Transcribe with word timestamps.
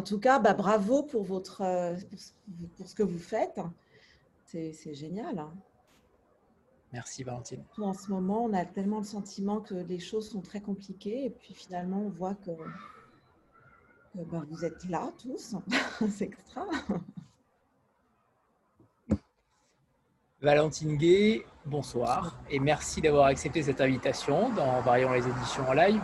En 0.00 0.02
tout 0.02 0.18
cas, 0.18 0.38
bah, 0.38 0.54
bravo 0.54 1.02
pour, 1.02 1.24
votre, 1.24 1.62
pour, 2.78 2.88
ce 2.88 2.94
que 2.94 3.02
vous 3.02 3.18
faites. 3.18 3.60
C'est 4.46 4.94
génial. 4.94 5.38
Hein. 5.38 5.52
Merci 6.90 7.22
Valentine. 7.22 7.62
En 7.76 7.92
ce 7.92 8.10
moment, 8.10 8.44
on 8.44 8.54
a 8.54 8.64
tellement 8.64 9.00
le 9.00 9.04
sentiment 9.04 9.60
que 9.60 9.74
les 9.74 9.98
choses 9.98 10.30
sont 10.30 10.40
très 10.40 10.62
compliquées 10.62 11.26
et 11.26 11.30
puis 11.30 11.52
finalement, 11.52 12.00
on 12.00 12.08
voit 12.08 12.34
que, 12.34 12.50
bah, 14.14 14.42
vous 14.48 14.64
êtes 14.64 14.88
là 14.88 15.12
tous. 15.18 15.54
C'est 16.10 16.24
extra. 16.24 16.64
Valentine 20.40 20.96
Gay, 20.96 21.44
bonsoir 21.66 22.40
et 22.48 22.58
merci 22.58 23.02
d'avoir 23.02 23.26
accepté 23.26 23.62
cette 23.62 23.82
invitation 23.82 24.48
dans 24.54 24.80
Variant 24.80 25.12
les 25.12 25.28
éditions 25.28 25.68
en 25.68 25.74
live. 25.74 26.00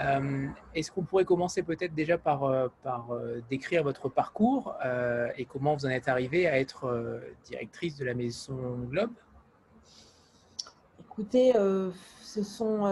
Euh, 0.00 0.48
est-ce 0.74 0.90
qu'on 0.90 1.02
pourrait 1.02 1.24
commencer 1.24 1.62
peut-être 1.62 1.94
déjà 1.94 2.16
par, 2.16 2.44
euh, 2.44 2.68
euh, 2.86 3.40
décrire 3.50 3.82
votre 3.82 4.08
parcours 4.08 4.74
et 5.36 5.44
comment 5.44 5.76
vous 5.76 5.86
en 5.86 5.90
êtes 5.90 6.08
arrivée 6.08 6.46
à 6.46 6.58
être 6.58 7.20
directrice 7.44 7.96
de 7.96 8.04
la 8.04 8.14
Maison 8.14 8.78
Globe? 8.88 9.12
Écoutez, 11.00 11.52
ce 11.52 12.42
sont 12.42 12.84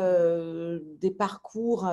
des 1.00 1.10
parcours. 1.10 1.88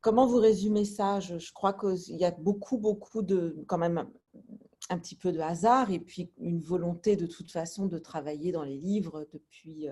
comment 0.00 0.26
vous 0.26 0.38
résumez 0.38 0.84
ça? 0.84 1.20
Je, 1.20 1.38
je, 1.38 1.52
crois 1.52 1.74
qu'il 1.74 2.16
y 2.16 2.24
a 2.24 2.30
beaucoup, 2.30 2.78
beaucoup 2.78 3.22
de, 3.22 3.62
quand 3.66 3.78
même, 3.78 4.08
un 4.88 4.98
petit 4.98 5.16
peu 5.16 5.32
de 5.32 5.40
hasard 5.40 5.90
et 5.90 5.98
puis 5.98 6.30
une 6.38 6.60
volonté 6.60 7.16
de 7.16 7.26
toute 7.26 7.50
façon 7.50 7.86
de 7.86 7.98
travailler 7.98 8.52
dans 8.52 8.62
les 8.62 8.78
livres 8.78 9.26
depuis, 9.32 9.88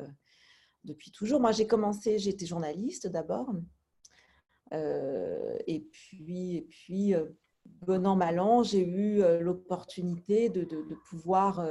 depuis 0.85 1.11
toujours. 1.11 1.41
Moi, 1.41 1.53
j'ai 1.53 1.67
commencé, 1.67 2.19
j'étais 2.19 2.47
journaliste 2.47 3.07
d'abord. 3.07 3.53
Euh, 4.73 5.57
et 5.67 5.81
puis, 5.81 6.57
et 6.57 6.63
puis 6.63 7.15
euh, 7.15 7.27
bon 7.65 8.07
an, 8.07 8.17
mal 8.17 8.41
an, 8.41 8.63
j'ai 8.63 8.85
eu 8.85 9.23
l'opportunité 9.41 10.49
de, 10.49 10.65
de, 10.65 10.95
pouvoir 11.09 11.67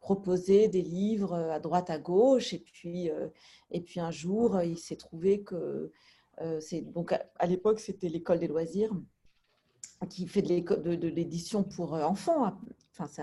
proposer 0.00 0.68
des 0.68 0.82
livres 0.82 1.34
à 1.34 1.60
droite, 1.60 1.90
à 1.90 1.98
gauche. 1.98 2.54
Et 2.54 2.60
puis, 2.60 3.10
et 3.70 3.80
puis 3.80 4.00
un 4.00 4.10
jour, 4.10 4.62
il 4.62 4.78
s'est 4.78 4.96
trouvé 4.96 5.42
que, 5.42 5.92
c'est 6.60 6.80
donc 6.80 7.12
à 7.12 7.46
l'époque, 7.46 7.80
c'était 7.80 8.08
l'école 8.08 8.38
des 8.38 8.48
loisirs 8.48 8.94
qui 10.06 10.26
fait 10.26 10.42
de 10.42 11.08
l'édition 11.08 11.64
pour 11.64 11.94
euh, 11.94 12.02
enfants. 12.02 12.52
Enfin, 12.92 13.06
c'est 13.06 13.22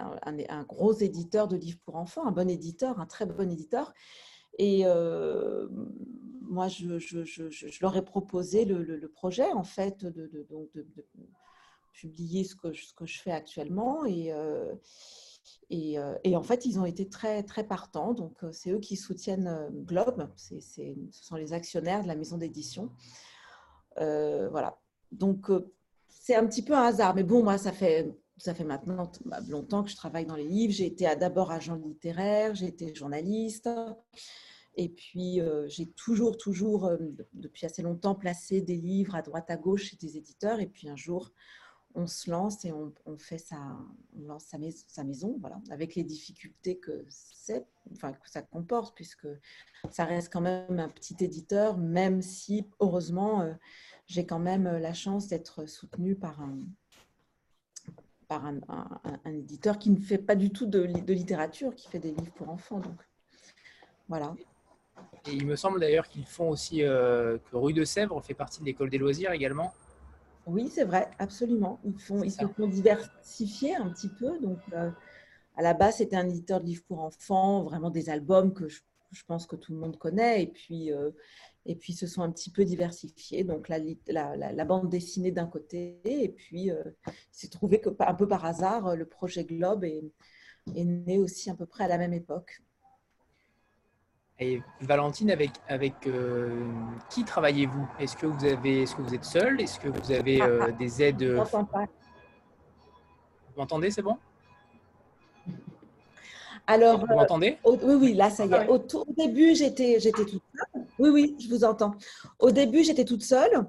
un, 0.49 0.63
gros 0.63 0.93
éditeur 0.93 1.47
de 1.47 1.57
livres 1.57 1.79
pour 1.85 1.95
enfants, 1.95 2.25
un 2.25 2.31
bon 2.31 2.49
éditeur, 2.49 2.99
un 2.99 3.05
très 3.05 3.25
bon 3.25 3.49
éditeur. 3.51 3.93
Et 4.57 4.83
euh, 4.85 5.67
moi, 6.41 6.67
je, 6.67 7.81
leur 7.81 7.97
ai 7.97 8.01
proposé 8.03 8.65
le, 8.65 9.07
projet, 9.07 9.51
en 9.51 9.63
fait, 9.63 10.05
de, 10.05 10.47
publier 11.93 12.43
ce 12.43 12.55
que, 12.55 12.73
je 12.73 13.19
fais 13.19 13.31
actuellement. 13.31 14.05
Et, 14.05 14.31
euh, 14.31 14.73
et, 15.69 16.35
en 16.35 16.43
fait, 16.43 16.65
ils 16.65 16.79
ont 16.79 16.85
été 16.85 17.09
très, 17.09 17.43
partants. 17.67 18.13
Donc, 18.13 18.37
c'est 18.51 18.71
eux 18.71 18.79
qui 18.79 18.95
soutiennent 18.95 19.69
Globe. 19.85 20.29
ce 20.35 20.55
sont 21.11 21.35
les 21.35 21.53
actionnaires 21.53 22.03
de 22.03 22.07
la 22.07 22.15
maison 22.15 22.37
d'édition. 22.37 22.91
voilà. 23.97 24.79
Donc, 25.11 25.49
c'est 26.25 26.35
un 26.35 26.45
petit 26.47 26.63
peu 26.63 26.73
un 26.73 26.83
hasard. 26.83 27.13
Mais 27.15 27.23
bon, 27.23 27.43
moi, 27.43 27.57
ça 27.57 27.71
fait, 27.71 28.11
ça 28.37 28.53
fait 28.53 28.63
maintenant 28.63 29.11
bah, 29.25 29.39
longtemps 29.47 29.83
que 29.83 29.89
je 29.89 29.95
travaille 29.95 30.25
dans 30.25 30.35
les 30.35 30.47
livres. 30.47 30.73
J'ai 30.73 30.87
été 30.87 31.05
d'abord 31.15 31.51
agent 31.51 31.75
littéraire, 31.75 32.55
j'ai 32.55 32.67
été 32.67 32.93
journaliste. 32.93 33.69
Et 34.75 34.89
puis, 34.89 35.39
euh, 35.39 35.67
j'ai 35.67 35.87
toujours, 35.87 36.37
toujours, 36.37 36.85
euh, 36.85 36.97
depuis 37.33 37.65
assez 37.65 37.81
longtemps, 37.81 38.15
placé 38.15 38.61
des 38.61 38.75
livres 38.75 39.15
à 39.15 39.21
droite, 39.21 39.49
à 39.49 39.57
gauche 39.57 39.85
chez 39.85 39.97
des 39.97 40.17
éditeurs. 40.17 40.59
Et 40.59 40.67
puis, 40.67 40.89
un 40.89 40.95
jour, 40.95 41.31
on 41.95 42.07
se 42.07 42.29
lance 42.29 42.65
et 42.65 42.73
on, 42.73 42.93
fait 43.17 43.37
sa, 43.37 43.77
lance 44.17 44.53
sa, 44.87 45.03
maison, 45.03 45.37
voilà, 45.39 45.61
avec 45.69 45.95
les 45.95 46.03
difficultés 46.03 46.77
que 46.77 47.05
enfin, 47.93 48.11
que 48.11 48.29
ça 48.29 48.41
comporte, 48.41 48.95
puisque 48.95 49.27
ça 49.91 50.03
reste 50.03 50.31
quand 50.31 50.41
même 50.41 50.79
un 50.79 50.89
petit 50.89 51.15
éditeur, 51.21 51.77
même 51.77 52.21
si, 52.21 52.65
heureusement, 52.81 53.41
euh, 53.41 53.53
j'ai 54.07 54.25
quand 54.25 54.39
même 54.39 54.65
la 54.65 54.93
chance 54.93 55.29
d'être 55.29 55.67
soutenue 55.67 56.15
par 56.15 56.41
un, 56.41 56.59
par 58.27 58.45
un, 58.45 58.59
éditeur 59.25 59.79
qui 59.79 59.89
ne 59.89 59.99
fait 59.99 60.17
pas 60.17 60.35
du 60.35 60.51
tout 60.51 60.65
de, 60.65 60.81
littérature, 60.81 61.73
qui 61.75 61.87
fait 61.87 61.99
des 61.99 62.11
livres 62.11 62.33
pour 62.33 62.49
enfants. 62.49 62.79
Donc, 62.79 62.99
voilà. 64.09 64.35
Et 65.27 65.33
il 65.33 65.45
me 65.45 65.55
semble 65.55 65.79
d'ailleurs 65.79 66.07
qu'ils 66.07 66.25
font 66.25 66.49
aussi 66.49 66.83
euh, 66.83 67.37
que 67.49 67.57
Rue 67.57 67.73
de 67.73 67.83
Sèvres 67.83 68.21
fait 68.21 68.33
partie 68.33 68.59
de 68.59 68.65
l'école 68.65 68.89
des 68.89 68.97
loisirs 68.97 69.31
également. 69.31 69.73
Oui, 70.45 70.69
c'est 70.69 70.83
vrai, 70.83 71.09
absolument. 71.17 71.79
Ils, 71.83 71.97
font, 71.99 72.23
ils 72.23 72.31
se 72.31 72.45
font 72.45 72.67
diversifier 72.67 73.75
un 73.75 73.89
petit 73.89 74.09
peu. 74.09 74.39
Donc, 74.39 74.59
euh, 74.73 74.91
à 75.57 75.63
la 75.63 75.73
base, 75.73 75.97
c'était 75.97 76.15
un 76.15 76.27
éditeur 76.27 76.59
de 76.59 76.65
livres 76.65 76.83
pour 76.87 77.01
enfants, 77.01 77.63
vraiment 77.63 77.89
des 77.89 78.09
albums 78.09 78.53
que 78.53 78.67
je, 78.67 78.81
je 79.11 79.23
pense 79.25 79.47
que 79.47 79.55
tout 79.55 79.73
le 79.73 79.79
monde 79.79 79.97
connaît. 79.97 80.43
Et 80.43 80.47
puis, 80.47 80.91
et 81.65 81.75
puis 81.75 81.93
se 81.93 82.07
sont 82.07 82.21
un 82.21 82.31
petit 82.31 82.51
peu 82.51 82.63
diversifiés. 82.63 83.43
Donc 83.43 83.69
la, 83.69 83.79
la, 84.07 84.65
bande 84.65 84.89
dessinée 84.89 85.31
d'un 85.31 85.47
côté, 85.47 85.99
et 86.05 86.29
puis 86.29 86.71
euh, 86.71 86.83
il 87.07 87.13
s'est 87.31 87.49
trouvé 87.49 87.81
que 87.81 87.89
un 87.99 88.13
peu 88.13 88.27
par 88.27 88.45
hasard, 88.45 88.95
le 88.95 89.05
projet 89.05 89.43
Globe 89.45 89.83
est, 89.83 90.03
né 90.67 91.19
aussi 91.19 91.49
à 91.49 91.55
peu 91.55 91.65
près 91.65 91.83
à 91.83 91.87
la 91.87 91.97
même 91.97 92.13
époque. 92.13 92.61
Et 94.39 94.61
Valentine, 94.81 95.31
avec, 95.31 95.51
avec 95.67 95.93
euh, 96.07 96.49
qui 97.09 97.23
travaillez-vous? 97.23 97.87
Est-ce 97.99 98.17
que 98.17 98.25
vous 98.25 98.45
avez, 98.45 98.81
est-ce 98.81 98.95
que 98.95 99.01
vous 99.01 99.13
êtes 99.13 99.23
seule 99.23 99.61
Est-ce 99.61 99.79
que 99.79 99.87
vous 99.87 100.11
avez 100.11 100.41
euh, 100.41 100.71
des 100.79 101.01
aides 101.01 101.21
Je 101.21 101.51
pas. 101.51 101.85
Vous 103.47 103.61
m'entendez 103.61 103.91
C'est 103.91 104.01
bon? 104.01 104.17
Alors, 106.67 106.99
vous 106.99 107.05
m'entendez? 107.05 107.57
Oui, 107.63 107.77
oui, 107.83 108.13
là, 108.13 108.29
ça 108.29 108.45
y 108.45 108.51
est. 108.51 108.53
Ah 108.53 108.69
au, 108.69 108.75
au, 108.77 109.05
début, 109.15 109.55
j'étais, 109.55 109.99
j'étais 109.99 110.25
toute 110.25 110.41
oui, 110.97 111.09
oui, 111.09 111.35
je 111.39 111.49
vous 111.49 111.63
entends. 111.65 111.95
Au 112.39 112.51
début, 112.51 112.83
j'étais 112.83 113.05
toute 113.05 113.23
seule. 113.23 113.65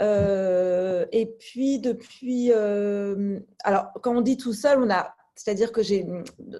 Euh, 0.00 1.06
et 1.12 1.26
puis, 1.26 1.80
depuis. 1.80 2.52
Euh, 2.52 3.40
alors, 3.64 3.92
quand 4.02 4.16
on 4.16 4.20
dit 4.20 4.36
tout 4.36 4.52
seul, 4.52 4.82
on 4.82 4.90
a. 4.90 5.14
C'est-à-dire 5.34 5.70
que 5.72 5.82
j'ai 5.82 6.06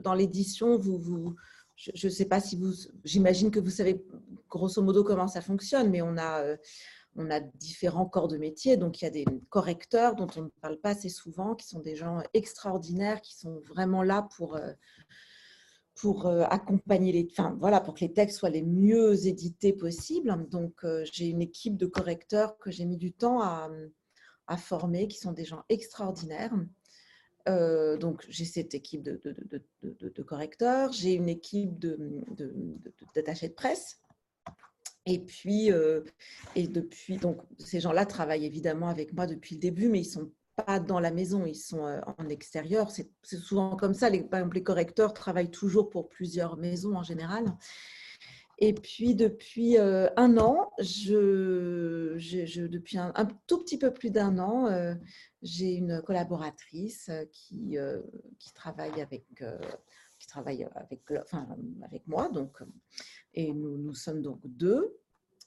dans 0.02 0.14
l'édition, 0.14 0.76
vous, 0.78 0.98
vous, 0.98 1.34
je 1.78 2.06
ne 2.06 2.12
sais 2.12 2.24
pas 2.24 2.40
si 2.40 2.56
vous. 2.56 2.72
J'imagine 3.04 3.50
que 3.50 3.60
vous 3.60 3.70
savez 3.70 4.04
grosso 4.48 4.82
modo 4.82 5.04
comment 5.04 5.28
ça 5.28 5.40
fonctionne, 5.40 5.90
mais 5.90 6.02
on 6.02 6.16
a. 6.16 6.42
Euh, 6.42 6.56
on 7.20 7.32
a 7.32 7.40
différents 7.40 8.06
corps 8.06 8.28
de 8.28 8.36
métier. 8.36 8.76
Donc, 8.76 9.00
il 9.00 9.04
y 9.04 9.08
a 9.08 9.10
des 9.10 9.24
correcteurs 9.48 10.14
dont 10.14 10.28
on 10.36 10.42
ne 10.42 10.48
parle 10.60 10.78
pas 10.78 10.90
assez 10.90 11.08
souvent, 11.08 11.56
qui 11.56 11.66
sont 11.66 11.80
des 11.80 11.96
gens 11.96 12.22
extraordinaires, 12.32 13.20
qui 13.22 13.36
sont 13.36 13.60
vraiment 13.66 14.04
là 14.04 14.28
pour, 14.36 14.56
pour 16.00 16.26
euh, 16.26 16.44
accompagner 16.48 17.12
les, 17.12 17.28
enfin 17.30 17.56
voilà, 17.58 17.80
pour 17.80 17.94
que 17.94 18.00
les 18.00 18.12
textes 18.12 18.38
soient 18.38 18.50
les 18.50 18.62
mieux 18.62 19.26
édités 19.26 19.72
possibles. 19.72 20.48
Donc, 20.48 20.84
euh, 20.84 21.04
j'ai 21.12 21.26
une 21.26 21.42
équipe 21.42 21.76
de 21.76 21.86
correcteurs 21.86 22.56
que 22.58 22.70
j'ai 22.70 22.84
mis 22.84 22.96
du 22.96 23.12
temps 23.12 23.42
à, 23.42 23.68
former, 24.56 25.08
qui 25.08 25.18
sont 25.18 25.32
des 25.32 25.44
gens 25.44 25.62
extraordinaires. 25.68 26.54
Donc, 27.46 28.24
j'ai 28.28 28.44
cette 28.44 28.74
équipe 28.74 29.02
de, 29.02 30.22
correcteurs, 30.22 30.92
j'ai 30.92 31.14
une 31.14 31.28
équipe 31.28 31.78
d'attachés 33.14 33.48
de, 33.48 33.54
presse. 33.54 34.00
Et 35.06 35.18
puis, 35.18 35.70
et 36.54 36.68
depuis, 36.68 37.16
donc, 37.16 37.40
ces 37.58 37.80
gens-là 37.80 38.04
travaillent 38.04 38.44
évidemment 38.44 38.88
avec 38.88 39.14
moi 39.14 39.26
depuis 39.26 39.54
le 39.54 39.60
début, 39.60 39.88
mais 39.88 40.00
ils 40.00 40.04
sont 40.04 40.30
pas 40.66 40.80
dans 40.80 41.00
la 41.00 41.10
maison, 41.10 41.46
ils 41.46 41.54
sont 41.54 41.80
en 42.18 42.28
extérieur. 42.28 42.90
C'est 42.90 43.08
souvent 43.22 43.76
comme 43.76 43.94
ça. 43.94 44.10
Par 44.10 44.40
exemple, 44.40 44.56
les 44.56 44.62
correcteurs 44.62 45.14
travaillent 45.14 45.50
toujours 45.50 45.88
pour 45.88 46.08
plusieurs 46.08 46.56
maisons 46.56 46.96
en 46.96 47.02
général. 47.02 47.44
Et 48.58 48.72
puis, 48.72 49.14
depuis 49.14 49.78
euh, 49.78 50.08
un 50.16 50.36
an, 50.36 50.70
depuis 50.78 52.98
un, 52.98 53.28
tout 53.46 53.58
petit 53.58 53.78
peu 53.78 53.92
plus 53.92 54.10
d'un 54.10 54.38
an, 54.38 54.66
euh, 54.66 54.94
j'ai 55.42 55.74
une 55.74 56.02
collaboratrice 56.02 57.10
qui, 57.30 57.76
qui 58.38 58.54
travaille 58.54 59.00
avec, 59.00 59.26
qui 60.18 60.26
travaille 60.26 60.66
avec, 60.74 61.02
enfin, 61.22 61.46
avec 61.84 62.06
moi. 62.08 62.28
Donc, 62.30 62.58
et 63.34 63.52
nous, 63.52 63.78
nous 63.78 63.94
sommes 63.94 64.22
donc 64.22 64.40
deux 64.44 64.98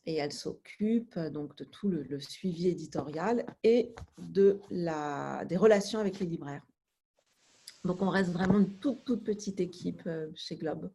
et 0.06 0.16
elle 0.16 0.34
s'occupe 0.34 1.16
euh, 1.18 1.30
donc 1.30 1.56
de 1.58 1.64
tout 1.64 1.90
le, 1.90 2.20
suivi 2.20 2.68
éditorial 2.68 3.46
et 3.64 3.94
de 4.18 4.60
la, 4.70 5.46
des 5.46 5.58
relations 5.58 6.00
avec 6.00 6.20
les 6.20 6.26
libraires. 6.26 6.66
Donc 7.84 8.02
on 8.02 8.10
reste 8.10 8.32
vraiment 8.32 8.60
une 8.60 8.78
toute, 8.78 9.24
petite 9.24 9.60
équipe 9.60 10.04
euh, 10.08 10.30
chez 10.36 10.56
Globe. 10.56 10.92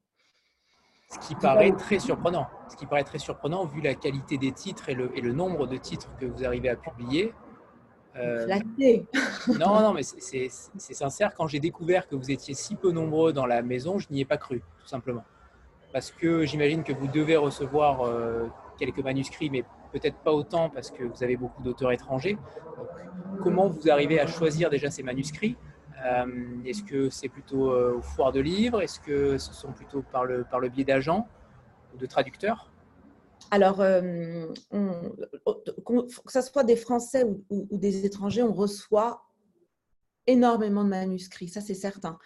Ce 1.08 1.18
qui 1.20 1.34
paraît 1.36 1.72
très 1.72 1.98
surprenant. 1.98 2.48
Ce 2.68 2.76
qui 2.76 2.86
paraît 2.86 3.04
très 3.04 3.18
surprenant 3.18 3.64
vu 3.64 3.80
la 3.80 3.94
qualité 3.94 4.38
des 4.38 4.52
titres 4.52 4.88
et 4.88 4.94
le, 4.94 5.16
et 5.16 5.20
le 5.20 5.32
nombre 5.32 5.66
de 5.66 5.76
titres 5.76 6.08
que 6.18 6.26
vous 6.26 6.44
arrivez 6.44 6.68
à 6.68 6.76
publier. 6.76 7.32
Euh, 8.16 8.46
non, 9.58 9.80
non, 9.80 9.92
mais 9.92 10.02
c'est 10.02 10.48
sincère. 10.48 11.34
Quand 11.34 11.46
j'ai 11.46 11.60
découvert 11.60 12.08
que 12.08 12.16
vous 12.16 12.30
étiez 12.30 12.54
si 12.54 12.74
peu 12.74 12.90
nombreux 12.90 13.32
dans 13.32 13.46
la 13.46 13.62
maison, 13.62 13.98
je 13.98 14.08
n'y 14.10 14.22
ai 14.22 14.24
pas 14.24 14.38
cru, 14.38 14.62
tout 14.80 14.86
simplement. 14.86 15.24
Parce 15.92 16.10
que 16.10 16.44
j'imagine 16.44 16.82
que 16.82 16.92
vous 16.92 17.06
devez 17.06 17.36
recevoir 17.36 18.10
quelques 18.78 18.98
manuscrits, 18.98 19.50
mais 19.50 19.64
peut-être 19.92 20.16
pas 20.16 20.32
autant 20.32 20.70
parce 20.70 20.90
que 20.90 21.04
vous 21.04 21.22
avez 21.22 21.36
beaucoup 21.36 21.62
d'auteurs 21.62 21.92
étrangers. 21.92 22.36
comment 23.42 23.68
vous 23.68 23.88
arrivez 23.90 24.18
à 24.18 24.26
choisir 24.26 24.70
déjà 24.70 24.90
ces 24.90 25.02
manuscrits 25.02 25.56
Est-ce 26.64 26.82
que 26.82 27.10
c'est 27.10 27.28
plutôt 27.28 27.70
au 27.70 28.00
foire 28.02 28.32
de 28.32 28.40
livres? 28.40 28.82
Est-ce 28.82 29.00
que 29.00 29.38
ce 29.38 29.52
sont 29.52 29.72
plutôt 29.72 30.02
par 30.02 30.24
le, 30.24 30.44
par 30.44 30.60
le 30.60 30.68
biais 30.68 30.84
d'agents 30.84 31.28
ou 31.94 31.98
de 31.98 32.06
traducteurs? 32.06 32.70
Alors, 33.50 33.78
que 33.78 34.54
ce 36.28 36.40
soit 36.42 36.64
des 36.64 36.76
Français 36.76 37.24
ou, 37.50 37.78
des 37.78 38.04
étrangers, 38.04 38.42
on 38.42 38.52
reçoit 38.52 39.22
énormément 40.26 40.82
de 40.82 40.88
manuscrits, 40.88 41.48
ça 41.48 41.60
c'est 41.60 41.74
certain. 41.74 42.18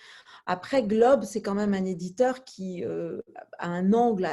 Après, 0.46 0.82
Globe, 0.82 1.24
c'est 1.24 1.42
quand 1.42 1.54
même 1.54 1.74
un 1.74 1.84
éditeur 1.84 2.44
qui 2.44 2.82
a 2.84 3.68
un 3.68 3.92
angle 3.92 4.28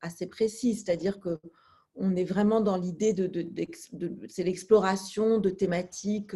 assez 0.00 0.26
précis, 0.26 0.74
c'est-à-dire 0.74 1.20
que 1.20 1.38
on 1.94 2.16
est 2.16 2.24
vraiment 2.24 2.62
dans 2.62 2.78
l'idée 2.78 3.12
de, 3.12 3.30
c'est 4.28 4.44
l'exploration 4.44 5.38
de 5.38 5.50
thématiques 5.50 6.34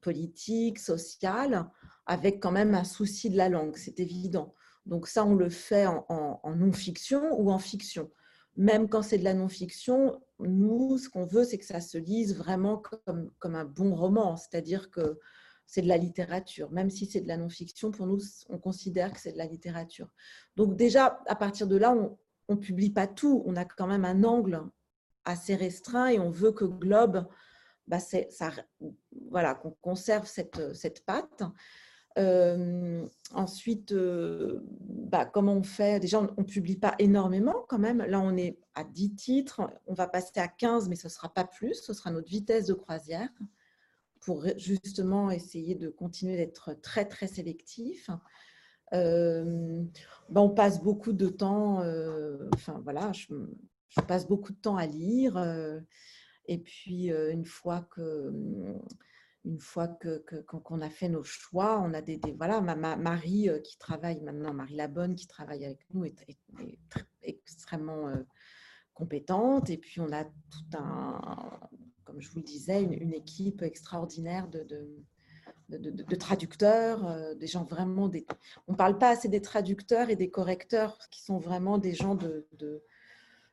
politiques, 0.00 0.78
sociales, 0.78 1.66
avec 2.06 2.40
quand 2.40 2.52
même 2.52 2.74
un 2.74 2.84
souci 2.84 3.30
de 3.30 3.36
la 3.36 3.48
langue, 3.48 3.76
c'est 3.76 4.00
évident. 4.00 4.54
Donc 4.86 5.06
ça, 5.06 5.24
on 5.24 5.34
le 5.34 5.48
fait 5.48 5.86
en 5.86 6.54
non-fiction 6.56 7.38
ou 7.40 7.50
en 7.50 7.58
fiction 7.58 8.10
même 8.58 8.88
quand 8.88 9.02
c'est 9.02 9.18
de 9.18 9.24
la 9.24 9.34
non-fiction, 9.34 10.20
nous, 10.40 10.98
ce 10.98 11.08
qu'on 11.08 11.24
veut, 11.24 11.44
c'est 11.44 11.58
que 11.58 11.64
ça 11.64 11.80
se 11.80 11.96
lise 11.96 12.36
vraiment 12.36 12.76
comme, 12.76 13.30
comme 13.38 13.54
un 13.54 13.64
bon 13.64 13.94
roman, 13.94 14.36
c'est-à-dire 14.36 14.90
que 14.90 15.20
c'est 15.64 15.82
de 15.82 15.86
la 15.86 15.96
littérature. 15.96 16.68
Même 16.72 16.90
si 16.90 17.06
c'est 17.06 17.20
de 17.20 17.28
la 17.28 17.36
non-fiction, 17.36 17.92
pour 17.92 18.06
nous, 18.08 18.18
on 18.48 18.58
considère 18.58 19.12
que 19.12 19.20
c'est 19.20 19.32
de 19.32 19.38
la 19.38 19.46
littérature. 19.46 20.08
Donc 20.56 20.76
déjà, 20.76 21.22
à 21.26 21.36
partir 21.36 21.68
de 21.68 21.76
là, 21.76 21.94
on 22.48 22.54
ne 22.54 22.58
publie 22.58 22.90
pas 22.90 23.06
tout. 23.06 23.44
On 23.46 23.54
a 23.54 23.64
quand 23.64 23.86
même 23.86 24.04
un 24.04 24.24
angle 24.24 24.60
assez 25.24 25.54
restreint 25.54 26.08
et 26.08 26.18
on 26.18 26.30
veut 26.30 26.52
que 26.52 26.64
Globe, 26.64 27.28
bah, 27.88 27.98
ça, 28.00 28.50
voilà, 29.30 29.54
qu'on 29.54 29.72
conserve 29.80 30.26
cette, 30.26 30.74
cette. 30.74 31.02
Euh, 32.18 33.06
ensuite, 33.32 33.94
bah, 33.94 35.24
comment 35.24 35.54
on 35.54 35.62
fait? 35.62 36.00
Déjà, 36.00 36.20
on 36.20 36.42
ne 36.42 36.46
publie 36.46 36.76
pas 36.76 36.94
énormément 36.98 37.64
quand 37.68 37.78
même. 37.78 37.98
Là, 37.98 38.20
on 38.20 38.36
est 38.36 38.58
à 38.74 38.84
10 38.84 39.14
titres. 39.14 39.62
On 39.86 39.94
va 39.94 40.06
passer 40.06 40.38
à 40.38 40.48
15, 40.48 40.88
mais 40.88 40.96
ce 40.96 41.06
ne 41.06 41.12
sera 41.12 41.32
pas 41.32 41.44
plus. 41.44 41.74
Ce 41.74 41.92
sera 41.92 42.10
notre 42.10 42.28
vitesse 42.28 42.66
de 42.66 42.74
croisière 42.74 43.30
pour 44.20 44.44
justement 44.56 45.30
essayer 45.30 45.74
de 45.74 45.88
continuer 45.88 46.36
d'être 46.36 46.74
très, 46.74 47.06
très 47.06 47.26
sélectif. 47.26 48.10
Bah, 48.92 50.40
on 50.42 50.50
passe 50.50 50.82
beaucoup 50.82 51.12
de 51.12 51.28
temps, 51.28 51.78
enfin 52.54 52.80
voilà, 52.84 53.12
je, 53.12 53.32
passe 54.06 54.26
beaucoup 54.26 54.52
de 54.52 54.58
temps 54.58 54.76
à 54.76 54.86
lire. 54.86 55.36
Et 56.48 56.58
puis, 56.58 57.10
une 57.10 57.44
fois 57.44 57.82
que 57.90 58.32
une 59.48 59.58
fois 59.58 59.88
que, 59.88 60.22
qu'on 60.42 60.80
a 60.82 60.90
fait 60.90 61.08
nos 61.08 61.24
choix, 61.24 61.80
on 61.80 61.94
a 61.94 62.02
des, 62.02 62.20
voilà, 62.36 62.60
ma, 62.60 62.96
Marie 62.96 63.48
euh, 63.48 63.60
qui 63.60 63.78
travaille 63.78 64.20
maintenant, 64.20 64.52
Marie 64.52 64.76
Labonne 64.76 65.14
qui 65.14 65.26
travaille 65.26 65.64
avec 65.64 65.80
nous 65.94 66.04
est, 66.04 66.14
extrêmement 67.22 68.08
euh, 68.08 68.22
compétente. 68.94 69.70
Et 69.70 69.78
puis 69.78 70.00
on 70.00 70.12
a 70.12 70.24
tout 70.24 70.76
un, 70.76 71.20
comme 72.04 72.20
je 72.20 72.30
vous 72.30 72.38
le 72.38 72.44
disais, 72.44 72.82
une, 72.82 73.14
équipe 73.14 73.62
extraordinaire 73.62 74.48
de, 74.48 74.66
de, 75.70 76.16
traducteurs, 76.16 77.06
euh, 77.06 77.34
des 77.34 77.46
gens 77.46 77.64
vraiment 77.64 78.08
des. 78.08 78.26
On 78.66 78.72
ne 78.72 78.76
parle 78.76 78.98
pas 78.98 79.10
assez 79.10 79.28
des 79.28 79.42
traducteurs 79.42 80.10
et 80.10 80.16
des 80.16 80.30
correcteurs 80.30 80.98
qui 81.10 81.22
sont 81.22 81.38
vraiment 81.38 81.78
des 81.78 81.94
gens 81.94 82.16
de, 82.16 82.46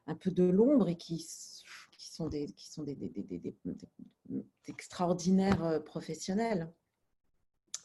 un 0.07 0.15
peu 0.15 0.31
de 0.31 0.44
l'ombre 0.44 0.89
et 0.89 0.98
qui 0.98 1.25
sont 2.15 2.27
des, 2.27 2.47
qui 2.51 2.71
sont 2.71 2.83
des, 2.83 2.97
extraordinaires 4.67 5.63
euh, 5.63 5.79
professionnels. 5.79 6.71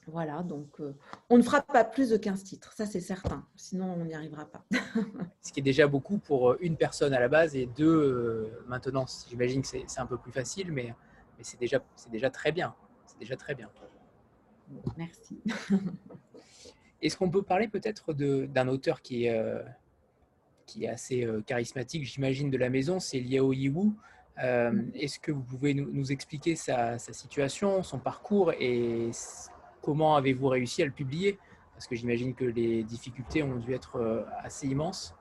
Voilà, 0.07 0.43
donc 0.43 0.81
euh, 0.81 0.97
on 1.29 1.37
ne 1.37 1.43
fera 1.43 1.61
pas 1.61 1.85
plus 1.85 2.09
de 2.09 2.17
15 2.17 2.43
titres, 2.43 2.73
ça 2.73 2.87
c'est 2.87 3.01
certain, 3.01 3.47
sinon 3.55 3.93
on 3.93 4.05
n'y 4.05 4.15
arrivera 4.15 4.47
pas. 4.47 4.65
Ce 5.43 5.53
qui 5.53 5.61
est 5.61 5.63
déjà 5.63 5.87
beaucoup 5.87 6.19
pour 6.19 6.53
euh, 6.53 6.59
une 6.61 6.77
personne 6.77 7.13
à 7.13 7.21
la 7.21 7.29
base 7.29 7.55
et 7.55 7.67
deux 7.67 8.51
maintenant, 8.67 9.05
j'imagine 9.29 9.63
que 9.63 9.69
c'est 9.69 10.01
un 10.01 10.07
peu 10.07 10.17
plus 10.17 10.33
facile, 10.33 10.73
mais, 10.73 10.95
mais 11.37 11.45
c'est 11.45 11.61
déjà, 11.61 11.85
déjà 12.11 12.31
très 12.31 12.51
bien. 12.51 12.75
C'est 13.07 13.19
déjà 13.19 13.37
très 13.37 13.55
bien. 13.55 13.69
Merci. 14.97 15.41
Est-ce 17.03 17.17
qu'on 17.17 17.31
peut 17.31 17.43
parler 17.43 17.69
peut-être 17.69 18.13
d'un 18.13 18.69
auteur 18.69 19.03
qui 19.03 19.27
est, 19.27 19.65
qui 20.67 20.85
est 20.85 20.89
assez 20.89 21.29
charismatique, 21.47 22.05
j'imagine, 22.05 22.51
de 22.51 22.59
la 22.59 22.71
maison, 22.71 23.01
c'est 23.01 23.21
Liao 23.21 23.53
Yiwu. 23.53 23.95
Euh. 24.43 24.83
Est-ce 24.95 25.19
que 25.19 25.33
vous 25.33 25.43
pouvez 25.43 25.75
nous, 25.75 26.13
expliquer 26.13 26.57
sa, 26.57 26.99
situation, 26.99 27.83
son 27.83 27.99
parcours 27.99 28.53
et 28.53 29.11
comment 29.83 30.17
avez-vous 30.17 30.49
réussi 30.49 30.83
à 30.83 30.87
le 30.87 30.93
publier? 30.93 31.39
Parce 31.75 31.87
que 31.87 31.97
j'imagine 31.97 32.35
que 32.35 32.45
les 32.45 32.83
difficultés 32.85 33.43
ont 33.43 33.57
dû 33.57 33.73
être 33.73 33.97
euh, 33.97 34.25
assez 34.43 34.67
immenses. 34.67 35.15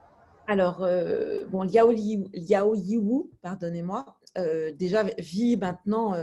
Alors, 0.48 0.84
euh, 0.84 1.46
bon, 1.46 1.64
Liao, 1.64 1.92
Liao 1.92 2.76
Yiwu, 2.76 3.30
pardonnez-moi, 3.42 4.18
déjà 4.76 5.04
vit 5.20 5.58
maintenant 5.58 6.16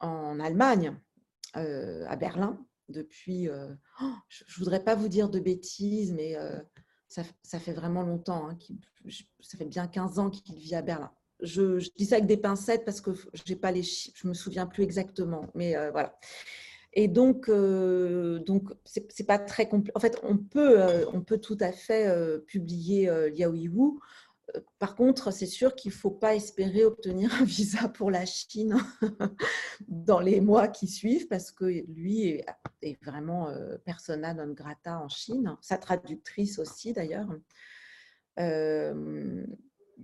en 0.00 0.40
Allemagne, 0.40 0.96
à 1.54 2.16
Berlin, 2.16 2.58
depuis, 2.88 3.48
oh, 3.48 4.12
je 4.28 4.44
ne 4.44 4.58
voudrais 4.58 4.82
pas 4.82 4.96
vous 4.96 5.08
dire 5.08 5.28
de 5.28 5.38
bêtises, 5.38 6.12
mais 6.12 6.34
ça, 7.06 7.22
ça, 7.42 7.60
fait 7.60 7.72
vraiment 7.72 8.02
longtemps, 8.02 8.48
hein, 8.48 8.58
ça 9.40 9.58
fait 9.58 9.64
bien 9.64 9.86
15 9.86 10.18
ans 10.18 10.30
qu'il 10.30 10.58
vit 10.58 10.74
à 10.74 10.82
Berlin 10.82 11.12
je, 11.42 11.88
dis 11.96 12.06
ça 12.06 12.16
avec 12.16 12.26
des 12.26 12.36
pincettes 12.36 12.84
parce 12.84 13.00
que 13.00 13.10
j'ai 13.44 13.56
pas 13.56 13.72
les 13.72 13.82
je 13.82 14.26
me 14.26 14.34
souviens 14.34 14.66
plus 14.66 14.82
exactement, 14.82 15.46
mais 15.54 15.76
euh, 15.76 15.90
voilà. 15.90 16.18
Et 16.92 17.06
donc, 17.06 17.48
euh, 17.48 18.40
donc 18.40 18.68
c'est 18.84 19.26
pas 19.26 19.38
très 19.38 19.68
compliqué. 19.68 19.92
En 19.94 20.00
fait, 20.00 20.18
on 20.24 20.36
peut, 20.36 20.80
euh, 20.80 21.04
on 21.12 21.20
peut 21.20 21.38
tout 21.38 21.58
à 21.60 21.70
fait 21.70 22.12
publier 22.46 23.06
Liaoyiwu. 23.06 24.00
Par 24.80 24.96
contre, 24.96 25.32
c'est 25.32 25.46
sûr 25.46 25.76
qu'il 25.76 25.92
ne 25.92 25.96
faut 25.96 26.10
pas 26.10 26.34
espérer 26.34 26.84
obtenir 26.84 27.32
un 27.40 27.44
visa 27.44 27.88
pour 27.88 28.10
la 28.10 28.26
Chine 28.26 28.76
dans 29.88 30.18
les 30.18 30.40
mois 30.40 30.66
qui 30.66 30.88
suivent, 30.88 31.28
parce 31.28 31.52
que 31.52 31.64
lui 31.64 32.42
est 32.82 33.04
vraiment 33.04 33.54
persona 33.84 34.34
non 34.34 34.52
grata 34.52 34.98
en 34.98 35.08
Chine, 35.08 35.56
sa 35.60 35.78
traductrice 35.78 36.58
aussi 36.58 36.92
d'ailleurs 36.92 37.28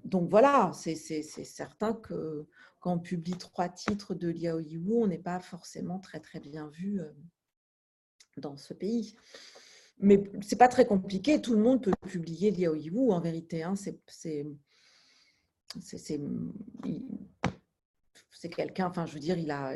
donc 0.04 0.30
voilà, 0.30 0.72
c'est 0.74 0.94
certain 0.94 1.94
que 1.94 2.46
quand 2.80 2.94
on 2.94 2.98
publie 2.98 3.36
trois 3.36 3.68
titres 3.68 4.14
de 4.14 4.28
Liao 4.28 4.60
Yiwu, 4.60 5.02
on 5.02 5.06
n'est 5.06 5.18
pas 5.18 5.40
forcément 5.40 5.98
très 5.98 6.20
très 6.20 6.40
bien 6.40 6.68
vu 6.68 7.00
euh, 7.00 7.10
dans 8.36 8.56
ce 8.56 8.74
pays. 8.74 9.16
Mais 9.98 10.22
c'est 10.42 10.56
pas 10.56 10.68
très 10.68 10.86
compliqué, 10.86 11.40
tout 11.40 11.54
le 11.54 11.62
monde 11.62 11.82
peut 11.82 11.92
publier 12.06 12.50
Liao 12.50 12.74
Yiwu 12.74 13.10
en 13.12 13.20
vérité. 13.20 13.62
Hein, 13.62 13.74
c'est 13.76 14.46
quelqu'un, 18.50 18.86
enfin 18.86 19.06
je 19.06 19.14
veux 19.14 19.20
dire, 19.20 19.38
il 19.38 19.50
a. 19.50 19.72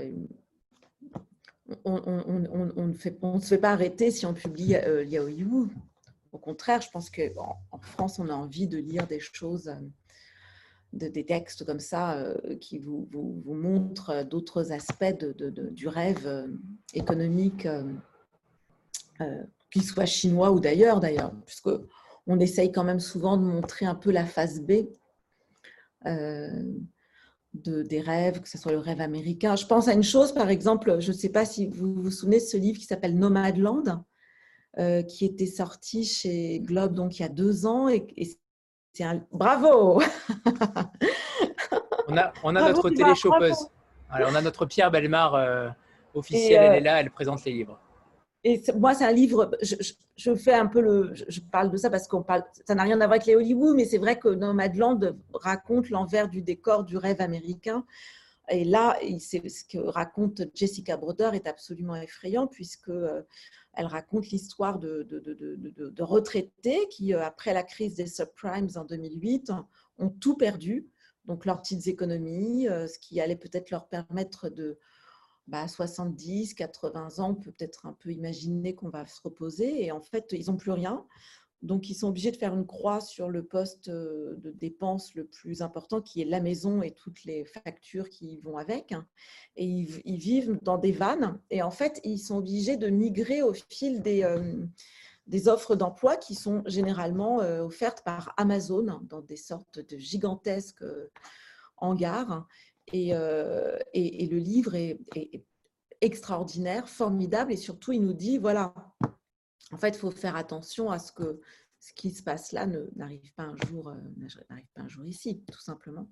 On, 1.85 2.87
ne 2.87 2.93
se 2.93 3.49
fait 3.49 3.59
pas 3.59 3.73
arrêter 3.73 4.11
si 4.11 4.27
on 4.27 4.35
publie 4.35 4.75
euh, 4.75 5.05
Liao 5.05 5.29
Yiwu. 5.29 5.69
Au 6.33 6.39
contraire, 6.39 6.81
je 6.81 6.91
pense 6.91 7.11
qu'en 7.11 7.61
en 7.73 7.79
France, 7.81 8.19
on 8.19 8.29
a 8.29 8.35
envie 8.35 8.69
de 8.69 8.79
lire 8.79 9.07
des 9.07 9.21
choses 9.21 9.73
euh, 10.95 11.11
des 11.11 11.25
textes 11.25 11.65
comme 11.65 11.81
ça 11.81 12.19
euh, 12.19 12.57
qui 12.61 12.79
vous, 12.79 13.09
vous, 13.13 13.55
montrent 13.55 14.25
d'autres 14.25 14.73
aspects 14.73 15.19
de, 15.19 15.51
du 15.71 15.89
rêve 15.89 16.27
euh, 16.27 16.49
économique, 16.95 17.67
euh, 17.67 19.43
qu'il 19.71 19.83
soit 19.83 20.07
chinois 20.07 20.51
ou 20.51 20.61
d'ailleurs, 20.61 21.01
d'ailleurs, 21.01 21.33
puisque 21.47 21.71
on 22.27 22.41
essaye 22.41 22.73
quand 22.73 22.85
même 22.85 23.01
souvent 23.01 23.37
de 23.37 23.45
montrer 23.45 23.87
un 23.87 23.95
peu 23.95 24.11
la 24.11 24.25
face 24.27 24.61
B 24.61 24.87
de, 27.53 27.83
des 27.83 28.01
rêves, 28.01 28.41
que 28.41 28.49
ce 28.49 28.59
soit 28.59 28.73
le 28.73 28.79
rêve 28.79 29.01
américain. 29.01 29.57
Je 29.57 29.67
pense 29.67 29.89
à 29.89 29.93
une 29.93 30.05
chose, 30.05 30.33
par 30.33 30.51
exemple, 30.51 31.01
je 31.01 31.13
ne 31.13 31.17
sais 31.17 31.29
pas 31.29 31.45
si 31.45 31.67
vous 31.67 31.95
vous 31.95 32.11
souvenez 32.11 32.39
de 32.39 32.45
ce 32.45 32.57
livre 32.57 32.79
qui 32.79 32.87
s'appelle 32.87 33.19
Nomadland, 33.19 34.05
qui 35.09 35.25
était 35.25 35.47
sorti 35.47 36.05
chez 36.05 36.61
Globe 36.61 36.95
donc 36.95 37.19
il 37.19 37.23
y 37.23 37.25
a 37.25 37.29
deux 37.29 37.67
ans 37.67 37.89
et 37.89 38.07
un... 39.01 39.23
Bravo 39.33 40.03
On 42.09 42.17
a, 42.17 42.33
on 42.43 42.57
a 42.57 42.69
notre 42.69 42.91
téléchopeuse. 42.91 43.69
on 44.13 44.35
a 44.35 44.41
notre 44.43 44.67
Pierre 44.67 44.91
Belmar 44.91 45.35
euh, 45.35 45.69
officielle, 46.15 46.63
elle 46.63 46.79
est 46.79 46.81
là, 46.81 47.01
elle 47.01 47.11
présente 47.11 47.45
les 47.45 47.53
livres. 47.53 47.79
Et 48.43 48.61
moi, 48.77 48.95
c'est 48.95 49.05
un 49.05 49.13
livre, 49.13 49.51
je, 49.61 50.35
fais 50.35 50.55
un 50.55 50.67
peu 50.67 50.81
le. 50.81 51.13
Je, 51.15 51.41
parle 51.41 51.71
de 51.71 51.77
ça 51.77 51.91
parce 51.91 52.09
qu'on 52.09 52.23
parle. 52.23 52.43
Ça 52.67 52.75
n'a 52.75 52.85
rien 52.85 53.01
à 53.01 53.07
voir 53.07 53.17
avec 53.17 53.27
les 53.27 53.37
Hollywood, 53.37 53.77
mais 53.77 53.85
c'est 53.85 53.99
vrai 53.99 54.19
que 54.19 54.29
Nomadland 54.29 55.15
raconte 55.35 55.91
l'envers 55.91 56.29
du 56.29 56.41
décor 56.41 56.85
du 56.85 56.97
rêve 56.97 57.21
américain. 57.21 57.85
Et 58.51 58.65
là, 58.65 58.99
ce 59.01 59.65
que 59.65 59.79
raconte 59.79 60.43
Jessica 60.55 60.97
Broder 60.97 61.31
est 61.35 61.47
absolument 61.47 61.97
effrayant 61.97 62.47
puisque 62.47 62.89
euh, 62.89 63.23
raconte 63.77 64.29
l'histoire 64.29 64.79
de, 64.79 65.07
retraités 66.03 66.89
qui, 66.89 67.15
euh, 67.15 67.25
après 67.25 67.55
la 67.55 67.63
crise 67.63 67.95
des 67.95 68.07
subprimes 68.07 68.69
en 68.75 68.85
2008, 68.85 69.53
ont 69.99 70.09
tout 70.09 70.37
perdu, 70.37 70.89
donc 71.27 71.47
leurs 71.47 71.61
petites 71.61 71.87
économies, 71.87 72.65
ce 72.65 72.99
qui 72.99 73.21
allait 73.21 73.37
peut-être 73.37 73.71
leur 73.71 73.87
permettre 73.87 74.49
de, 74.49 74.79
bah, 75.51 75.67
70, 75.67 76.55
80 76.55 77.19
ans, 77.19 77.35
peut 77.35 77.51
peut-être 77.51 77.87
un 77.87 77.93
peu 77.93 78.13
imaginer 78.13 78.75
qu'on 78.75 78.89
va 78.89 79.05
se 79.07 79.21
reposer. 79.21 79.85
Et 79.85 79.93
en 79.93 80.01
fait, 80.01 80.29
ils 80.33 80.47
n'ont 80.47 80.57
plus 80.57 80.71
rien. 80.71 81.05
Donc, 81.63 81.91
ils 81.91 81.95
sont 81.95 82.09
obligés 82.09 82.31
de 82.31 82.37
faire 82.37 82.55
une 82.55 82.67
croix 82.67 83.01
sur 83.01 83.29
le 83.29 83.45
poste 83.45 83.89
euh, 83.89 84.35
de 84.39 84.51
dépense 84.51 85.15
le 85.15 85.27
plus 85.27 85.61
important, 85.61 86.01
qui 86.01 86.23
est 86.23 86.25
la 86.25 86.41
maison 86.41 86.83
et 86.83 86.93
toutes 86.93 87.25
les 87.25 87.45
factures 87.45 88.09
qui 88.09 88.39
vont 88.39 88.57
avec. 88.57 88.95
Et 89.57 89.67
ils, 89.67 90.17
vivent 90.17 90.59
dans 90.63 90.79
des 90.79 90.93
vannes. 90.93 91.39
Et 91.51 91.63
en 91.63 91.71
fait, 91.71 92.01
ils 92.03 92.19
sont 92.19 92.39
obligés 92.39 92.77
de 92.77 92.89
migrer 92.89 93.43
au 93.43 93.53
fil 93.53 94.01
des, 94.01 94.23
euh, 94.25 94.67
offres 95.47 95.77
d'emploi 95.77 96.17
qui 96.17 96.35
sont 96.35 96.63
généralement 96.67 97.43
euh, 97.43 97.63
offertes 97.63 98.03
par 98.05 98.33
Amazon 98.39 99.01
dans 99.03 99.21
des 99.21 99.37
sortes 99.37 99.79
de 99.79 99.99
gigantesques 99.99 100.85
hangars. 101.77 102.47
Et, 102.93 103.13
le 103.13 104.39
livre 104.39 104.75
est 104.75 104.99
extraordinaire, 106.01 106.89
formidable. 106.89 107.53
Et 107.53 107.57
surtout, 107.57 107.93
il 107.93 108.03
nous 108.03 108.15
dit, 108.15 108.39
voilà, 108.39 108.73
en 109.73 109.79
fait, 109.79 109.91
il 109.91 109.99
faut 109.99 110.11
faire 110.11 110.37
attention 110.37 110.91
à 110.91 110.99
ce 110.99 111.13
que 111.13 111.41
ce 111.81 111.95
qui 111.95 112.11
se 112.11 112.23
passe 112.23 112.53
là 112.53 112.67
n'arrive 112.67 113.33
pas 113.35 113.45
un 113.45 113.57
jour, 113.67 113.89
euh, 113.89 113.95
n'arrive 114.51 114.69
pas 114.75 114.83
un 114.83 114.89
jour 114.89 115.07
ici, 115.07 115.43
tout 115.51 115.61
simplement. 115.61 116.09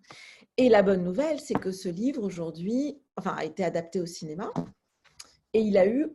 Et 0.56 0.70
la 0.70 0.82
bonne 0.82 1.04
nouvelle, 1.04 1.40
c'est 1.40 1.58
que 1.58 1.72
ce 1.72 1.90
livre 1.90 2.22
aujourd'hui, 2.22 2.98
enfin, 3.16 3.34
a 3.36 3.44
été 3.44 3.64
adapté 3.64 4.00
au 4.00 4.06
cinéma 4.06 4.50
et 5.52 5.60
il 5.60 5.76
a 5.76 5.86
eu 5.86 6.08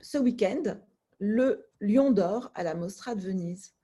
ce 0.00 0.18
week-end 0.18 0.78
le 1.18 1.66
Lion 1.80 2.12
d'or 2.12 2.52
à 2.54 2.62
la 2.62 2.74
Mostra 2.74 3.14
de 3.14 3.20
Venise. 3.20 3.74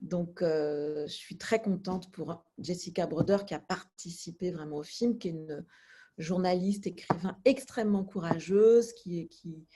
Donc, 0.00 0.42
euh, 0.42 1.06
je 1.06 1.14
suis 1.14 1.38
très 1.38 1.60
contente 1.60 2.12
pour 2.12 2.44
Jessica 2.58 3.06
Broder 3.06 3.38
qui 3.46 3.54
a 3.54 3.58
participé 3.58 4.50
vraiment 4.50 4.76
au 4.76 4.82
film, 4.82 5.18
qui 5.18 5.28
est 5.28 5.32
une 5.32 5.64
journaliste, 6.18 6.86
écrivain 6.86 7.38
extrêmement 7.44 8.04
courageuse, 8.04 8.92
qui, 8.92 9.28
qui, 9.28 9.66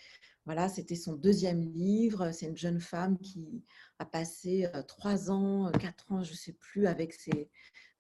voilà, 0.52 0.69
c'était 0.69 0.97
son 0.97 1.14
deuxième 1.14 1.61
livre. 1.61 2.33
C'est 2.33 2.47
une 2.47 2.57
jeune 2.57 2.80
femme 2.80 3.21
qui 3.21 3.62
a 4.00 4.04
passé 4.04 4.69
euh, 4.75 4.83
trois 4.83 5.30
ans, 5.30 5.69
euh, 5.69 5.71
quatre 5.71 6.11
ans, 6.11 6.25
je 6.25 6.33
ne 6.33 6.37
sais 6.37 6.54
plus, 6.54 6.88
avec 6.88 7.12
ses, 7.12 7.49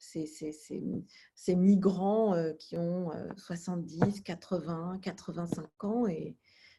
ces, 0.00 1.54
migrants 1.54 2.34
euh, 2.34 2.52
qui 2.54 2.76
ont 2.76 3.12
70, 3.36 4.22
80, 4.24 4.98
85 5.00 5.84
ans 5.84 6.08
et, 6.08 6.36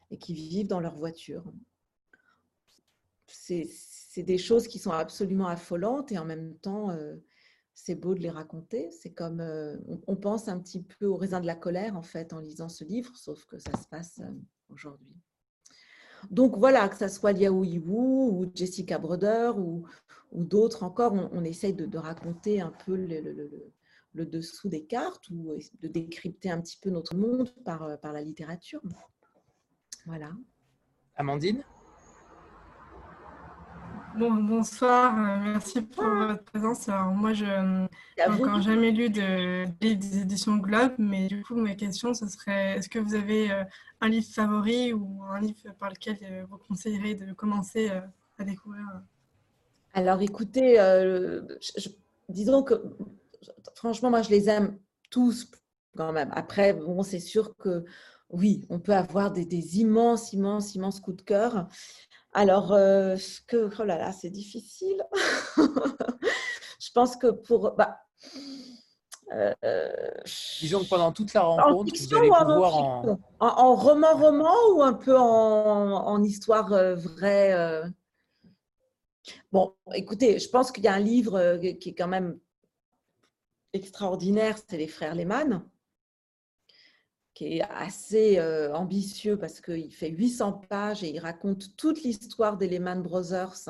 et 0.09 0.17
qui 0.17 0.33
vivent 0.33 0.67
dans 0.67 0.81
leur 0.81 0.95
voiture. 0.95 1.45
C'est 3.27 3.69
des 4.17 4.37
choses 4.37 4.67
qui 4.67 4.77
sont 4.77 4.91
absolument 4.91 5.47
affolantes 5.47 6.11
et 6.11 6.17
en 6.17 6.25
même 6.25 6.53
temps, 6.57 6.93
c'est 7.73 7.95
beau 7.95 8.13
de 8.13 8.19
les 8.19 8.29
raconter. 8.29 8.91
C'est 8.91 9.13
comme, 9.13 9.41
on, 10.05 10.17
pense 10.17 10.49
un 10.49 10.59
petit 10.59 10.83
peu 10.83 11.05
au 11.05 11.15
raisin 11.15 11.39
de 11.39 11.45
la 11.45 11.55
colère 11.55 11.95
en 11.95 12.03
fait 12.03 12.33
en 12.33 12.39
lisant 12.39 12.67
ce 12.67 12.83
livre, 12.83 13.15
sauf 13.15 13.45
que 13.45 13.57
ça 13.57 13.71
se 13.77 13.87
passe 13.87 14.19
aujourd'hui. 14.67 15.15
Donc 16.29 16.57
voilà, 16.57 16.87
que 16.89 16.97
ce 16.97 17.07
soit 17.07 17.31
Liao 17.31 17.63
Yiwu 17.63 18.29
ou 18.31 18.51
Jessica 18.53 18.97
Broder 18.97 19.51
ou, 19.57 19.85
d'autres 20.31 20.83
encore, 20.83 21.13
on, 21.13 21.43
essaye 21.43 21.73
de, 21.73 21.97
raconter 21.97 22.61
un 22.61 22.73
peu 22.85 22.95
le, 22.95 24.25
dessous 24.25 24.69
des 24.69 24.85
cartes 24.85 25.29
ou 25.29 25.57
de 25.81 25.87
décrypter 25.87 26.51
un 26.51 26.61
petit 26.61 26.77
peu 26.81 26.89
notre 26.89 27.15
monde 27.15 27.49
par, 27.65 27.99
par 27.99 28.13
la 28.13 28.21
littérature. 28.21 28.81
Voilà. 30.05 30.31
Amandine? 31.15 31.63
Bon, 34.17 34.31
bonsoir, 34.31 35.17
euh, 35.17 35.37
merci 35.41 35.81
pour 35.81 36.03
votre 36.03 36.43
présence. 36.43 36.89
Alors, 36.89 37.13
moi, 37.13 37.33
je 37.33 37.45
n'ai 37.45 38.25
encore 38.27 38.61
jamais 38.61 38.91
lu 38.91 39.09
de 39.09 39.65
des 39.79 40.21
éditions 40.21 40.57
Globe, 40.57 40.93
mais 40.97 41.27
du 41.27 41.41
coup, 41.43 41.55
ma 41.55 41.75
question, 41.75 42.13
ce 42.13 42.27
serait 42.27 42.77
est-ce 42.77 42.89
que 42.89 42.99
vous 42.99 43.15
avez 43.15 43.51
euh, 43.51 43.63
un 44.01 44.09
livre 44.09 44.27
favori 44.33 44.91
ou 44.91 45.23
un 45.23 45.39
livre 45.39 45.73
par 45.79 45.89
lequel 45.89 46.17
euh, 46.23 46.45
vous 46.49 46.57
conseillerez 46.57 47.15
de 47.15 47.31
commencer 47.33 47.89
à 48.37 48.43
découvrir? 48.43 48.85
Alors, 49.93 50.21
écoutez, 50.21 50.77
disons 52.27 52.63
que 52.63 52.75
franchement, 53.75 54.09
moi, 54.09 54.21
je 54.23 54.29
les 54.29 54.49
aime 54.49 54.77
tous 55.09 55.49
quand 55.95 56.11
même. 56.11 56.31
Après, 56.33 56.73
bon, 56.73 57.03
c'est 57.03 57.19
sûr 57.19 57.55
que 57.57 57.85
oui, 58.29 58.65
on 58.69 58.79
peut 58.79 58.93
avoir 58.93 59.31
des, 59.31 59.45
des 59.45 59.79
immenses, 59.79 60.33
immenses, 60.33 60.75
immenses 60.75 60.99
coups 60.99 61.17
de 61.17 61.21
cœur. 61.23 61.67
Alors, 62.33 62.71
euh, 62.71 63.17
que, 63.47 63.69
oh 63.77 63.83
là 63.83 63.97
là, 63.97 64.11
c'est 64.11 64.29
difficile. 64.29 65.03
je 65.57 66.91
pense 66.93 67.17
que 67.17 67.27
pour. 67.27 67.75
Bah, 67.75 67.99
euh, 69.33 69.53
Disons 70.59 70.83
que 70.83 70.89
pendant 70.89 71.11
toute 71.11 71.33
la 71.33 71.41
rencontre, 71.41 71.93
vous 71.93 72.15
allez 72.15 72.27
pouvoir 72.27 72.77
en... 72.77 73.19
en... 73.39 73.75
roman-roman 73.75 74.55
ou 74.75 74.83
un 74.83 74.93
peu 74.93 75.17
en, 75.17 76.23
histoire 76.23 76.73
euh, 76.73 76.95
vraie 76.95 77.81
Bon, 79.51 79.75
écoutez, 79.93 80.39
je 80.39 80.49
pense 80.49 80.71
qu'il 80.71 80.83
y 80.83 80.87
a 80.87 80.93
un 80.93 80.99
livre 80.99 81.57
qui 81.79 81.89
est 81.89 81.93
quand 81.93 82.07
même 82.07 82.39
extraordinaire, 83.73 84.57
c'est 84.67 84.77
Les 84.77 84.87
Frères 84.87 85.15
Lehmann 85.15 85.63
qui 87.33 87.57
est 87.57 87.63
assez 87.69 88.39
euh, 88.39 88.73
ambitieux 88.73 89.37
parce 89.37 89.61
qu'il 89.61 89.93
fait 89.93 90.09
800 90.09 90.61
pages 90.69 91.03
et 91.03 91.09
il 91.09 91.19
raconte 91.19 91.75
toute 91.77 92.03
l'histoire 92.03 92.57
des 92.57 92.67
Lehman 92.67 93.01
Brothers 93.01 93.69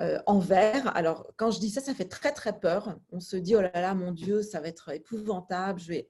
euh, 0.00 0.18
en 0.26 0.38
vers. 0.38 0.96
Alors, 0.96 1.30
quand 1.36 1.50
je 1.50 1.60
dis 1.60 1.68
ça, 1.68 1.82
ça 1.82 1.92
fait 1.92 2.08
très, 2.08 2.32
très 2.32 2.58
peur. 2.58 2.96
On 3.12 3.20
se 3.20 3.36
dit, 3.36 3.54
oh 3.54 3.60
là 3.60 3.70
là, 3.74 3.94
mon 3.94 4.12
Dieu, 4.12 4.42
ça 4.42 4.60
va 4.60 4.68
être 4.68 4.90
épouvantable. 4.90 5.78
Je 5.78 5.88
vais... 5.88 6.08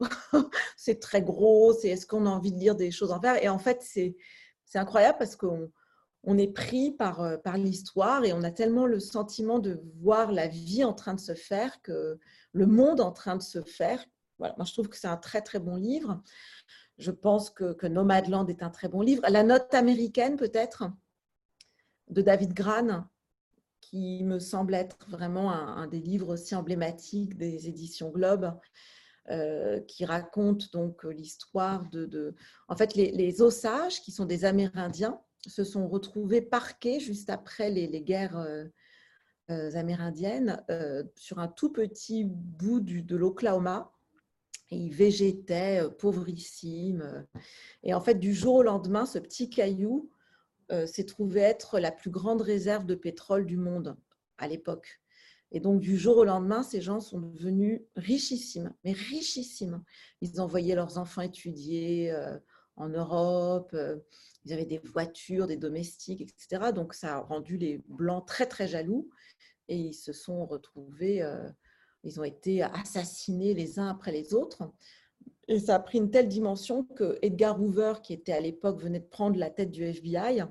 c'est 0.76 0.98
très 0.98 1.22
gros. 1.22 1.72
Est-ce 1.80 2.06
qu'on 2.06 2.26
a 2.26 2.30
envie 2.30 2.52
de 2.52 2.58
lire 2.58 2.74
des 2.74 2.90
choses 2.90 3.12
en 3.12 3.20
vers? 3.20 3.42
Et 3.42 3.48
en 3.48 3.58
fait, 3.58 3.80
c'est, 3.82 4.16
c'est 4.64 4.78
incroyable 4.78 5.18
parce 5.18 5.36
qu'on 5.36 5.70
on 6.24 6.36
est 6.36 6.52
pris 6.52 6.90
par, 6.90 7.22
euh, 7.22 7.36
par 7.36 7.56
l'histoire 7.58 8.24
et 8.24 8.32
on 8.32 8.42
a 8.42 8.50
tellement 8.50 8.86
le 8.86 8.98
sentiment 8.98 9.60
de 9.60 9.80
voir 10.00 10.32
la 10.32 10.48
vie 10.48 10.82
en 10.82 10.92
train 10.92 11.14
de 11.14 11.20
se 11.20 11.34
faire, 11.34 11.80
que 11.82 12.18
le 12.52 12.66
monde 12.66 13.00
en 13.00 13.12
train 13.12 13.36
de 13.36 13.42
se 13.42 13.62
faire, 13.62 14.04
voilà, 14.38 14.54
moi, 14.56 14.64
je 14.64 14.72
trouve 14.72 14.88
que 14.88 14.96
c'est 14.96 15.08
un 15.08 15.16
très, 15.16 15.42
très 15.42 15.58
bon 15.58 15.76
livre. 15.76 16.22
Je 16.98 17.10
pense 17.10 17.50
que, 17.50 17.86
Nomadland 17.86 18.46
est 18.48 18.62
un 18.62 18.70
très 18.70 18.88
bon 18.88 19.00
livre. 19.00 19.22
La 19.28 19.42
note 19.42 19.72
américaine, 19.74 20.36
peut-être, 20.36 20.84
de 22.08 22.22
David 22.22 22.54
Gran, 22.54 23.08
qui 23.80 24.22
me 24.24 24.38
semble 24.38 24.74
être 24.74 24.98
vraiment 25.08 25.52
un, 25.52 25.86
des 25.86 26.00
livres 26.00 26.34
aussi 26.34 26.54
emblématiques 26.54 27.36
des 27.36 27.68
éditions 27.68 28.10
Globe, 28.10 28.52
euh, 29.30 29.80
qui 29.80 30.04
raconte 30.04 30.72
donc 30.72 31.04
l'histoire 31.04 31.88
de, 31.90 32.34
En 32.68 32.76
fait, 32.76 32.94
les, 32.94 33.42
Osages, 33.42 34.00
qui 34.02 34.10
sont 34.10 34.24
des 34.24 34.44
Amérindiens, 34.44 35.20
se 35.46 35.64
sont 35.64 35.88
retrouvés 35.88 36.42
parqués 36.42 36.98
juste 36.98 37.30
après 37.30 37.70
les, 37.70 38.02
guerres 38.02 38.38
euh, 38.38 38.64
euh, 39.50 39.74
amérindiennes 39.74 40.62
sur 41.14 41.38
un 41.38 41.48
tout 41.48 41.72
petit 41.72 42.24
bout 42.24 42.80
de 42.80 43.16
l'Oklahoma 43.16 43.92
il 44.70 44.92
végétait, 44.92 45.82
euh. 45.82 45.90
Euh. 46.04 47.22
Et 47.82 47.94
en 47.94 48.00
fait, 48.00 48.14
du 48.16 48.34
jour 48.34 48.56
au 48.56 48.62
lendemain, 48.62 49.06
ce 49.06 49.18
petit 49.18 49.50
caillou 49.50 50.10
euh, 50.70 50.86
s'est 50.86 51.06
trouvé 51.06 51.40
être 51.40 51.78
la 51.78 51.90
plus 51.90 52.10
grande 52.10 52.42
réserve 52.42 52.84
de 52.84 52.94
pétrole 52.94 53.46
du 53.46 53.56
monde 53.56 53.96
à 54.36 54.48
l'époque. 54.48 55.00
Et 55.50 55.60
donc, 55.60 55.80
du 55.80 55.96
jour 55.96 56.18
au 56.18 56.24
lendemain, 56.24 56.62
ces 56.62 56.82
gens 56.82 57.00
sont 57.00 57.20
devenus 57.20 57.80
richissimes, 57.96 58.74
mais 58.84 58.92
richissimes. 58.92 59.82
Ils 60.20 60.40
envoyaient 60.40 60.74
leurs 60.74 60.98
enfants 60.98 61.22
étudier 61.22 62.14
en 62.76 62.90
Europe, 62.90 63.74
ils 64.44 64.52
avaient 64.52 64.66
des 64.66 64.76
voitures, 64.76 65.46
des 65.46 65.56
domestiques, 65.56 66.20
etc. 66.20 66.72
Donc, 66.74 66.92
ça 66.92 67.16
a 67.16 67.20
rendu 67.20 67.56
les 67.56 67.82
Blancs 67.88 68.26
très, 68.26 68.44
très 68.44 68.68
jaloux 68.68 69.08
et 69.68 69.76
ils 69.78 69.94
se 69.94 70.12
sont 70.12 70.44
retrouvés 70.44 71.22
ils 72.04 72.20
ont 72.20 72.24
été 72.24 72.62
assassinés 72.62 73.54
les 73.54 73.78
uns 73.78 73.88
après 73.88 74.12
les 74.12 74.34
autres. 74.34 74.70
Et 75.48 75.58
ça 75.58 75.76
a 75.76 75.78
pris 75.78 75.98
une 75.98 76.10
telle 76.10 76.28
dimension 76.28 76.84
que 76.84 77.18
Edgar 77.22 77.60
Hoover, 77.60 77.94
qui 78.02 78.12
était 78.12 78.32
à 78.32 78.40
l'époque, 78.40 78.80
venait 78.80 79.00
de 79.00 79.06
prendre 79.06 79.38
la 79.38 79.50
tête 79.50 79.70
du 79.70 79.82
FBI, 79.82 80.42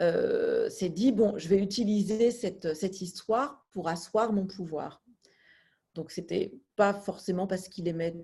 euh, 0.00 0.68
s'est 0.68 0.90
dit, 0.90 1.12
bon, 1.12 1.38
je 1.38 1.48
vais 1.48 1.58
utiliser 1.58 2.30
cette, 2.30 2.74
cette 2.74 3.00
histoire 3.00 3.64
pour 3.70 3.88
asseoir 3.88 4.32
mon 4.32 4.46
pouvoir. 4.46 5.02
Donc, 5.94 6.10
c'était 6.10 6.52
pas 6.76 6.92
forcément 6.92 7.46
parce 7.46 7.68
qu'il 7.68 7.86
aimait 7.88 8.16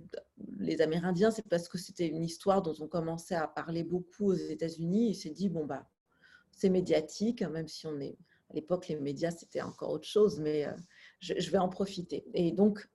les 0.58 0.82
Amérindiens, 0.82 1.30
c'est 1.30 1.48
parce 1.48 1.68
que 1.68 1.78
c'était 1.78 2.08
une 2.08 2.24
histoire 2.24 2.62
dont 2.62 2.74
on 2.80 2.88
commençait 2.88 3.36
à 3.36 3.46
parler 3.46 3.84
beaucoup 3.84 4.32
aux 4.32 4.34
États-Unis. 4.34 5.10
Il 5.10 5.14
s'est 5.14 5.30
dit, 5.30 5.48
bon, 5.48 5.64
bah, 5.64 5.88
c'est 6.50 6.68
médiatique, 6.68 7.42
même 7.42 7.68
si 7.68 7.86
on 7.86 7.98
est. 8.00 8.18
À 8.50 8.54
l'époque, 8.54 8.88
les 8.88 8.96
médias, 8.96 9.30
c'était 9.30 9.62
encore 9.62 9.90
autre 9.90 10.08
chose, 10.08 10.40
mais 10.40 10.66
euh, 11.28 11.34
je, 11.38 11.50
vais 11.50 11.58
en 11.58 11.68
profiter. 11.68 12.24
Et 12.34 12.52
donc, 12.52 12.88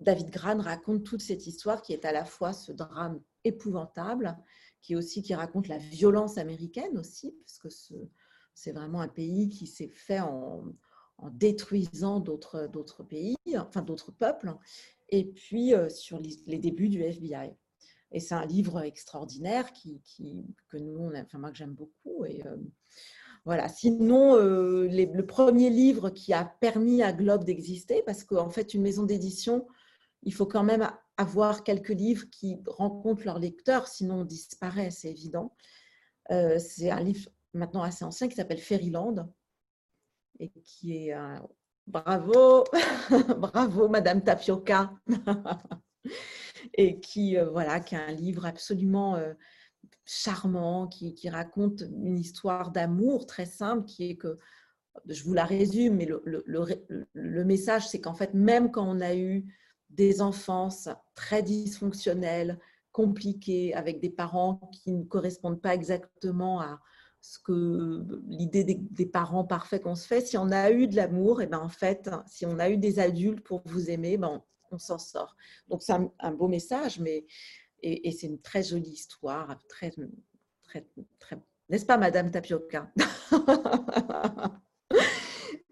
David 0.00 0.30
Gran 0.30 0.60
raconte 0.60 1.04
toute 1.04 1.22
cette 1.22 1.46
histoire 1.46 1.82
qui 1.82 1.92
est 1.92 2.04
à 2.04 2.12
la 2.12 2.24
fois 2.24 2.52
ce 2.52 2.72
drame 2.72 3.20
épouvantable, 3.44 4.36
qui 4.82 4.96
aussi 4.96 5.22
qui 5.22 5.34
raconte 5.34 5.68
la 5.68 5.78
violence 5.78 6.38
américaine 6.38 6.98
aussi, 6.98 7.34
parce 7.40 7.58
que 7.58 7.68
c'est 8.54 8.72
vraiment 8.72 9.00
un 9.00 9.08
pays 9.08 9.48
qui 9.48 9.66
s'est 9.66 9.88
fait 9.88 10.20
en, 10.20 10.64
détruisant 11.32 12.20
d'autres 12.20 13.02
pays, 13.02 13.36
enfin 13.56 13.80
d'autres 13.80 14.12
peuples, 14.12 14.54
et 15.08 15.24
puis 15.24 15.72
sur 15.88 16.20
les, 16.20 16.58
débuts 16.58 16.90
du 16.90 17.02
FBI. 17.02 17.56
Et 18.12 18.20
c'est 18.20 18.34
un 18.34 18.44
livre 18.44 18.82
extraordinaire 18.82 19.72
qui, 19.72 20.02
que 20.68 20.76
nous, 20.76 21.10
enfin 21.16 21.38
moi 21.38 21.52
j'aime 21.54 21.72
beaucoup. 21.72 22.24
Et 22.26 22.42
voilà. 23.46 23.68
Sinon, 23.68 24.36
le 24.36 25.20
premier 25.22 25.70
livre 25.70 26.10
qui 26.10 26.34
a 26.34 26.44
permis 26.44 27.02
à 27.02 27.12
Globe 27.12 27.44
d'exister, 27.44 28.02
parce 28.04 28.24
qu'en 28.24 28.50
fait, 28.50 28.74
une 28.74 28.82
maison 28.82 29.04
d'édition, 29.04 29.66
il 30.22 30.34
faut 30.34 30.46
quand 30.46 30.64
même 30.64 30.90
avoir 31.16 31.64
quelques 31.64 31.88
livres 31.88 32.26
qui 32.30 32.58
rencontrent 32.66 33.24
leurs 33.24 33.38
lecteurs, 33.38 33.88
sinon 33.88 34.16
on 34.16 34.24
disparaît, 34.24 34.90
c'est 34.90 35.08
évident. 35.08 35.54
c'est 36.28 36.90
un 36.90 37.00
livre 37.00 37.30
maintenant 37.54 37.82
assez 37.82 38.04
ancien 38.04 38.28
qui 38.28 38.34
s'appelle 38.36 38.58
Fairyland 38.58 39.32
et 40.38 40.50
qui 40.64 41.08
est 41.08 41.14
bravo, 41.86 42.64
bravo 43.38 43.88
Madame 43.88 44.22
Tapioca 44.22 44.92
et 46.74 47.00
qui 47.00 47.36
euh, 47.36 47.48
voilà 47.50 47.80
qui 47.80 47.96
a 47.96 48.04
un 48.04 48.12
livre 48.12 48.46
absolument 48.46 49.16
euh, 49.16 49.34
charmant 50.04 50.86
qui, 50.86 51.28
raconte 51.28 51.82
une 51.82 52.18
histoire 52.18 52.70
d'amour 52.70 53.26
très 53.26 53.46
simple 53.46 53.84
qui 53.84 54.10
est 54.10 54.16
que 54.16 54.38
je 55.06 55.24
vous 55.24 55.34
la 55.34 55.44
résume 55.44 55.96
mais 55.96 56.08
le, 56.24 57.44
message 57.44 57.88
c'est 57.88 58.00
qu'en 58.00 58.14
fait 58.14 58.34
même 58.34 58.70
quand 58.70 58.88
on 58.88 59.00
a 59.00 59.14
eu 59.14 59.44
des 59.90 60.20
enfances 60.22 60.88
très 61.14 61.42
dysfonctionnelles 61.42 62.58
compliquées 62.92 63.74
avec 63.74 64.00
des 64.00 64.10
parents 64.10 64.70
qui 64.72 64.92
ne 64.92 65.04
correspondent 65.04 65.60
pas 65.60 65.74
exactement 65.74 66.60
à, 66.60 66.80
ce 67.26 67.38
que 67.40 68.06
l'idée 68.28 68.64
des, 68.64 69.06
parents 69.06 69.44
parfaits 69.44 69.82
qu'on 69.82 69.96
se 69.96 70.06
fait, 70.06 70.20
si 70.20 70.38
on 70.38 70.50
a 70.50 70.70
eu 70.70 70.86
de 70.86 70.96
l'amour, 70.96 71.40
et 71.40 71.44
eh 71.44 71.46
ben 71.46 71.58
en 71.58 71.68
fait, 71.68 72.08
si 72.26 72.46
on 72.46 72.58
a 72.58 72.70
eu 72.70 72.76
des 72.76 72.98
adultes 72.98 73.40
pour 73.40 73.62
vous 73.64 73.90
aimer, 73.90 74.16
ben 74.16 74.42
on, 74.70 74.78
s'en 74.78 74.98
sort. 74.98 75.36
Donc 75.68 75.82
c'est 75.82 75.92
un, 75.92 76.32
beau 76.32 76.48
message, 76.48 77.00
mais 77.00 77.26
et, 77.82 78.10
c'est 78.12 78.26
une 78.26 78.40
très 78.40 78.62
jolie 78.62 78.90
histoire, 78.90 79.58
très 79.68 79.92
très 80.64 80.86
très, 81.18 81.38
n'est-ce 81.68 81.86
pas, 81.86 81.98
Madame 81.98 82.30
Tapioca? 82.30 82.90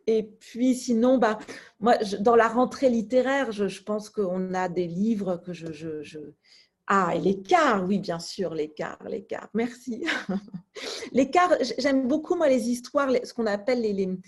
Et 0.07 0.23
puis 0.23 0.75
sinon, 0.75 1.17
bah, 1.17 1.39
moi, 1.81 1.97
dans 2.21 2.37
la 2.37 2.49
rentrée 2.49 2.91
littéraire, 2.91 3.53
je, 3.53 3.69
je 3.69 3.83
pense 3.83 4.11
qu'on 4.11 4.53
a 4.53 4.69
des 4.69 4.87
livres 4.87 5.39
que 5.39 5.55
je, 5.55 5.73
ah, 6.87 7.15
et 7.17 7.21
l'écart, 7.21 7.87
oui, 7.87 7.99
bien 7.99 8.19
sûr, 8.19 8.53
l'écart, 8.53 9.03
l'écart. 9.09 9.49
Merci. 9.55 10.05
l'écart, 11.13 11.51
j'aime 11.79 12.07
beaucoup, 12.07 12.35
moi, 12.35 12.49
les 12.49 12.69
histoires, 12.69 13.11
ce 13.25 13.33
qu'on 13.33 13.47
appelle 13.47 13.81
les, 13.81 14.19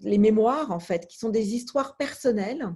les, 0.00 0.18
mémoires, 0.18 0.72
en 0.72 0.80
fait, 0.80 1.06
qui 1.06 1.16
sont 1.18 1.28
des 1.28 1.54
histoires 1.54 1.96
personnelles, 1.96 2.68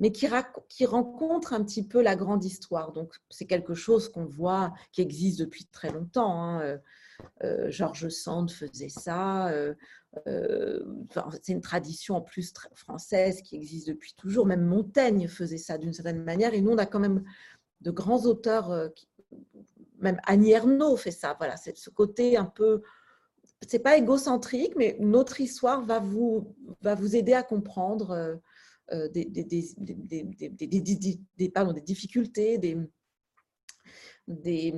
mais 0.00 0.12
qui, 0.12 0.26
qui 0.68 0.86
rencontrent 0.86 1.52
un 1.52 1.62
petit 1.62 1.86
peu 1.86 2.02
la 2.02 2.16
grande 2.16 2.44
histoire. 2.44 2.92
Donc, 2.92 3.14
c'est 3.28 3.46
quelque 3.46 3.74
chose 3.74 4.08
qu'on 4.08 4.24
voit, 4.24 4.72
qui 4.92 5.02
existe 5.02 5.38
depuis 5.38 5.66
très 5.66 5.90
longtemps. 5.90 6.42
Hein. 6.42 6.60
Euh, 6.62 6.78
euh, 7.44 7.70
Georges 7.70 8.08
Sand 8.08 8.50
faisait 8.50 8.88
ça. 8.88 9.48
Euh, 9.50 9.74
c'est 11.42 11.52
une 11.52 11.60
tradition 11.60 12.16
en 12.16 12.20
plus 12.20 12.52
française 12.74 13.42
qui 13.42 13.56
existe 13.56 13.88
depuis 13.88 14.14
toujours. 14.14 14.46
Même 14.46 14.64
Montaigne 14.64 15.28
faisait 15.28 15.58
ça 15.58 15.78
d'une 15.78 15.92
certaine 15.92 16.24
manière. 16.24 16.54
Et 16.54 16.60
nous, 16.60 16.72
on 16.72 16.78
a 16.78 16.86
quand 16.86 16.98
même 16.98 17.24
de 17.80 17.90
grands 17.90 18.24
auteurs, 18.24 18.70
euh, 18.70 18.88
même 19.98 20.20
Annie 20.26 20.52
Ernaux 20.52 20.96
fait 20.96 21.10
ça. 21.10 21.36
Voilà, 21.38 21.56
c'est 21.56 21.76
ce 21.76 21.90
côté 21.90 22.36
un 22.36 22.44
peu, 22.44 22.82
c'est 23.66 23.78
pas 23.78 23.96
égocentrique, 23.96 24.74
mais 24.76 24.96
notre 24.98 25.40
histoire 25.40 25.82
va 25.82 26.00
vous, 26.00 26.54
va 26.82 26.94
vous 26.94 27.16
aider 27.16 27.34
à 27.34 27.42
comprendre 27.42 28.40
des, 28.90 29.24
des, 29.24 29.44
des, 29.44 29.74
des 31.36 31.80
difficultés, 31.82 32.58
des, 32.58 32.76
des, 34.26 34.74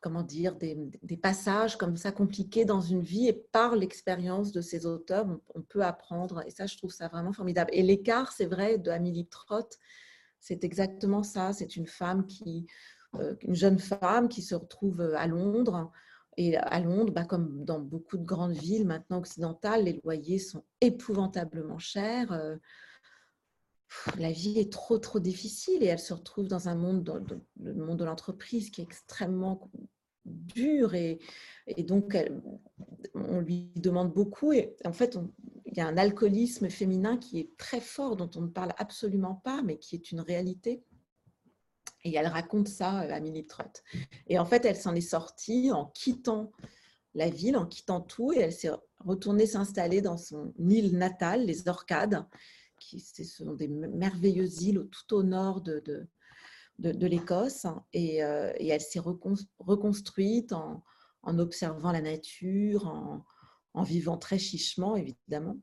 comment 0.00 0.22
dire, 0.22 0.56
des, 0.56 1.16
passages 1.16 1.76
comme 1.76 1.96
ça 1.96 2.12
compliqués 2.12 2.64
dans 2.64 2.80
une 2.80 3.02
vie 3.02 3.28
et 3.28 3.32
par 3.32 3.76
l'expérience 3.76 4.52
de 4.52 4.60
ces 4.60 4.86
auteurs, 4.86 5.26
on, 5.54 5.62
peut 5.62 5.82
apprendre. 5.82 6.42
Et 6.46 6.50
ça, 6.50 6.66
je 6.66 6.76
trouve 6.76 6.92
ça 6.92 7.08
vraiment 7.08 7.32
formidable. 7.32 7.70
Et 7.72 7.82
l'écart, 7.82 8.32
c'est 8.32 8.46
vrai, 8.46 8.78
de 8.78 8.90
Amélie 8.90 9.26
Trott, 9.26 9.78
c'est 10.38 10.64
exactement 10.64 11.22
ça. 11.22 11.52
C'est 11.52 11.76
une 11.76 11.86
femme 11.86 12.26
qui, 12.26 12.66
euh, 13.16 13.34
une 13.42 13.54
jeune 13.54 13.78
femme 13.78 14.28
qui 14.28 14.42
se 14.42 14.54
retrouve 14.54 15.00
euh, 15.00 15.16
à 15.16 15.26
Londres. 15.26 15.90
Et 16.36 16.56
à 16.56 16.80
Londres, 16.80 17.12
bah, 17.12 17.24
comme 17.24 17.64
dans 17.64 17.80
beaucoup 17.80 18.16
de 18.16 18.24
grandes 18.24 18.56
villes 18.56 18.86
maintenant 18.86 19.18
occidentales, 19.18 19.84
les 19.84 20.00
loyers 20.04 20.38
sont 20.38 20.64
épouvantablement 20.80 21.78
chers. 21.78 22.32
Euh, 22.32 22.56
la 24.18 24.30
vie 24.30 24.58
est 24.58 24.72
trop, 24.72 24.98
trop 24.98 25.18
difficile 25.18 25.82
et 25.82 25.86
elle 25.86 25.98
se 25.98 26.14
retrouve 26.14 26.46
dans 26.46 26.68
un 26.68 26.76
monde, 26.76 27.42
le 27.60 27.74
monde 27.74 27.98
de 27.98 28.04
l'entreprise 28.04 28.70
qui 28.70 28.80
est 28.80 28.84
extrêmement 28.84 29.68
dur 30.24 30.94
et, 30.94 31.18
et 31.66 31.82
donc 31.82 32.16
on 33.14 33.40
lui 33.40 33.72
demande 33.74 34.12
beaucoup 34.12 34.52
et 34.52 34.76
en 34.84 34.92
fait 34.92 35.18
il 35.70 35.78
y 35.78 35.80
a 35.80 35.86
un 35.86 35.96
alcoolisme 35.96 36.68
féminin 36.68 37.16
qui 37.16 37.38
est 37.38 37.56
très 37.56 37.80
fort, 37.80 38.16
dont 38.16 38.30
on 38.36 38.42
ne 38.42 38.48
parle 38.48 38.74
absolument 38.76 39.36
pas, 39.36 39.62
mais 39.62 39.78
qui 39.78 39.94
est 39.94 40.10
une 40.10 40.20
réalité. 40.20 40.82
Et 42.04 42.14
elle 42.14 42.26
raconte 42.26 42.68
ça 42.68 42.90
à 42.90 43.20
Millie 43.20 43.46
Trott. 43.46 43.82
Et 44.26 44.38
en 44.38 44.46
fait, 44.46 44.64
elle 44.64 44.76
s'en 44.76 44.94
est 44.94 45.00
sortie 45.00 45.70
en 45.70 45.86
quittant 45.86 46.52
la 47.14 47.28
ville, 47.28 47.56
en 47.56 47.66
quittant 47.66 48.00
tout, 48.00 48.32
et 48.32 48.38
elle 48.38 48.52
s'est 48.52 48.70
retournée 49.00 49.46
s'installer 49.46 50.00
dans 50.00 50.16
son 50.16 50.54
île 50.58 50.96
natale, 50.96 51.44
les 51.44 51.68
Orcades, 51.68 52.24
qui 52.78 53.00
sont 53.00 53.52
des 53.54 53.68
merveilleuses 53.68 54.62
îles 54.62 54.88
tout 54.90 55.14
au 55.14 55.22
nord 55.22 55.60
de, 55.60 56.08
l'Écosse. 56.78 57.66
Et, 57.92 58.24
euh, 58.24 58.52
et, 58.56 58.68
elle 58.68 58.80
s'est 58.80 59.00
reconstruite 59.00 60.52
en, 60.52 60.82
observant 61.38 61.92
la 61.92 62.00
nature, 62.00 62.86
en, 63.74 63.82
vivant 63.82 64.16
très 64.16 64.38
chichement, 64.38 64.96
évidemment. 64.96 65.58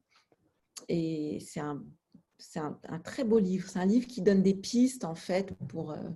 Et 0.89 1.39
c'est 1.41 1.59
un, 1.59 1.83
très 3.03 3.23
beau 3.23 3.39
livre. 3.39 3.69
C'est 3.69 3.79
un 3.79 3.85
livre 3.85 4.07
qui 4.07 4.21
donne 4.21 4.43
des 4.43 4.53
pistes, 4.53 5.05
en 5.05 5.15
fait, 5.15 5.53
pour, 5.69 5.91
euh, 5.91 6.09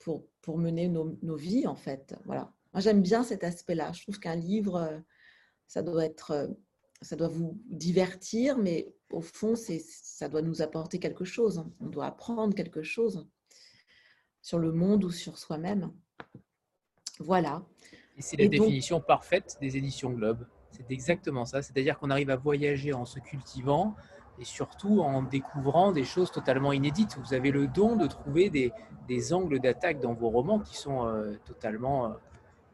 pour, 0.00 0.26
pour 0.42 0.58
mener 0.58 0.88
nos, 0.88 1.16
nos, 1.22 1.36
vies, 1.36 1.66
en 1.66 1.76
fait. 1.76 2.14
Voilà. 2.24 2.52
Moi, 2.72 2.80
j'aime 2.80 3.02
bien 3.02 3.22
cet 3.22 3.44
aspect-là. 3.44 3.92
Je 3.92 4.02
trouve 4.02 4.18
qu'un 4.18 4.36
livre, 4.36 4.76
euh, 4.76 4.98
ça 5.66 5.82
doit 5.82 6.04
être... 6.04 6.32
Euh, 6.32 6.48
ça 7.02 7.16
doit 7.16 7.28
vous 7.28 7.58
divertir, 7.64 8.58
mais 8.58 8.94
au 9.10 9.22
fond, 9.22 9.54
ça 9.56 10.28
doit 10.28 10.42
nous 10.42 10.60
apporter 10.60 10.98
quelque 10.98 11.24
chose. 11.24 11.64
On 11.80 11.86
doit 11.86 12.06
apprendre 12.06 12.54
quelque 12.54 12.82
chose 12.82 13.26
sur 14.42 14.58
le 14.58 14.72
monde 14.72 15.04
ou 15.04 15.10
sur 15.10 15.38
soi-même. 15.38 15.92
Voilà. 17.18 17.64
Et 18.16 18.22
c'est 18.22 18.36
la 18.36 18.48
définition 18.48 19.00
parfaite 19.00 19.56
des 19.60 19.76
éditions 19.76 20.10
Globe. 20.10 20.46
C'est 20.70 20.90
exactement 20.90 21.44
ça. 21.44 21.62
C'est-à-dire 21.62 21.98
qu'on 21.98 22.10
arrive 22.10 22.30
à 22.30 22.36
voyager 22.36 22.92
en 22.92 23.04
se 23.04 23.18
cultivant 23.18 23.96
et 24.40 24.44
surtout 24.44 25.00
en 25.00 25.22
découvrant 25.22 25.92
des 25.92 26.04
choses 26.04 26.32
totalement 26.32 26.72
inédites. 26.72 27.18
Vous 27.22 27.34
avez 27.34 27.50
le 27.50 27.66
don 27.66 27.94
de 27.96 28.06
trouver 28.06 28.48
des, 28.48 28.72
des 29.06 29.34
angles 29.34 29.60
d'attaque 29.60 30.00
dans 30.00 30.14
vos 30.14 30.30
romans 30.30 30.58
qui 30.58 30.76
sont 30.76 31.06
euh, 31.06 31.34
totalement 31.44 32.06
euh, 32.06 32.14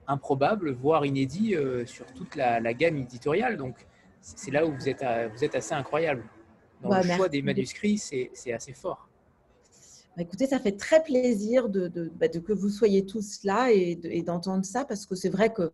improbables, 0.07 0.72
voire 0.72 1.05
inédits 1.05 1.57
euh, 1.57 1.85
sur 1.85 2.07
toute 2.14 2.37
la, 2.37 2.72
gamme 2.72 2.98
éditoriale. 2.98 3.57
Donc, 3.57 3.74
c'est 4.20 4.52
là 4.52 4.64
où 4.64 4.72
vous 4.72 4.88
êtes, 4.88 5.05
vous 5.35 5.44
êtes 5.44 5.57
assez 5.57 5.74
incroyable. 5.74 6.24
Dans 6.83 6.90
bah, 6.90 7.02
le 7.02 7.11
choix 7.11 7.29
des 7.29 7.42
manuscrits, 7.42 7.98
c'est 7.98 8.52
assez 8.52 8.72
fort. 8.72 9.09
Bah, 10.16 10.22
écoutez, 10.22 10.46
ça 10.46 10.61
fait 10.61 10.76
très 10.76 11.02
plaisir 11.02 11.68
de, 11.68 11.88
de, 11.88 12.11
bah, 12.14 12.29
de 12.29 12.38
que 12.38 12.52
vous 12.52 12.70
soyez 12.70 13.07
tous 13.07 13.42
là 13.42 13.72
et 13.72 14.22
d'entendre 14.22 14.64
ça 14.64 14.85
parce 14.85 15.05
que 15.05 15.16
c'est 15.16 15.29
vrai 15.29 15.52
que 15.52 15.72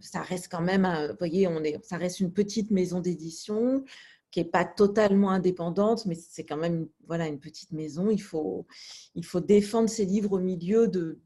ça 0.00 0.22
reste 0.22 0.48
quand 0.50 0.60
même, 0.60 0.86
vous 1.10 1.16
voyez, 1.18 1.46
on 1.48 1.62
est, 1.64 1.84
ça 1.84 1.96
reste 1.96 2.20
une 2.20 2.32
petite 2.32 2.70
maison 2.70 3.00
d'édition 3.00 3.84
qui 4.30 4.40
n'est 4.40 4.48
pas 4.50 4.64
totalement 4.64 5.30
indépendante, 5.30 6.06
mais 6.06 6.14
c'est 6.14 6.44
quand 6.44 6.56
même 6.56 6.88
voilà, 7.06 7.26
une 7.26 7.40
petite 7.40 7.72
maison. 7.72 8.10
Il 8.10 8.22
faut, 8.22 8.66
il 9.14 9.24
faut 9.24 9.40
défendre 9.40 9.88
ses 9.88 10.04
livres 10.04 10.32
au 10.32 10.40
milieu 10.40 10.88
de... 10.88 11.20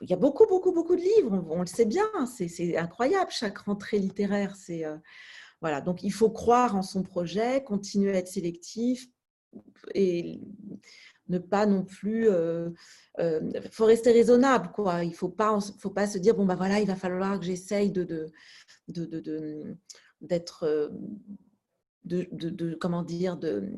Il 0.00 0.08
y 0.08 0.14
a 0.14 0.16
beaucoup, 0.16 0.46
beaucoup, 0.46 0.72
beaucoup 0.72 0.96
de 0.96 1.02
livres, 1.02 1.44
on, 1.50 1.60
le 1.60 1.66
sait 1.66 1.84
bien, 1.84 2.06
c'est 2.26 2.76
incroyable 2.76 3.30
chaque 3.30 3.58
rentrée 3.58 3.98
littéraire. 3.98 4.56
C'est 4.56 4.86
euh, 4.86 4.96
voilà, 5.60 5.82
donc 5.82 6.02
il 6.02 6.12
faut 6.12 6.30
croire 6.30 6.74
en 6.74 6.80
son 6.80 7.02
projet, 7.02 7.62
continuer 7.62 8.12
à 8.12 8.18
être 8.18 8.28
sélectif 8.28 9.08
et 9.94 10.40
ne 11.28 11.38
pas 11.38 11.66
non 11.66 11.84
plus. 11.84 12.22
Il 12.22 12.28
euh, 12.28 12.70
euh, 13.18 13.50
faut 13.70 13.84
rester 13.84 14.10
raisonnable, 14.10 14.70
quoi. 14.72 15.04
Il 15.04 15.14
faut 15.14 15.28
pas, 15.28 15.58
faut 15.78 15.90
pas 15.90 16.06
se 16.06 16.16
dire 16.16 16.34
bon 16.34 16.46
bah 16.46 16.54
voilà, 16.54 16.80
il 16.80 16.86
va 16.86 16.96
falloir 16.96 17.38
que 17.38 17.44
j'essaye 17.44 17.90
de, 17.90 18.04
de, 18.04 18.30
de, 18.88 19.76
d'être, 20.22 20.90
de, 22.04 22.26
de, 22.32 22.74
comment 22.74 23.02
dire, 23.02 23.36
de, 23.36 23.68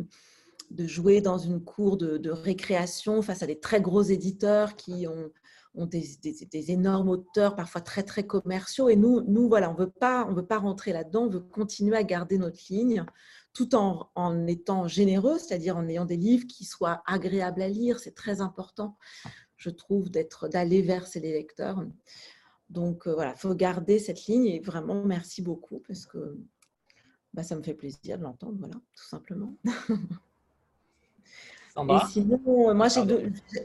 de 0.71 0.87
jouer 0.87 1.21
dans 1.21 1.39
une 1.39 1.63
cour 1.63 1.97
de, 1.97 2.31
récréation 2.31 3.23
face 3.23 3.43
à 3.43 3.47
des 3.47 3.59
très 3.61 3.81
gros 3.81 4.03
éditeurs 4.03 4.77
qui 4.77 5.07
ont 5.07 5.31
ont 5.75 5.87
des, 5.87 6.71
énormes 6.71 7.09
auteurs, 7.09 7.57
parfois 7.57 7.81
très 7.81 8.03
très 8.03 8.27
commerciaux. 8.27 8.91
Et 8.91 8.97
nous, 8.97 9.23
nous 9.23 9.49
voilà, 9.49 9.71
on 9.71 9.75
veut 9.75 9.91
pas, 9.91 10.27
on 10.29 10.35
veut 10.35 10.45
pas 10.45 10.59
rentrer 10.59 10.93
là-dedans. 10.93 11.25
On 11.25 11.31
veut 11.31 11.41
continuer 11.41 11.97
à 11.97 12.03
garder 12.03 12.37
notre 12.37 12.61
ligne, 12.69 13.07
tout 13.55 13.75
en, 13.75 14.11
en 14.15 14.47
étant 14.47 14.87
généreux, 14.87 15.39
c'est-à-dire 15.39 15.79
en 15.79 15.89
ayant 15.89 16.05
des 16.05 16.19
livres 16.19 16.47
qui 16.47 16.67
soient 16.67 17.03
agréables 17.07 17.63
à 17.63 17.69
lire. 17.69 18.01
C'est 18.01 18.15
très 18.15 18.43
important, 18.43 18.99
je 19.57 19.71
trouve, 19.71 20.11
d'être 20.11 20.49
d'aller 20.49 20.83
vers 20.83 21.07
ces 21.07 21.21
lecteurs. 21.21 21.83
Donc 22.69 23.07
euh, 23.07 23.15
voilà, 23.15 23.33
il 23.37 23.39
faut 23.39 23.55
garder 23.55 23.99
cette 23.99 24.27
ligne 24.27 24.47
et 24.47 24.61
vraiment 24.61 25.05
merci 25.05 25.43
beaucoup 25.43 25.83
parce 25.87 26.07
que 26.07 26.39
bah, 27.35 27.43
ça 27.43 27.57
me 27.57 27.63
fait 27.63 27.75
plaisir 27.75 28.19
de 28.19 28.25
l'entendre, 28.25 28.57
voilà, 28.59 28.75
tout 28.75 29.05
simplement. 29.09 29.55
Et 31.77 32.07
sinon, 32.11 32.69
euh, 32.69 32.75
moi, 32.75 32.89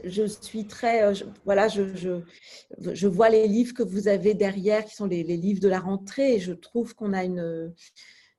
je 0.04 0.26
suis 0.26 0.66
très, 0.66 1.02
euh, 1.02 1.14
voilà, 1.44 1.68
je, 1.68 1.94
je, 1.94 2.22
je, 2.78 3.06
vois 3.06 3.28
les 3.28 3.46
livres 3.46 3.74
que 3.74 3.82
vous 3.82 4.08
avez 4.08 4.32
derrière, 4.32 4.84
qui 4.86 4.94
sont 4.94 5.06
les, 5.06 5.22
les 5.22 5.36
livres 5.36 5.60
de 5.60 5.68
la 5.68 5.78
rentrée, 5.78 6.36
et 6.36 6.40
je 6.40 6.52
trouve 6.52 6.94
qu'on 6.94 7.12
a 7.12 7.24
une, 7.24 7.74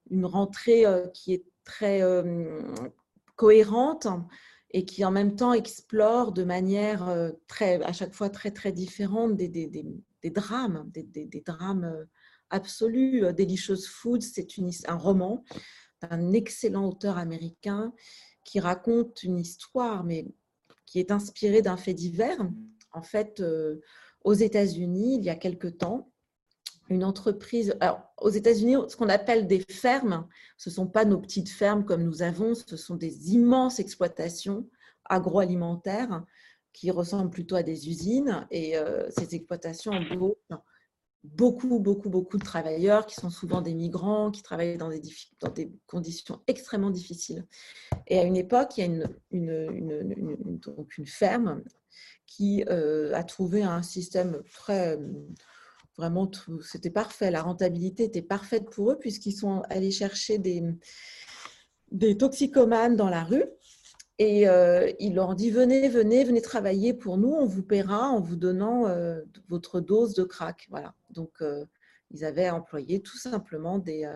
une 0.09 0.25
rentrée 0.25 0.85
qui 1.13 1.33
est 1.33 1.43
très 1.63 2.01
cohérente 3.35 4.07
et 4.71 4.85
qui 4.85 5.05
en 5.05 5.11
même 5.11 5.35
temps 5.35 5.53
explore 5.53 6.31
de 6.31 6.43
manière 6.43 7.31
très, 7.47 7.81
à 7.83 7.93
chaque 7.93 8.13
fois 8.15 8.29
très 8.29 8.49
très 8.49 8.71
différente 8.71 9.35
des, 9.35 9.49
des, 9.49 9.67
des 9.67 9.85
drames, 10.25 10.89
des, 10.93 11.03
des, 11.03 11.41
drames 11.41 11.85
euh, 11.85 12.05
absolus. 12.49 13.25
Euh, 13.25 13.33
Delicious 13.33 13.85
Food, 13.87 14.21
c'est 14.21 14.47
un 14.87 14.95
roman 14.95 15.43
d'un 16.01 16.33
excellent 16.33 16.87
auteur 16.87 17.17
américain 17.17 17.93
qui 18.43 18.59
raconte 18.59 19.23
une 19.23 19.39
histoire, 19.39 20.03
mais 20.03 20.27
qui 20.85 20.99
est 20.99 21.11
inspirée 21.11 21.61
d'un 21.61 21.77
fait 21.77 21.93
divers. 21.93 22.39
En 22.91 23.01
fait, 23.01 23.39
euh, 23.39 23.79
aux 24.23 24.33
États-Unis, 24.33 25.15
il 25.15 25.23
y 25.23 25.29
a 25.29 25.35
quelque 25.35 25.67
temps, 25.67 26.11
une 26.89 27.03
entreprise. 27.03 27.75
Alors, 27.79 28.01
aux 28.17 28.29
États-Unis, 28.29 28.75
ce 28.87 28.95
qu'on 28.95 29.09
appelle 29.09 29.47
des 29.47 29.59
fermes, 29.69 30.27
ce 30.57 30.69
ne 30.69 30.73
sont 30.73 30.87
pas 30.87 31.05
nos 31.05 31.19
petites 31.19 31.49
fermes 31.49 31.85
comme 31.85 32.03
nous 32.03 32.23
avons, 32.23 32.55
ce 32.55 32.77
sont 32.77 32.95
des 32.95 33.33
immenses 33.33 33.79
exploitations 33.79 34.67
agroalimentaires 35.05 36.23
qui 36.73 36.91
ressemblent 36.91 37.31
plutôt 37.31 37.55
à 37.55 37.63
des 37.63 37.89
usines. 37.89 38.47
Et 38.51 38.77
euh, 38.77 39.09
ces 39.11 39.35
exploitations 39.35 39.91
embauchent 39.91 40.35
beaucoup, 41.23 41.79
beaucoup, 41.79 42.09
beaucoup 42.09 42.37
de 42.37 42.43
travailleurs 42.43 43.05
qui 43.05 43.15
sont 43.15 43.29
souvent 43.29 43.61
des 43.61 43.73
migrants, 43.73 44.31
qui 44.31 44.41
travaillent 44.41 44.77
dans 44.77 44.89
des, 44.89 45.71
conditions 45.85 46.41
extrêmement 46.47 46.91
difficiles. 46.91 47.45
Et 48.07 48.19
à 48.19 48.23
une 48.23 48.37
époque, 48.37 48.77
il 48.77 48.81
y 48.81 48.83
a 48.83 48.87
une, 48.87 49.09
une, 49.31 50.59
donc 50.59 50.97
une 50.97 51.05
ferme 51.05 51.63
qui 52.25 52.63
euh, 52.69 53.13
a 53.13 53.23
trouvé 53.23 53.63
un 53.63 53.81
système 53.81 54.41
très... 54.53 54.97
Vraiment, 55.97 56.31
c'était 56.61 56.91
parfait. 56.91 57.29
La 57.29 57.41
rentabilité 57.41 58.05
était 58.05 58.21
parfaite 58.21 58.69
pour 58.69 58.91
eux 58.91 58.97
puisqu'ils 58.97 59.33
sont 59.33 59.63
allés 59.69 59.91
chercher 59.91 60.37
des, 60.37 60.63
des 61.91 62.17
toxicomanes 62.17 62.95
dans 62.95 63.09
la 63.09 63.25
rue 63.25 63.43
et 64.21 64.49
euh, 64.49 64.91
il 64.99 65.15
leur 65.15 65.33
dit 65.33 65.49
venez, 65.49 65.87
venez, 65.87 66.25
venez 66.25 66.41
travailler 66.41 66.93
pour 66.93 67.17
nous, 67.17 67.29
on 67.29 67.45
vous 67.45 67.63
paiera 67.63 68.09
en 68.09 68.19
vous 68.19 68.35
donnant 68.35 68.85
euh, 68.85 69.21
votre 69.47 69.79
dose 69.79 70.13
de 70.13 70.23
crack. 70.23 70.67
Voilà. 70.69 70.93
Donc, 71.11 71.31
euh, 71.41 71.65
ils 72.11 72.25
avaient 72.25 72.49
employé 72.49 73.01
tout 73.01 73.17
simplement 73.17 73.79
des, 73.79 74.09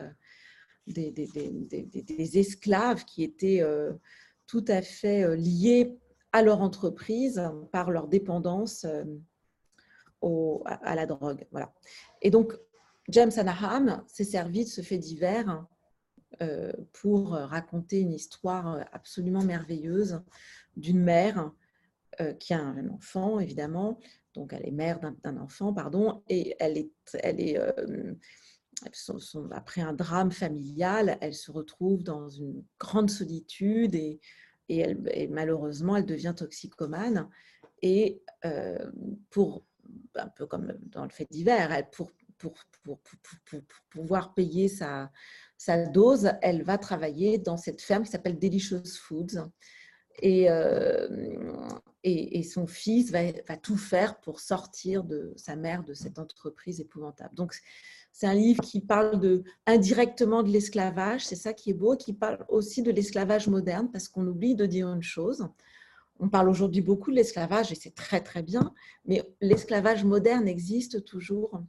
des, 0.88 2.38
esclaves 2.38 3.06
qui 3.06 3.24
étaient 3.24 3.63
tout 4.48 4.66
à 4.68 4.82
fait 4.82 5.38
liés 5.38 5.96
à 6.32 6.42
leur 6.42 6.62
entreprise 6.62 7.42
par 7.72 7.92
leur 7.92 8.08
dépendance 8.08 8.86
à, 10.24 10.96
la 10.96 11.06
drogue. 11.06 11.46
Voilà. 11.52 11.72
Et 12.24 12.32
donc, 12.32 12.58
James 13.10 13.32
Anahan 13.38 14.04
s'est 14.08 14.24
servi 14.24 14.66
de 14.66 14.70
ce 14.70 14.82
fait 14.82 14.98
divers 14.98 15.63
pour 16.93 17.32
raconter 17.32 18.00
une 18.00 18.13
histoire 18.13 18.86
absolument 18.91 19.43
merveilleuse 19.43 20.22
d'une 20.76 21.02
mère 21.02 21.52
euh, 22.22 22.34
qui 22.34 22.54
a 22.54 22.60
un 22.60 22.89
enfant, 22.89 23.39
évidemment. 23.39 24.00
Donc, 24.36 24.54
elle 24.54 24.67
est 24.67 24.72
mère 24.72 25.00
d'un 25.00 25.38
enfant, 25.38 25.74
pardon, 25.74 26.24
et 26.30 26.56
elle 26.60 26.78
est, 26.78 26.91
elle 27.22 27.39
est 27.39 27.58
euh, 27.58 28.13
après 29.52 29.82
un 29.82 29.93
drame 29.93 30.32
familial, 30.32 31.17
elle 31.22 31.34
se 31.34 31.52
retrouve 31.52 32.04
dans 32.04 32.30
une 32.30 32.63
grande 32.80 33.10
solitude 33.10 33.96
et, 33.96 34.19
et, 34.69 34.80
elle, 34.80 35.30
malheureusement, 35.32 35.96
elle 35.96 36.06
devient 36.06 36.34
toxicomane. 36.36 37.30
Et 37.82 38.22
pour, 39.30 39.63
un 40.15 40.30
peu 40.30 40.46
comme 40.46 40.74
dans 40.84 41.04
le 41.04 41.10
fait 41.10 41.28
divers, 41.30 41.72
elle, 41.72 41.89
pour, 41.89 42.12
pour, 42.38 42.54
pour, 42.84 43.00
pour, 43.46 43.62
pouvoir 43.89 44.34
payer 44.34 44.67
sa, 44.67 45.12
sa 45.63 45.86
dose, 45.86 46.32
elle 46.41 46.62
va 46.62 46.78
travailler 46.78 47.38
dans 47.38 47.56
cette 47.56 47.82
ferme 47.82 48.04
qui 48.04 48.12
s'appelle 48.12 48.38
Delicious 48.38 48.97
Foods. 48.99 49.49
Et, 50.21 50.49
euh, 50.49 51.08
et, 52.04 52.43
son 52.43 52.67
fils 52.67 53.12
va, 53.12 53.32
va, 53.47 53.56
tout 53.56 53.78
faire 53.78 54.19
pour 54.19 54.41
sortir 54.41 55.06
de 55.06 55.34
sa 55.38 55.56
mère 55.56 55.84
de 55.84 55.93
cette 55.93 56.19
entreprise 56.19 56.82
épouvantable. 56.82 57.34
Donc, 57.34 57.56
c'est 58.12 58.28
un 58.28 58.34
livre 58.34 58.62
qui 58.62 58.82
parle 58.82 59.19
de, 59.19 59.43
indirectement 59.65 60.43
de 60.43 60.49
l'esclavage, 60.49 61.26
c'est 61.26 61.38
ça 61.38 61.54
qui 61.54 61.71
est 61.71 61.73
beau, 61.73 61.95
qui 61.95 62.13
parle 62.13 62.45
aussi 62.49 62.84
de 62.84 62.91
l'esclavage 62.91 63.47
moderne, 63.47 63.89
parce 63.89 64.10
qu'on 64.10 64.28
oublie 64.28 64.56
de 64.56 64.65
dire 64.65 64.91
une 64.91 65.02
chose. 65.02 65.47
On 66.19 66.30
parle 66.30 66.49
aujourd'hui 66.49 66.82
beaucoup 66.82 67.10
de 67.10 67.15
l'esclavage, 67.15 67.71
et 67.71 67.76
c'est 67.76 67.95
très 67.95 68.21
très 68.21 68.43
bien, 68.43 68.73
mais 69.06 69.23
l'esclavage 69.41 70.04
moderne 70.04 70.47
existe 70.47 71.06
toujours 71.06 71.63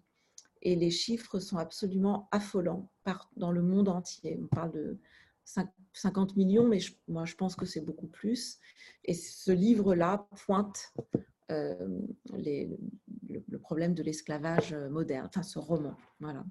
et 0.64 0.76
les 0.76 0.90
chiffres 0.90 1.38
sont 1.38 1.58
absolument 1.58 2.28
affolants 2.32 2.90
dans 3.36 3.52
le 3.52 3.62
monde 3.62 3.88
entier. 3.88 4.38
On 4.42 4.46
parle 4.46 4.72
de 4.72 4.98
50 5.92 6.36
millions, 6.36 6.66
mais 6.66 6.78
moi 7.06 7.24
je 7.24 7.34
pense 7.34 7.54
que 7.54 7.66
c'est 7.66 7.82
beaucoup 7.82 8.06
plus. 8.06 8.58
Et 9.04 9.14
ce 9.14 9.52
livre-là 9.52 10.26
pointe 10.46 10.92
euh, 11.50 12.00
le, 12.32 13.58
problème 13.58 13.94
de 13.94 14.02
l'esclavage 14.02 14.74
moderne, 14.90 15.26
enfin 15.26 15.42
ce 15.42 15.58
roman. 15.58 15.96
Voilà. 16.20 16.44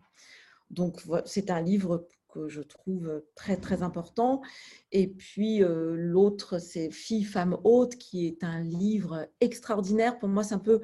Donc 0.70 1.02
c'est 1.26 1.52
un 1.52 1.62
livre 1.62 2.08
que 2.34 2.48
je 2.48 2.62
trouve 2.62 3.24
très 3.36 3.58
très 3.58 3.84
important. 3.84 4.42
Et 4.92 5.08
puis 5.08 5.64
euh, 5.64 5.96
l'autre, 5.96 6.60
c'est 6.60 6.92
Fille, 6.92 7.24
femme, 7.24 7.58
haute, 7.64 7.96
qui 7.96 8.26
est 8.26 8.44
un 8.44 8.62
livre 8.62 9.28
extraordinaire. 9.40 10.18
Pour 10.20 10.30
moi, 10.30 10.44
c'est 10.44 10.56
un 10.56 10.60
peu 10.60 10.82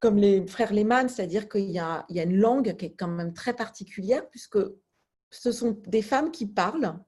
comme 0.00 0.16
les 0.16 0.46
frères 0.46 0.72
Lehmann, 0.72 1.08
c'est-à-dire 1.08 1.48
qu'il 1.48 1.70
y, 1.70 1.78
a 1.78 2.04
une 2.10 2.36
langue 2.36 2.76
qui 2.76 2.86
est 2.86 2.94
quand 2.94 3.08
même 3.08 3.32
très 3.32 3.54
particulière, 3.54 4.28
puisque 4.30 4.58
ce 5.30 5.52
sont 5.52 5.80
des 5.86 6.02
femmes 6.02 6.30
qui 6.30 6.46
parlent. 6.46 6.98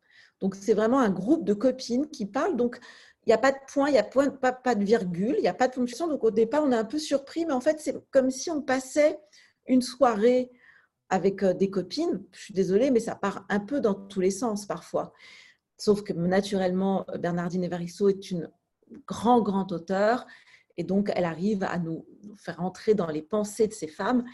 Donc, 0.40 0.54
c'est 0.54 0.74
vraiment 0.74 1.00
un 1.00 1.10
groupe 1.10 1.44
de 1.44 1.54
copines 1.54 2.08
qui 2.08 2.26
parlent. 2.26 2.56
Donc, 2.56 2.78
il 3.26 3.28
n'y 3.28 3.34
a 3.34 3.38
pas 3.38 3.52
de 3.52 3.58
point, 3.72 3.88
il 3.88 3.92
n'y 3.92 3.98
a 3.98 4.02
pas, 4.02 4.52
pas, 4.52 4.74
de 4.74 4.84
virgule, 4.84 5.34
il 5.36 5.42
n'y 5.42 5.48
a 5.48 5.54
pas 5.54 5.68
de 5.68 5.74
fonction. 5.74 6.08
Donc, 6.08 6.24
au 6.24 6.30
départ, 6.30 6.62
on 6.64 6.72
est 6.72 6.76
un 6.76 6.84
peu 6.84 6.98
surpris, 6.98 7.44
mais 7.44 7.52
en 7.52 7.60
fait, 7.60 7.78
c'est 7.80 7.94
comme 8.10 8.30
si 8.30 8.50
on 8.50 8.62
passait 8.62 9.18
une 9.66 9.82
soirée 9.82 10.50
avec 11.10 11.42
euh, 11.42 11.52
des 11.52 11.70
copines. 11.70 12.24
Je 12.32 12.40
suis 12.40 12.54
désolée, 12.54 12.90
mais 12.90 13.00
ça 13.00 13.14
part 13.14 13.44
un 13.48 13.60
peu 13.60 13.80
dans 13.80 13.94
tous 13.94 14.20
les 14.20 14.30
sens 14.30 14.66
parfois. 14.66 15.12
Sauf 15.76 16.02
que 16.02 16.12
naturellement, 16.12 17.06
Bernardine 17.18 17.64
Evaristo 17.64 18.08
est 18.08 18.30
une 18.30 18.50
grand, 19.06 19.40
grand 19.40 19.70
auteur 19.72 20.26
et 20.80 20.82
donc, 20.82 21.12
elle 21.14 21.26
arrive 21.26 21.62
à 21.62 21.78
nous 21.78 22.06
faire 22.38 22.58
entrer 22.62 22.94
dans 22.94 23.08
les 23.08 23.20
pensées 23.20 23.68
de 23.68 23.74
ces 23.74 23.86
femmes 23.86 24.24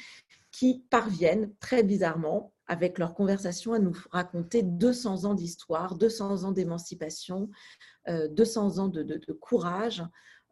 qui 0.52 0.84
parviennent 0.90 1.52
très 1.58 1.82
bizarrement, 1.82 2.54
avec 2.68 3.00
leur 3.00 3.14
conversation, 3.14 3.72
à 3.72 3.80
nous 3.80 3.96
raconter 4.12 4.62
200 4.62 5.24
ans 5.24 5.34
d'histoire, 5.34 5.96
200 5.96 6.44
ans 6.44 6.52
d'émancipation, 6.52 7.50
200 8.06 8.78
euh, 8.78 8.80
ans 8.80 8.86
de, 8.86 9.32
courage. 9.32 10.04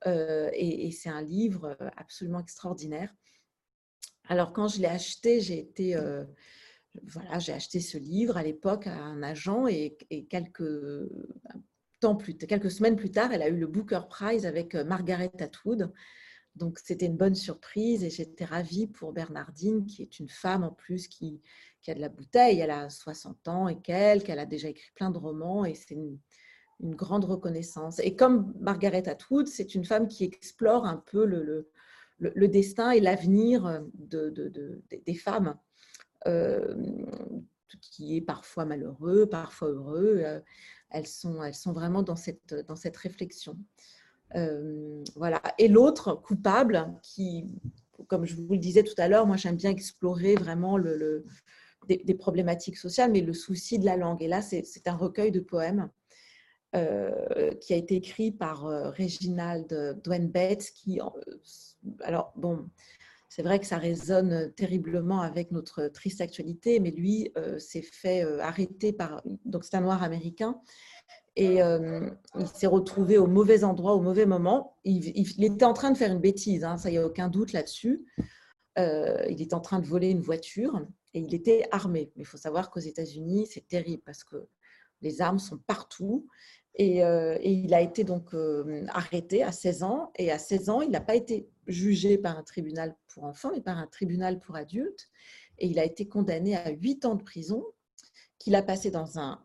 Euh, 0.09 0.51
et, 0.53 0.91
c'est 0.91 1.11
un 1.11 1.23
livre 1.23 1.77
absolument 1.97 2.41
extraordinaire. 2.41 3.15
Alors, 4.29 4.53
quand 4.53 4.67
je 4.67 4.81
l'ai 4.81 4.89
acheté, 4.89 5.41
j'ai 5.41 5.61
été... 5.61 5.95
Euh, 5.95 6.25
voilà, 7.05 7.39
j'ai 7.39 7.53
acheté 7.53 7.79
ce 7.79 7.99
livre 7.99 8.37
à 8.37 8.43
l'époque 8.43 8.89
à 8.89 8.97
un 8.97 9.23
agent 9.23 9.69
et 9.69 9.97
quelques 10.29 10.65
plus, 12.15 12.37
quelques 12.37 12.71
semaines 12.71 12.97
plus 12.97 13.11
tard, 13.11 13.33
elle 13.33 13.43
a 13.43 13.49
eu 13.49 13.57
le 13.57 13.67
Booker 13.67 14.03
Prize 14.09 14.47
avec 14.47 14.75
euh, 14.75 14.85
Margaret 14.85 15.33
Atwood. 15.41 15.93
Donc, 16.57 16.79
c'était 16.79 17.07
une 17.07 17.17
bonne 17.17 17.35
surprise 17.35 18.05
et 18.05 18.11
j'étais 18.11 18.45
ravie 18.45 18.87
pour 18.87 19.13
Bernardine, 19.13 19.87
qui 19.87 20.03
est 20.03 20.21
une 20.21 20.29
femme 20.29 20.63
en 20.63 20.71
plus 20.71 21.09
qui, 21.09 21.41
a 21.89 21.95
de 21.95 22.01
la 22.01 22.09
bouteille. 22.09 22.61
Elle 22.61 22.71
a 22.71 22.89
60 22.91 23.49
ans 23.49 23.69
et 23.69 23.81
quelques, 23.81 24.29
elle 24.29 24.39
a 24.39 24.47
déjà 24.47 24.69
écrit 24.69 24.91
plein 24.95 25.11
de 25.11 25.19
romans 25.19 25.65
et 25.65 25.75
c'est 25.75 25.95
une, 25.95 26.19
grande 26.81 27.25
reconnaissance. 27.25 27.99
Et 28.01 28.15
comme 28.15 28.53
Margaret 28.61 29.09
Atwood, 29.09 29.47
c'est 29.47 29.75
une 29.75 29.85
femme 29.85 30.07
qui 30.07 30.25
explore 30.25 30.85
un 30.85 31.03
peu 31.07 31.25
le, 31.25 32.49
destin 32.49 32.91
et 32.91 33.01
l'avenir 33.01 33.83
de, 33.95 34.83
des 35.07 35.15
femmes, 35.15 35.57
euh, 36.27 36.75
qui 37.81 38.17
est 38.17 38.21
parfois 38.21 38.65
malheureux, 38.65 39.27
parfois 39.27 39.69
heureux. 39.69 40.23
Euh, 40.25 40.41
elles 40.91 41.07
sont, 41.07 41.43
elles 41.43 41.55
sont 41.55 41.73
vraiment 41.73 42.03
dans 42.03 42.17
cette, 42.17 42.55
dans 42.67 42.77
cette 42.77 42.97
réflexion. 42.97 43.57
voilà. 45.17 45.43
Et 45.59 45.69
l'autre, 45.69 46.15
coupable, 46.15 46.95
qui, 47.03 47.47
comme 48.07 48.25
je 48.27 48.37
vous 48.37 48.53
le 48.53 48.59
disais 48.59 48.83
tout 48.83 48.95
à 48.99 49.09
l'heure, 49.09 49.27
moi 49.27 49.37
j'aime 49.37 49.57
bien 49.57 49.71
explorer 49.71 50.35
vraiment 50.35 50.77
le, 50.77 51.25
des, 51.89 52.15
problématiques 52.15 52.77
sociales, 52.77 53.11
mais 53.11 53.23
le 53.23 53.33
souci 53.33 53.79
de 53.79 53.85
la 53.85 53.97
langue. 53.97 54.23
Et 54.23 54.29
là, 54.29 54.41
c'est 54.41 54.87
un 54.87 54.97
recueil 54.97 55.33
de 55.33 55.41
poèmes 55.41 55.91
qui 56.73 57.73
a 57.73 57.77
été 57.77 57.97
écrit 57.97 58.33
par 58.33 58.63
Reginald 58.97 60.01
Dwayne 60.03 60.29
Bates, 60.29 60.71
qui, 60.75 61.01
alors 62.03 62.33
bon, 62.37 62.69
c'est 63.35 63.43
vrai 63.43 63.59
que 63.59 63.67
ça 63.67 63.79
résonne 63.79 64.53
terriblement 64.53 65.21
avec 65.21 65.51
notre 65.51 65.89
triste 65.89 66.21
actualité, 66.21 66.79
mais 66.79 66.93
lui 66.93 67.33
euh, 67.37 67.59
s'est 67.59 67.83
fait 67.83 68.25
euh, 68.25 68.41
arrêter 68.41 68.93
par. 68.93 69.23
Donc, 69.45 69.65
c'est 69.65 69.75
un 69.75 69.81
noir 69.81 70.05
américain. 70.05 70.61
Et 71.35 71.61
euh, 71.61 72.09
il 72.39 72.47
s'est 72.47 72.69
retrouvé 72.69 73.19
au 73.19 73.27
mauvais 73.27 73.65
endroit, 73.65 73.95
au 73.95 74.01
mauvais 74.01 74.25
moment. 74.25 74.77
Il, 74.85 75.43
était 75.43 75.65
en 75.65 75.73
train 75.73 75.91
de 75.91 75.99
faire 75.99 76.13
une 76.13 76.21
bêtise, 76.21 76.63
hein, 76.63 76.77
ça, 76.77 76.91
il 76.91 76.93
n'y 76.93 76.99
a 76.99 77.05
aucun 77.05 77.29
doute 77.29 77.53
là-dessus. 77.53 78.07
il 78.77 79.43
est 79.43 79.53
en 79.53 79.61
train 79.61 79.81
de 79.81 79.87
voler 79.87 80.11
une 80.11 80.23
voiture 80.23 80.87
et 81.13 81.19
il 81.19 81.35
était 81.35 81.67
armé. 81.73 82.13
Mais 82.15 82.23
il 82.23 82.27
faut 82.27 82.37
savoir 82.37 82.71
qu'aux 82.71 82.79
États-Unis, 82.79 83.49
c'est 83.51 83.67
terrible 83.67 84.03
parce 84.07 84.23
que 84.23 84.47
les 85.01 85.21
armes 85.21 85.41
sont 85.41 85.59
partout. 85.67 86.29
Et, 86.77 86.99
et, 86.99 87.51
il 87.53 87.73
a 87.73 87.81
été 87.81 88.03
donc 88.03 88.35
arrêté 88.89 89.43
à 89.43 89.53
16 89.53 89.83
ans. 89.85 90.11
Et 90.17 90.33
à 90.33 90.39
16 90.39 90.71
ans, 90.71 90.81
il 90.83 90.91
n'a 90.91 91.01
pas 91.01 91.15
été 91.15 91.49
jugé 91.67 92.19
par 92.19 92.37
un 92.37 92.43
tribunal 92.43 92.97
pour 93.09 93.25
enfants, 93.25 93.51
mais 93.53 93.61
par 93.61 93.79
un 93.79 93.87
tribunal 93.87 94.41
pour 94.41 94.57
adultes. 94.57 95.09
Et 95.59 95.69
il 95.69 95.79
a 95.79 95.85
été 95.85 96.09
condamné 96.09 96.57
à 96.57 96.71
8 96.71 97.05
ans 97.05 97.15
de 97.15 97.23
prison, 97.23 97.65
qu'il 98.39 98.55
a 98.57 98.63
passé 98.63 98.91
dans 98.91 99.19
un, 99.19 99.45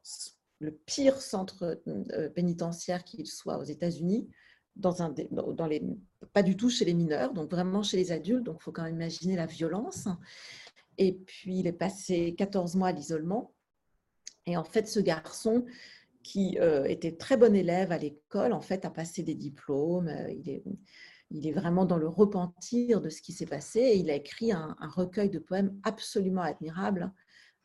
le 0.59 0.71
pire 0.71 1.21
centre 1.21 1.81
euh, 1.87 2.29
pénitentiaire 2.29 3.03
qu'il 3.03 3.27
soit 3.27 3.57
aux 3.57 3.63
États-Unis, 3.63 4.27
dans 4.75 5.01
un, 5.01 5.13
pas 6.33 6.43
du 6.43 6.55
tout 6.55 6.69
chez 6.69 6.85
les 6.85 6.93
mineurs, 6.93 7.33
donc 7.33 7.49
vraiment 7.51 7.83
chez 7.83 7.97
les 7.97 8.11
adultes. 8.11 8.43
Donc 8.43 8.57
il 8.59 8.63
faut 8.63 8.71
quand 8.71 8.83
même 8.83 8.95
imaginer 8.95 9.35
la 9.35 9.45
violence. 9.45 10.07
Et 10.97 11.13
puis 11.13 11.59
il 11.59 11.67
est 11.67 11.73
passé 11.73 12.35
14 12.37 12.75
mois 12.75 12.89
à 12.89 12.91
l'isolement. 12.91 13.53
Et 14.45 14.57
en 14.57 14.63
fait, 14.63 14.87
ce 14.87 14.99
garçon, 14.99 15.65
qui 16.29 16.59
euh, 16.59 16.83
était 16.83 17.17
très 17.17 17.37
bon 17.37 17.55
élève 17.55 17.91
à 17.91 17.97
l'école, 17.97 18.53
en 18.53 18.61
fait, 18.61 18.85
a 18.85 18.91
passé 18.91 19.23
des 19.23 19.33
diplômes. 19.33 20.09
Euh, 20.09 20.31
il 20.31 20.47
est, 20.47 20.63
il 21.31 21.47
est 21.47 21.51
vraiment 21.51 21.85
dans 21.85 21.97
le 21.97 22.07
repentir 22.07 23.01
de 23.01 23.09
ce 23.09 23.23
qui 23.23 23.33
s'est 23.33 23.47
passé 23.47 23.93
il 23.95 24.11
a 24.11 24.15
écrit 24.15 24.51
un, 24.51 24.75
recueil 24.79 25.31
de 25.31 25.39
poèmes 25.39 25.75
absolument 25.81 26.43
admirable, 26.43 27.11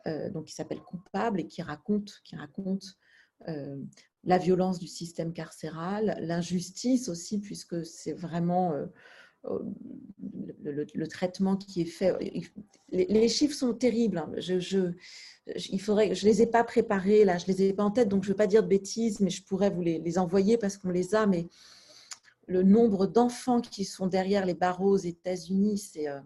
euh, 0.06 0.30
donc 0.30 0.46
qui 0.46 0.54
s'appelle 0.54 0.80
Coupable 0.80 1.40
et 1.40 1.46
qui 1.46 1.60
raconte, 1.60 2.22
qui 2.24 2.36
raconte 2.36 2.84
la 4.22 4.38
violence 4.38 4.78
du 4.78 4.86
système 4.86 5.34
carcéral, 5.34 6.16
l'injustice 6.22 7.10
aussi, 7.10 7.40
puisque 7.40 7.84
c'est 7.84 8.14
vraiment 8.14 8.72
euh, 9.46 9.58
le, 10.62 11.06
traitement 11.06 11.56
qui 11.56 11.82
est 11.82 11.86
fait. 11.86 12.14
Les, 12.90 13.28
chiffres 13.28 13.54
sont 13.54 13.74
terribles. 13.74 14.18
Hein. 14.18 14.30
Je, 14.38 14.58
je, 14.58 14.94
il 15.70 15.80
faudrait, 15.80 16.14
je 16.14 16.24
les 16.26 16.42
ai 16.42 16.46
pas 16.46 16.64
préparés 16.64 17.24
là, 17.24 17.38
je 17.38 17.46
les 17.46 17.62
ai 17.62 17.72
pas 17.72 17.84
en 17.84 17.90
tête, 17.90 18.08
donc 18.08 18.24
je 18.24 18.28
veux 18.30 18.36
pas 18.36 18.46
dire 18.46 18.62
de 18.62 18.68
bêtises, 18.68 19.20
mais 19.20 19.30
je 19.30 19.42
pourrais 19.42 19.70
vous 19.70 19.82
les, 19.82 20.18
envoyer 20.18 20.56
parce 20.56 20.76
qu'on 20.76 20.90
les 20.90 21.14
a, 21.14 21.26
mais 21.26 21.48
le 22.46 22.62
nombre 22.62 23.06
d'enfants 23.06 23.60
qui 23.60 23.84
sont 23.84 24.06
derrière 24.06 24.46
les 24.46 24.54
barreaux 24.54 24.90
aux 24.90 24.96
États-Unis, 24.96 25.78
c'est 25.78 26.08
euh, 26.08 26.20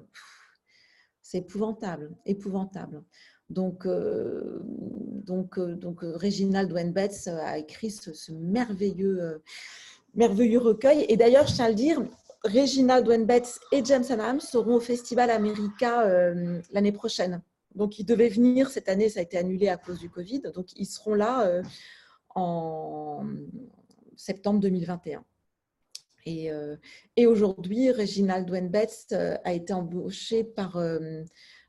épouvantable, 1.33 2.11
épouvantable. 2.27 3.03
Donc, 3.51 3.87
euh, 3.87 4.61
donc, 4.65 5.59
euh, 5.59 5.75
donc 5.75 6.01
Reginald 6.03 6.71
Wayne 6.73 6.93
a 7.27 7.59
écrit 7.59 7.91
ce, 7.91 8.33
merveilleux 8.33 9.41
recueil. 10.59 11.07
Et 11.09 11.17
d'ailleurs, 11.17 11.47
je 11.47 11.55
tiens 11.55 11.67
à 11.67 11.71
le 11.71 11.75
dire, 11.75 12.03
Reginald 12.45 13.07
Wayne 13.07 13.27
et 13.73 13.85
James 13.85 14.05
Adams 14.11 14.41
seront 14.41 14.77
au 14.77 14.81
Festival 14.81 15.31
America 15.31 16.33
l'année 16.73 16.93
prochaine. 16.93 17.43
Donc, 17.75 17.99
ils 17.99 18.05
devaient 18.05 18.29
venir 18.29 18.71
cette 18.71 18.89
année, 18.89 19.09
ça 19.09 19.21
a 19.21 19.23
été 19.23 19.37
annulé 19.39 19.69
à 19.69 19.77
cause 19.77 19.99
du 19.99 20.09
Covid. 20.09 20.43
Donc, 20.55 20.73
ils 20.77 20.87
seront 20.87 21.15
là 21.15 21.63
en 22.35 23.27
septembre 24.17 24.61
2021. 24.61 25.25
Euh, 26.29 26.77
et, 27.17 27.27
aujourd'hui, 27.27 27.91
Reginald 27.91 28.51
Wenbetz 28.51 29.07
euh, 29.13 29.37
a 29.45 29.53
été 29.53 29.73
embauché 29.73 30.45
par... 30.45 30.77
Euh, 30.77 31.23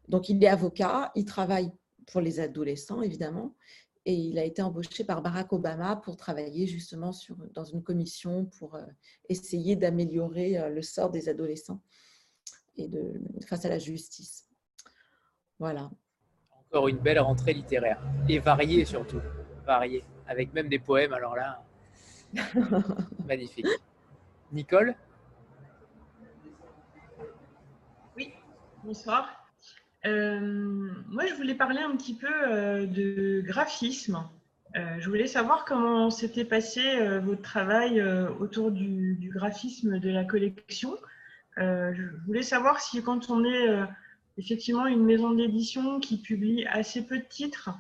donc, 0.08 0.30
il 0.30 0.44
est 0.44 0.48
avocat, 0.48 1.12
il 1.16 1.26
travaille 1.26 1.72
pour 2.12 2.22
les 2.22 2.40
adolescents, 2.40 3.02
évidemment, 3.02 3.56
et 4.06 4.14
il 4.14 4.40
a 4.40 4.44
été 4.44 4.62
embauché 4.62 5.04
par 5.04 5.22
Barack 5.22 5.52
Obama 5.54 5.96
pour 5.98 6.18
travailler 6.18 6.66
justement 6.68 7.12
sur, 7.12 7.36
dans 7.54 7.66
une 7.66 7.84
commission 7.84 8.46
pour 8.46 8.78
essayer 9.28 9.76
d'améliorer 9.76 10.70
le 10.70 10.82
sort 10.82 11.10
des 11.12 11.30
adolescents 11.30 11.82
et 12.78 12.88
de, 12.88 13.14
face 13.46 13.66
à 13.66 13.70
la 13.70 13.80
justice. 13.80 14.48
Voilà. 15.60 15.90
Encore 16.68 16.88
une 16.88 17.00
belle 17.00 17.20
rentrée 17.20 17.54
littéraire 17.54 18.02
et 18.28 18.40
variée 18.40 18.86
surtout, 18.86 19.22
variée, 19.66 20.04
avec 20.28 20.54
même 20.54 20.70
des 20.70 20.80
poèmes. 20.80 21.14
Alors 21.14 21.36
là, 21.36 21.64
magnifique. 23.26 23.68
Nicole? 24.52 24.96
Oui, 28.16 28.34
bonsoir. 28.84 29.39
Euh, 30.06 30.90
moi, 31.08 31.26
je 31.26 31.34
voulais 31.34 31.56
parler 31.56 31.82
un 31.82 31.96
petit 31.96 32.16
peu 32.16 32.28
euh, 32.28 32.86
de 32.86 33.42
graphisme. 33.46 34.28
Euh, 34.76 34.98
je 35.00 35.10
voulais 35.10 35.28
savoir 35.28 35.66
comment 35.66 36.10
s'était 36.10 36.46
passé 36.46 36.82
votre 37.20 37.42
travail 37.42 38.02
autour 38.40 38.72
du, 38.72 39.32
graphisme 39.34 40.00
de 40.00 40.10
la 40.10 40.24
collection. 40.24 40.96
je 41.58 42.26
voulais 42.26 42.44
savoir 42.44 42.80
si 42.80 43.02
quand 43.02 43.30
on 43.30 43.44
est 43.44 43.68
effectivement 44.38 44.86
une 44.86 45.04
maison 45.04 45.32
d'édition 45.32 46.00
qui 46.00 46.22
publie 46.22 46.66
assez 46.68 47.06
peu 47.06 47.18
de 47.18 47.24
titres, 47.24 47.72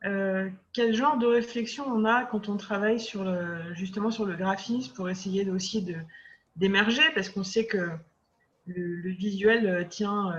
quel 0.00 0.94
genre 0.94 1.18
de 1.18 1.26
réflexion 1.26 1.84
on 1.86 2.06
a 2.06 2.24
quand 2.24 2.48
on 2.48 2.56
travaille 2.56 2.98
sur 2.98 3.26
justement 3.74 4.10
sur 4.10 4.24
le 4.24 4.34
graphisme 4.34 4.94
pour 4.94 5.10
essayer 5.10 5.48
aussi 5.50 5.86
d'émerger? 6.56 7.02
Parce 7.14 7.28
qu'on 7.28 7.44
sait 7.44 7.66
que 7.66 7.90
le, 8.66 9.10
visuel 9.10 9.86
tient 9.90 10.32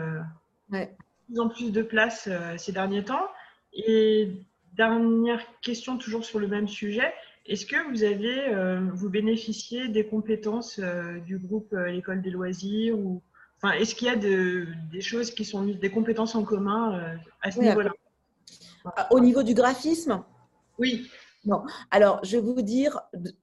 plus 1.30 1.39
en 1.39 1.50
plus 1.50 1.72
de 1.72 1.82
place 1.82 2.28
euh, 2.28 2.58
ces 2.58 2.72
derniers 2.72 3.04
temps. 3.04 3.28
Et 3.74 4.32
dernière 4.74 5.42
question, 5.62 5.98
toujours 5.98 6.26
sur 6.26 6.39
le 6.39 6.48
même 6.48 6.68
sujet, 6.68 7.13
est-ce 7.46 7.65
que 7.65 7.89
vous 7.89 8.04
avez, 8.04 8.54
vous 8.94 9.10
bénéficiez 9.10 9.88
des 9.88 10.06
compétences 10.06 10.80
du 11.26 11.38
groupe 11.38 11.74
l'école 11.74 12.22
des 12.22 12.30
loisirs 12.30 12.98
ou 12.98 13.22
enfin, 13.58 13.74
est-ce 13.74 13.96
qu'il 13.96 14.08
y 14.08 14.12
a 14.12 14.15
des 14.15 15.02
choses 15.02 15.32
qui 15.32 15.46
sont 15.46 15.63
des 15.65 15.89
compétences 15.89 16.36
en 16.36 16.44
commun 16.44 17.18
à 17.42 17.52
ce 17.52 17.60
niveau-là? 17.60 17.92
Au 19.10 19.20
niveau 19.20 19.42
du 19.42 19.56
graphisme? 19.56 20.24
Oui. 20.78 21.10
Non. 21.45 21.63
Alors, 21.89 22.19
je 22.23 22.38
vais 22.38 22.43
vous 22.43 22.62
dire, 22.62 22.99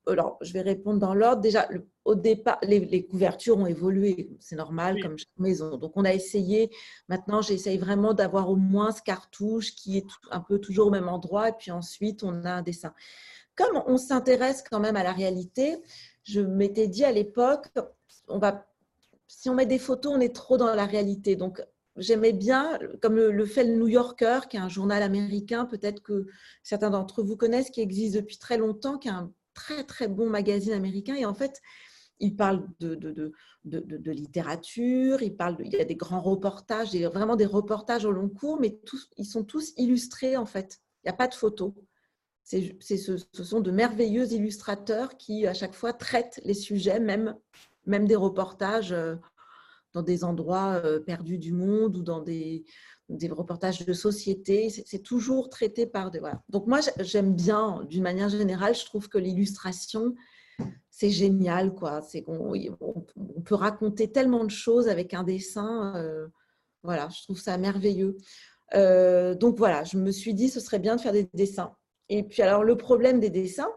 alors, 0.07 0.37
je 0.43 0.53
vais 0.53 0.61
répondre 0.61 0.99
dans 0.99 1.15
l'ordre. 1.15 1.41
Déjà, 1.41 1.67
au 2.05 2.15
départ, 2.15 2.59
les, 2.63 3.07
couvertures 3.07 3.57
ont 3.57 3.67
évolué, 3.67 4.37
c'est 4.39 4.57
normal, 4.57 5.01
comme 5.03 5.17
chaque 5.17 5.39
maison. 5.39 5.79
Donc, 5.79 5.93
on 5.97 6.05
a 6.05 6.13
essayé, 6.13 6.71
maintenant, 7.09 7.41
j'essaye 7.41 7.79
vraiment 7.79 8.13
d'avoir 8.13 8.51
au 8.51 8.57
moins 8.57 8.93
ce 8.93 9.01
cartouche 9.01 9.75
qui 9.75 9.97
est 9.97 10.07
un 10.31 10.41
peu 10.41 10.59
toujours 10.59 10.89
au 10.89 10.91
même 10.91 11.09
endroit, 11.09 11.49
et 11.49 11.53
puis 11.53 11.71
ensuite, 11.71 12.23
on 12.23 12.45
a 12.45 12.53
un 12.53 12.63
dessin. 12.63 12.93
Comme 13.57 13.83
on 13.87 13.97
s'intéresse 13.97 14.63
quand 14.63 14.81
même 14.81 14.97
à 14.97 15.03
la 15.03 15.13
réalité, 15.13 15.83
je 16.23 16.43
m'étais 16.43 16.89
dit 16.89 17.05
à 17.05 17.13
l'époque, 17.13 17.69
on 18.29 18.39
va, 18.39 18.67
si 19.27 19.49
on 19.49 19.55
met 19.55 19.65
des 19.65 19.79
photos, 19.79 20.13
on 20.15 20.21
est 20.21 20.35
trop 20.35 20.59
dans 20.59 20.75
la 20.75 20.85
réalité. 20.85 21.35
Donc, 21.35 21.63
j'aimais 21.97 22.33
bien, 22.33 22.79
comme 23.01 23.17
le, 23.17 23.47
fait 23.47 23.65
le 23.65 23.77
New 23.77 23.89
Yorker, 23.89 24.41
qui 24.49 24.57
est 24.57 24.61
un 24.61 24.69
journal 24.69 25.03
américain, 25.03 25.65
peut-être 25.65 26.03
que 26.03 26.27
certains 26.63 26.91
d'entre 26.91 27.23
vous 27.23 27.37
connaissent, 27.37 27.71
qui 27.71 27.81
existe 27.81 28.15
depuis 28.15 28.39
très 28.39 28.59
longtemps, 28.59 28.99
qui 28.99 29.09
est 29.09 29.13
un 29.13 29.33
très 29.55 29.85
très 29.85 30.09
bon 30.09 30.29
magazine 30.29 30.73
américain. 30.73 31.15
Et 31.15 31.25
en 31.25 31.35
fait, 31.35 31.61
il 32.21 32.37
parle 32.37 32.67
de, 32.81 33.33
littérature, 34.11 35.23
il, 35.23 35.37
parle 35.37 35.57
il 35.61 35.73
y 35.73 35.81
a 35.81 35.85
des 35.85 35.97
grands 35.97 36.21
reportages, 36.21 36.95
il 36.95 37.07
vraiment 37.07 37.37
des 37.37 37.47
reportages 37.47 38.05
au 38.05 38.13
long 38.13 38.29
cours, 38.29 38.61
mais 38.61 38.79
ils 39.17 39.27
sont 39.27 39.45
tous 39.45 39.73
illustrés 39.77 40.37
en 40.37 40.47
fait. 40.47 40.81
Il 41.05 41.09
n'y 41.09 41.15
a 41.15 41.17
pas 41.17 41.29
de 41.29 41.35
photos. 41.35 41.73
Ce, 42.45 43.17
sont 43.43 43.61
de 43.61 43.71
merveilleux 43.73 44.33
illustrateurs 44.33 45.17
qui, 45.17 45.49
à 45.49 45.55
chaque 45.55 45.75
fois, 45.75 45.93
traitent 45.93 46.41
les 46.45 46.55
sujets, 46.55 47.01
même, 47.01 47.37
même 47.87 48.07
des 48.07 48.15
reportages 48.15 48.93
euh, 48.93 49.17
dans 49.97 50.03
des 50.03 50.25
endroits 50.25 50.83
euh, 50.85 51.01
perdus 51.01 51.39
du 51.39 51.53
monde 51.53 51.97
ou 51.97 52.03
dans 52.03 52.21
des, 52.21 52.67
des 53.09 53.29
reportages 53.29 53.85
de 53.87 53.93
société. 53.95 54.69
C'est 54.69 55.03
toujours 55.03 55.49
traité 55.49 55.87
par 55.87 56.11
des. 56.11 56.19
Voilà. 56.19 56.43
Donc, 56.51 56.67
moi, 56.67 56.81
j'aime 57.01 57.35
bien, 57.35 57.83
d'une 57.89 58.03
manière 58.03 58.29
générale, 58.29 58.75
je 58.75 58.85
trouve 58.85 59.09
que 59.09 59.17
l'illustration, 59.17 60.15
c'est 60.91 61.09
génial. 61.09 61.75
quoi. 61.75 62.03
C'est 62.03 62.23
qu'on 62.23 62.53
on, 62.81 63.41
peut 63.41 63.55
raconter 63.55 64.13
tellement 64.13 64.45
de 64.45 64.51
choses 64.51 64.87
avec 64.87 65.15
un 65.15 65.25
dessin. 65.25 65.95
Euh, 65.97 66.29
voilà, 66.83 67.09
je 67.09 67.23
trouve 67.23 67.41
ça 67.41 67.57
merveilleux. 67.57 68.19
Euh, 68.75 69.35
donc, 69.35 69.57
voilà, 69.57 69.83
je 69.85 69.97
me 69.97 70.11
suis 70.11 70.35
dit, 70.35 70.51
ce 70.51 70.61
serait 70.61 70.79
bien 70.79 70.97
de 70.97 71.01
faire 71.01 71.13
des 71.15 71.27
dessins. 71.33 71.75
Et 72.11 72.23
puis, 72.23 72.43
alors, 72.43 72.65
le 72.65 72.77
problème 72.77 73.19
des 73.19 73.31
dessins, 73.31 73.73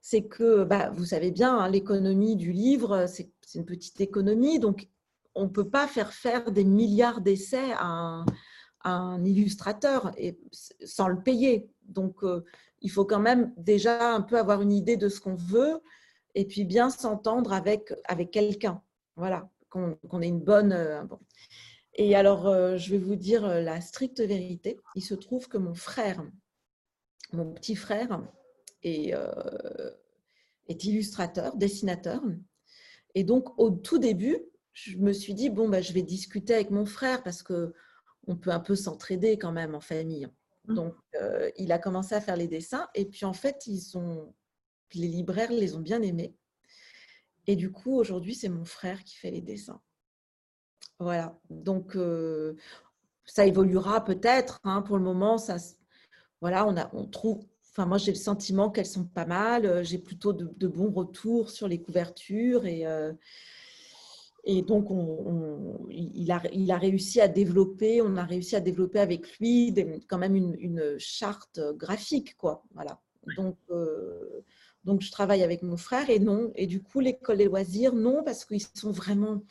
c'est 0.00 0.22
que, 0.22 0.64
bah, 0.64 0.90
vous 0.94 1.04
savez 1.04 1.30
bien, 1.30 1.54
hein, 1.58 1.68
l'économie 1.68 2.36
du 2.36 2.50
livre, 2.50 3.04
c'est 3.06 3.30
une 3.54 3.66
petite 3.66 4.00
économie, 4.00 4.58
donc 4.58 4.88
on 5.34 5.44
ne 5.44 5.48
peut 5.48 5.68
pas 5.68 5.86
faire 5.86 6.12
faire 6.12 6.52
des 6.52 6.64
milliards 6.64 7.20
d'essais 7.20 7.72
à, 7.78 8.24
un 8.86 9.24
illustrateur 9.24 10.12
et, 10.18 10.38
sans 10.84 11.08
le 11.08 11.22
payer. 11.22 11.70
Donc, 11.84 12.22
euh, 12.22 12.44
il 12.82 12.90
faut 12.90 13.06
quand 13.06 13.20
même 13.20 13.54
déjà 13.56 14.14
un 14.14 14.20
peu 14.20 14.38
avoir 14.38 14.60
une 14.60 14.72
idée 14.72 14.98
de 14.98 15.08
ce 15.08 15.20
qu'on 15.20 15.36
veut 15.36 15.80
et 16.34 16.44
puis 16.44 16.64
bien 16.64 16.90
s'entendre 16.90 17.54
avec, 17.54 17.94
avec 18.04 18.30
quelqu'un. 18.30 18.82
Voilà, 19.16 19.48
qu'on 19.70 20.20
ait 20.20 20.28
une 20.28 20.40
bonne... 20.40 20.72
Euh, 20.72 21.02
et 21.94 22.14
alors, 22.14 22.46
euh, 22.46 22.76
je 22.76 22.90
vais 22.90 22.98
vous 22.98 23.14
dire 23.14 23.46
la 23.46 23.80
stricte 23.80 24.20
vérité. 24.20 24.78
Il 24.96 25.02
se 25.02 25.14
trouve 25.14 25.48
que 25.48 25.56
mon 25.56 25.74
frère, 25.74 26.22
mon 27.32 27.52
petit 27.54 27.76
frère, 27.76 28.22
est, 28.82 29.14
est 30.68 30.84
illustrateur, 30.84 31.56
dessinateur. 31.56 32.20
Et 33.14 33.22
donc, 33.24 33.58
au 33.58 33.70
tout 33.70 33.98
début, 33.98 34.44
je 34.74 34.98
me 34.98 35.12
suis 35.12 35.34
dit, 35.34 35.50
bon, 35.50 35.68
bah, 35.68 35.80
je 35.80 35.92
vais 35.92 36.02
discuter 36.02 36.54
avec 36.54 36.70
mon 36.70 36.84
frère 36.84 37.22
parce 37.22 37.42
que 37.42 37.72
on 38.26 38.36
peut 38.36 38.50
un 38.50 38.60
peu 38.60 38.74
s'entraider 38.74 39.38
quand 39.38 39.52
même 39.52 39.74
en 39.74 39.80
famille. 39.80 40.28
Mmh. 40.66 40.74
Donc, 40.74 40.94
euh, 41.20 41.50
il 41.56 41.72
a 41.72 41.78
commencé 41.78 42.14
à 42.14 42.20
faire 42.20 42.36
les 42.36 42.48
dessins. 42.48 42.88
Et 42.94 43.04
puis, 43.04 43.24
en 43.24 43.32
fait, 43.32 43.66
ils 43.66 43.80
sont, 43.80 44.34
les 44.94 45.08
libraires 45.08 45.52
les 45.52 45.76
ont 45.76 45.80
bien 45.80 46.02
aimés. 46.02 46.34
Et 47.46 47.56
du 47.56 47.70
coup, 47.70 47.96
aujourd'hui, 47.96 48.34
c'est 48.34 48.48
mon 48.48 48.64
frère 48.64 49.04
qui 49.04 49.16
fait 49.16 49.30
les 49.30 49.42
dessins. 49.42 49.80
Voilà. 50.98 51.38
Donc, 51.50 51.96
euh, 51.96 52.54
ça 53.26 53.46
évoluera 53.46 54.04
peut-être. 54.04 54.60
Hein. 54.64 54.82
Pour 54.82 54.96
le 54.96 55.04
moment, 55.04 55.38
ça, 55.38 55.56
voilà, 56.40 56.66
on, 56.66 56.76
a, 56.76 56.90
on 56.94 57.06
trouve, 57.06 57.44
Enfin, 57.70 57.86
moi, 57.86 57.98
j'ai 57.98 58.12
le 58.12 58.18
sentiment 58.18 58.70
qu'elles 58.70 58.86
sont 58.86 59.04
pas 59.04 59.26
mal. 59.26 59.84
J'ai 59.84 59.98
plutôt 59.98 60.32
de, 60.32 60.68
bons 60.68 60.92
retours 60.92 61.50
sur 61.50 61.66
les 61.66 61.82
couvertures 61.82 62.66
et, 62.66 62.86
euh, 62.86 63.12
et 64.46 64.62
donc 64.62 64.90
on, 64.90 65.86
il, 65.90 66.30
a, 66.30 66.42
il, 66.52 66.70
a, 66.70 66.78
réussi 66.78 67.20
à 67.20 67.28
développer. 67.28 68.02
On 68.02 68.16
a 68.16 68.24
réussi 68.24 68.56
à 68.56 68.60
développer 68.60 68.98
avec 68.98 69.38
lui 69.38 69.74
quand 70.08 70.18
même 70.18 70.36
une, 70.36 70.96
charte 70.98 71.60
graphique, 71.76 72.36
quoi. 72.36 72.62
Voilà. 72.74 73.00
Donc, 73.38 73.56
euh, 73.70 74.42
donc 74.84 75.00
je 75.00 75.10
travaille 75.10 75.42
avec 75.42 75.62
mon 75.62 75.78
frère 75.78 76.10
et 76.10 76.18
non. 76.18 76.52
Et 76.56 76.66
du 76.66 76.82
coup, 76.82 77.00
l'école 77.00 77.38
des 77.38 77.46
loisirs, 77.46 77.94
non, 77.94 78.22
parce 78.22 78.44
qu'ils 78.44 78.60
sont 78.60 78.90
vraiment. 78.90 79.42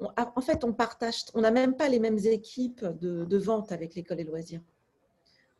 En 0.00 0.40
fait, 0.40 0.62
on 0.62 0.72
partage. 0.72 1.24
On 1.34 1.40
n'a 1.40 1.50
même 1.50 1.74
pas 1.74 1.88
les 1.88 1.98
mêmes 1.98 2.18
équipes 2.18 2.84
de, 2.84 3.24
de 3.24 3.38
vente 3.38 3.72
avec 3.72 3.96
l'école 3.96 4.18
des 4.18 4.24
loisirs. 4.24 4.60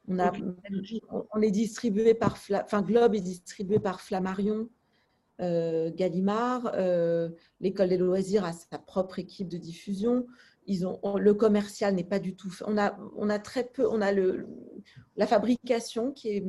On, 0.06 0.20
a, 0.20 0.32
on 1.34 1.42
est 1.42 1.50
distribué 1.50 2.14
par, 2.14 2.38
enfin 2.64 2.80
Globe 2.80 3.14
est 3.14 3.20
distribué 3.20 3.78
par 3.78 4.00
Flammarion, 4.00 4.68
Gallimard. 5.38 6.72
Euh, 6.74 7.30
l'école 7.60 7.88
des 7.88 7.98
loisirs 7.98 8.44
a 8.44 8.52
sa 8.52 8.78
propre 8.78 9.18
équipe 9.18 9.48
de 9.48 9.58
diffusion. 9.58 10.26
Ils 10.66 10.86
ont, 10.86 11.00
le 11.16 11.34
commercial 11.34 11.94
n'est 11.94 12.04
pas 12.04 12.18
du 12.18 12.36
tout. 12.36 12.52
On 12.66 12.76
a, 12.76 12.98
on 13.16 13.30
a 13.30 13.38
très 13.38 13.64
peu. 13.64 13.88
On 13.88 14.00
a 14.00 14.12
le, 14.12 14.46
la 15.16 15.26
fabrication 15.26 16.12
qui 16.12 16.28
est. 16.28 16.44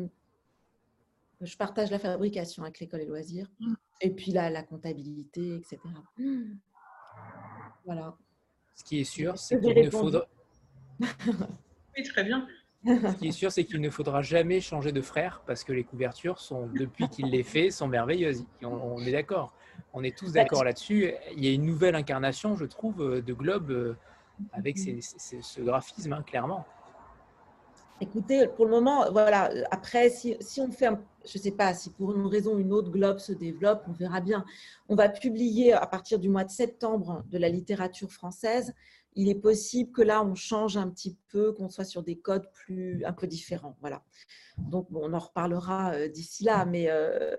Je 1.42 1.56
partage 1.56 1.90
la 1.90 2.00
fabrication 2.00 2.64
avec 2.64 2.80
l'école 2.80 3.00
des 3.00 3.06
loisirs. 3.06 3.50
Mm. 3.60 3.74
Et 4.02 4.10
puis 4.10 4.32
la, 4.32 4.50
la 4.50 4.64
comptabilité, 4.64 5.56
etc. 5.56 5.80
Voilà. 7.86 8.18
Ce 8.76 8.84
qui 8.84 9.00
est 9.00 9.06
sûr, 9.06 9.38
c'est 9.38 9.60
qu'il 9.60 9.86
ne 9.86 9.90
faudra. 9.90 10.26
oui, 11.00 12.04
très 12.04 12.24
bien. 12.24 12.48
Ce 12.86 13.16
qui 13.18 13.28
est 13.28 13.32
sûr, 13.32 13.52
c'est 13.52 13.66
qu'il 13.66 13.82
ne 13.82 13.90
faudra 13.90 14.22
jamais 14.22 14.62
changer 14.62 14.92
de 14.92 15.02
frère 15.02 15.42
parce 15.46 15.64
que 15.64 15.74
les 15.74 15.84
couvertures, 15.84 16.40
sont, 16.40 16.68
depuis 16.68 17.10
qu'il 17.10 17.28
les 17.28 17.44
fait, 17.44 17.72
sont 17.72 17.88
merveilleuses. 17.88 18.46
On, 18.64 19.00
est 19.00 19.12
d'accord. 19.12 19.54
On 19.94 20.04
est 20.04 20.18
tous 20.18 20.32
d'accord 20.32 20.64
là-dessus. 20.64 21.14
Il 21.36 21.44
y 21.44 21.50
a 21.50 21.52
une 21.52 21.66
nouvelle 21.66 21.96
incarnation, 21.96 22.56
je 22.56 22.66
trouve, 22.66 23.22
de 23.22 23.34
Globe 23.34 23.72
euh, 23.72 23.98
avec 24.54 24.78
ce 24.78 25.62
graphisme, 25.62 26.14
hein, 26.14 26.24
clairement. 26.26 26.66
Écoutez, 28.02 28.48
pour 28.48 28.64
le 28.64 28.72
moment, 28.72 29.12
voilà. 29.12 29.52
Après, 29.72 30.10
si, 30.10 30.38
si 30.40 30.62
on 30.62 30.72
fait, 30.72 30.90
je 31.26 31.38
ne 31.38 31.44
sais 31.44 31.52
pas, 31.52 31.74
si 31.74 31.90
pour 31.90 32.16
une 32.16 32.28
raison 32.28 32.56
ou 32.56 32.60
une 32.60 32.72
autre, 32.72 32.90
Globe 32.92 33.18
se 33.18 33.34
développe, 33.34 33.84
on 33.90 33.92
verra 33.92 34.22
bien. 34.22 34.46
On 34.88 34.96
va 34.96 35.10
publier 35.10 35.74
à 35.74 35.86
partir 35.86 36.18
du 36.18 36.30
mois 36.30 36.46
de 36.46 36.50
septembre 36.50 37.24
de 37.30 37.38
la 37.38 37.50
littérature 37.50 38.10
française 38.10 38.74
il 39.16 39.30
est 39.30 39.36
possible 39.36 39.92
que 39.92 40.02
là, 40.02 40.24
on 40.24 40.36
change 40.36 40.78
un 40.78 40.90
petit 40.90 41.18
peu, 41.30 41.52
qu'on 41.52 41.70
soit 41.70 41.86
sur 41.86 42.04
des 42.04 42.18
codes 42.18 42.50
plus 42.54 43.04
un 43.06 43.14
peu 43.14 43.28
différents. 43.28 43.76
Voilà. 43.82 44.04
Donc, 44.58 44.88
on 44.92 45.14
en 45.14 45.20
reparlera 45.20 45.94
euh, 45.94 46.08
d'ici 46.08 46.44
là, 46.44 46.66
mais, 46.66 46.88
euh, 46.90 47.36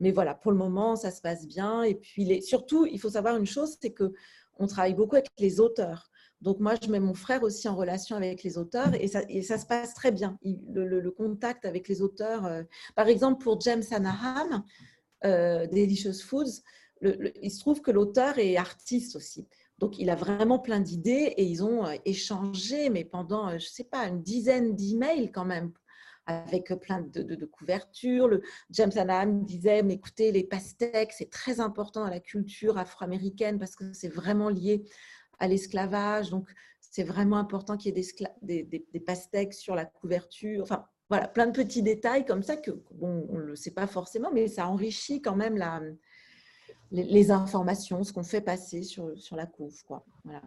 mais 0.00 0.10
voilà, 0.10 0.34
pour 0.34 0.52
le 0.52 0.58
moment, 0.58 0.96
ça 0.96 1.10
se 1.10 1.20
passe 1.20 1.46
bien. 1.46 1.82
Et 1.82 1.94
puis, 1.94 2.42
surtout, 2.42 2.86
il 2.86 3.00
faut 3.00 3.10
savoir 3.10 3.36
une 3.36 3.46
chose, 3.46 3.76
c'est 3.80 3.92
que 3.92 4.12
on 4.58 4.66
travaille 4.66 4.94
beaucoup 4.94 5.16
avec 5.16 5.30
les 5.38 5.60
auteurs. 5.60 6.10
Donc, 6.40 6.60
moi, 6.60 6.74
je 6.80 6.88
mets 6.88 7.00
mon 7.00 7.14
frère 7.14 7.42
aussi 7.42 7.68
en 7.68 7.74
relation 7.74 8.16
avec 8.16 8.42
les 8.42 8.58
auteurs 8.58 8.94
et 8.94 9.08
ça, 9.08 9.22
et 9.28 9.42
ça 9.42 9.58
se 9.58 9.66
passe 9.66 9.94
très 9.94 10.12
bien. 10.12 10.38
le, 10.44 11.10
contact 11.10 11.64
avec 11.64 11.88
les 11.88 12.02
auteurs, 12.02 12.44
euh, 12.46 12.62
par 12.94 13.08
exemple, 13.08 13.42
pour 13.42 13.60
James 13.60 13.82
Anahan, 13.90 14.64
Delicious 15.24 16.20
Foods, 16.24 16.62
il 17.02 17.50
se 17.50 17.58
trouve 17.58 17.80
que 17.80 17.90
l'auteur 17.90 18.38
est 18.38 18.56
artiste 18.56 19.16
aussi. 19.16 19.48
Donc, 19.78 19.98
il 19.98 20.10
a 20.10 20.16
vraiment 20.16 20.58
plein 20.58 20.80
d'idées 20.80 21.34
et 21.36 21.44
ils 21.44 21.62
ont 21.62 21.86
euh, 21.86 21.94
échangé, 22.04 22.90
mais 22.90 23.04
pendant, 23.04 23.46
euh, 23.48 23.58
je 23.58 23.66
ne 23.66 23.70
sais 23.70 23.84
pas, 23.84 24.08
une 24.08 24.22
dizaine 24.22 24.74
d'emails 24.74 25.30
quand 25.30 25.44
même, 25.44 25.72
avec 26.26 26.72
plein 26.80 27.00
de, 27.00 27.44
couvertures. 27.46 28.28
Le, 28.28 28.42
James 28.70 28.92
Anahan 28.96 29.42
disait, 29.44 29.82
mais 29.82 29.94
écoutez, 29.94 30.32
les 30.32 30.44
pastèques, 30.44 31.12
c'est 31.12 31.30
très 31.30 31.60
important 31.60 32.04
dans 32.04 32.10
la 32.10 32.20
culture 32.20 32.76
afro-américaine 32.76 33.58
parce 33.58 33.76
que 33.76 33.92
c'est 33.92 34.08
vraiment 34.08 34.48
lié 34.48 34.84
à 35.38 35.46
l'esclavage. 35.46 36.30
Donc, 36.30 36.48
c'est 36.80 37.04
vraiment 37.04 37.36
important 37.36 37.76
qu'il 37.76 37.96
y 37.96 37.98
ait 37.98 38.62
des, 38.62 39.00
pastèques 39.00 39.54
sur 39.54 39.74
la 39.76 39.84
couverture. 39.84 40.62
Enfin, 40.62 40.84
voilà, 41.08 41.28
plein 41.28 41.46
de 41.46 41.52
petits 41.52 41.82
détails 41.82 42.26
comme 42.26 42.42
ça 42.42 42.56
que, 42.56 42.72
bon, 42.90 43.26
on 43.30 43.38
ne 43.38 43.42
le 43.42 43.56
sait 43.56 43.70
pas 43.70 43.86
forcément, 43.86 44.30
mais 44.32 44.48
ça 44.48 44.68
enrichit 44.68 45.22
quand 45.22 45.36
même 45.36 45.56
la, 45.56 45.80
les, 46.90 47.30
informations, 47.30 48.02
ce 48.04 48.12
qu'on 48.12 48.22
fait 48.22 48.40
passer 48.40 48.82
sur, 48.82 49.18
sur 49.18 49.36
la 49.36 49.46
couve. 49.46 49.82
Quoi. 49.84 50.04
Voilà. 50.24 50.42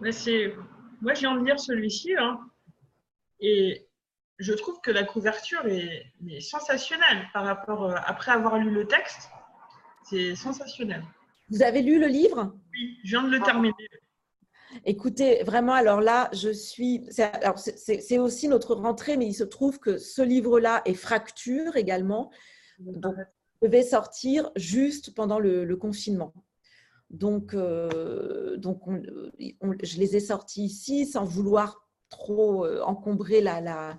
moi, 0.00 1.14
je 1.14 1.20
viens 1.20 1.36
de 1.36 1.44
lire 1.44 1.58
celui-ci 1.58 2.14
hein, 2.16 2.40
et 3.40 3.86
je 4.38 4.52
trouve 4.52 4.80
que 4.80 4.90
la 4.90 5.04
couverture 5.04 5.66
est, 5.66 6.12
sensationnelle 6.40 7.28
par 7.32 7.44
rapport, 7.44 7.84
euh, 7.84 7.94
après 8.04 8.32
avoir 8.32 8.58
lu 8.58 8.70
le 8.70 8.86
texte, 8.86 9.28
c'est 10.04 10.34
sensationnel. 10.34 11.02
Vous 11.50 11.62
avez 11.62 11.82
lu 11.82 11.98
le 11.98 12.06
livre? 12.06 12.54
Oui, 12.72 12.98
je 13.04 13.10
viens 13.10 13.22
de 13.22 13.30
le 13.30 13.40
terminer. 13.40 13.74
Écoutez, 14.84 15.42
vraiment, 15.44 15.72
alors 15.72 16.00
là, 16.00 16.28
je 16.32 16.50
suis. 16.50 17.06
C'est 17.10 18.18
aussi 18.18 18.48
notre 18.48 18.74
rentrée, 18.74 19.16
mais 19.16 19.26
il 19.26 19.32
se 19.32 19.44
trouve 19.44 19.78
que 19.78 19.96
ce 19.96 20.22
livre-là 20.22 20.82
est 20.84 20.94
fracture 20.94 21.76
également. 21.76 22.30
Donc, 22.78 23.14
devait 23.62 23.82
sortir 23.82 24.50
juste 24.56 25.14
pendant 25.14 25.38
le, 25.38 25.76
confinement. 25.76 26.32
Donc, 27.10 27.54
euh, 27.54 28.56
donc 28.56 28.80
je 29.82 29.98
les 29.98 30.16
ai 30.16 30.20
sortis 30.20 30.64
ici 30.64 31.06
sans 31.06 31.24
vouloir 31.24 31.88
trop 32.08 32.64
euh, 32.64 32.82
encombrer 32.82 33.40
la, 33.40 33.60
la, 33.60 33.98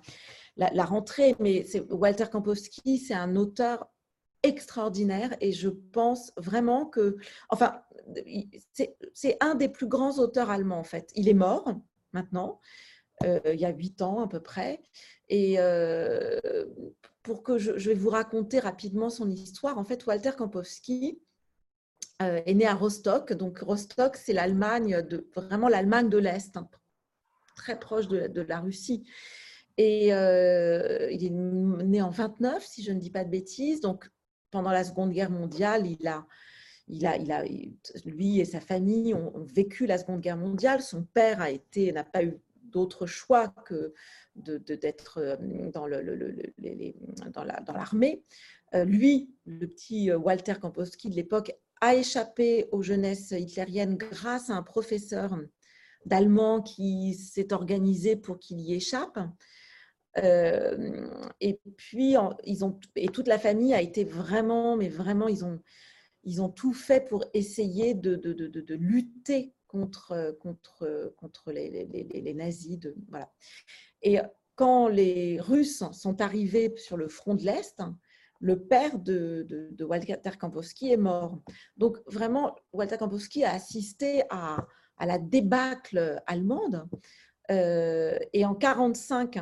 la, 0.56 0.84
rentrée. 0.84 1.34
Mais 1.40 1.64
Walter 1.90 2.26
Kampowski, 2.30 2.98
c'est 2.98 3.14
un 3.14 3.36
auteur 3.36 3.88
extraordinaire 4.42 5.36
et 5.40 5.52
je 5.52 5.68
pense 5.68 6.32
vraiment 6.36 6.86
que, 6.86 7.16
enfin, 7.48 7.80
c'est 9.12 9.36
un 9.40 9.54
des 9.54 9.68
plus 9.68 9.86
grands 9.86 10.18
auteurs 10.18 10.50
allemands 10.50 10.78
en 10.78 10.84
fait. 10.84 11.10
Il 11.14 11.28
est 11.28 11.34
mort 11.34 11.72
maintenant, 12.12 12.60
euh, 13.24 13.40
il 13.46 13.60
y 13.60 13.64
a 13.64 13.70
huit 13.70 14.00
ans 14.02 14.20
à 14.20 14.28
peu 14.28 14.40
près. 14.40 14.80
Et 15.28 15.58
pour 17.28 17.42
que 17.42 17.58
je, 17.58 17.72
vais 17.72 17.94
vous 17.94 18.08
raconter 18.08 18.58
rapidement 18.58 19.10
son 19.10 19.28
histoire. 19.30 19.76
En 19.76 19.84
fait, 19.84 20.06
Walter 20.06 20.30
Kampowski 20.34 21.20
euh, 22.22 22.40
est 22.46 22.54
né 22.54 22.66
à 22.66 22.72
Rostock. 22.72 23.34
Donc, 23.34 23.58
Rostock, 23.58 24.16
c'est 24.16 24.32
l'Allemagne, 24.32 25.02
de, 25.02 25.28
vraiment 25.36 25.68
l'Allemagne 25.68 26.08
de 26.08 26.16
l'Est, 26.16 26.56
hein, 26.56 26.70
très 27.54 27.78
proche 27.78 28.08
de, 28.08 28.40
la 28.40 28.60
Russie. 28.60 29.04
Et 29.76 30.14
euh, 30.14 31.10
il 31.10 31.22
est 31.22 31.30
né 31.30 32.00
en 32.00 32.08
29, 32.08 32.64
si 32.64 32.82
je 32.82 32.92
ne 32.92 32.98
dis 32.98 33.10
pas 33.10 33.24
de 33.24 33.30
bêtises. 33.30 33.82
Donc, 33.82 34.08
pendant 34.50 34.70
la 34.70 34.82
Seconde 34.82 35.10
Guerre 35.10 35.30
mondiale, 35.30 35.86
il 35.86 36.08
a, 36.08 36.26
il 36.86 37.06
a, 37.06 37.18
il 37.18 37.30
a, 37.30 37.44
lui 38.06 38.40
et 38.40 38.46
sa 38.46 38.60
famille 38.60 39.12
ont, 39.12 39.36
ont 39.36 39.44
vécu 39.44 39.84
la 39.84 39.98
Seconde 39.98 40.22
Guerre 40.22 40.38
mondiale. 40.38 40.80
Son 40.80 41.02
père 41.02 41.42
a 41.42 41.50
été, 41.50 41.92
n'a 41.92 42.04
pas 42.04 42.24
eu 42.24 42.40
d'autre 42.70 43.06
choix 43.06 43.48
que 43.48 43.94
d'être 44.36 45.18
euh, 45.18 45.70
dans, 45.72 45.86
l'armée. 45.86 48.22
Euh, 48.74 48.84
lui, 48.84 49.30
le 49.44 49.66
petit 49.66 50.10
euh, 50.10 50.18
Walter 50.18 50.54
Kampowski 50.60 51.10
de 51.10 51.16
l'époque, 51.16 51.52
a 51.80 51.94
échappé 51.94 52.66
aux 52.72 52.82
jeunesses 52.82 53.30
hitlériennes 53.30 53.96
grâce 53.96 54.50
à 54.50 54.54
un 54.54 54.64
professeur 54.64 55.38
d'allemand 56.06 56.60
qui 56.60 57.14
s'est 57.14 57.52
organisé 57.52 58.16
pour 58.16 58.40
qu'il 58.40 58.58
y 58.58 58.74
échappe. 58.74 59.16
et 60.16 61.60
puis, 61.76 62.16
ils 62.44 62.64
ont, 62.64 62.80
et 62.96 63.06
toute 63.06 63.28
la 63.28 63.38
famille 63.38 63.74
a 63.74 63.80
été 63.80 64.02
vraiment, 64.02 64.76
mais 64.76 64.88
vraiment, 64.88 65.28
ils 65.28 65.44
ont, 65.44 65.60
ils 66.24 66.42
ont 66.42 66.48
tout 66.48 66.72
fait 66.72 67.08
pour 67.08 67.24
essayer 67.32 67.94
de, 67.94 68.16
de, 68.16 68.32
de, 68.32 68.48
de 68.48 68.74
lutter 68.74 69.54
contre, 69.68 70.36
contre, 70.40 71.14
contre 71.16 71.52
les, 71.52 71.70
les, 71.70 72.02
les, 72.04 72.34
nazis. 72.34 72.78
De, 72.78 72.96
voilà. 73.08 73.30
Et 74.02 74.18
quand 74.56 74.88
les 74.88 75.38
Russes 75.40 75.84
sont 75.92 76.20
arrivés 76.20 76.74
sur 76.76 76.96
le 76.96 77.08
front 77.08 77.34
de 77.34 77.44
l'Est, 77.44 77.80
le 78.40 78.60
père 78.60 78.98
de, 78.98 79.46
de, 79.48 79.84
Walter 79.84 80.16
Kampowski 80.38 80.92
est 80.92 80.96
mort. 80.96 81.40
Donc 81.76 81.98
vraiment, 82.06 82.56
Walter 82.72 82.96
Kampowski 82.96 83.44
a 83.44 83.52
assisté 83.52 84.22
à, 84.30 84.66
à 84.96 85.06
la 85.06 85.18
débâcle 85.18 86.20
allemande. 86.26 86.88
Euh, 87.50 88.18
et 88.32 88.44
en 88.44 88.52
1945, 88.52 89.38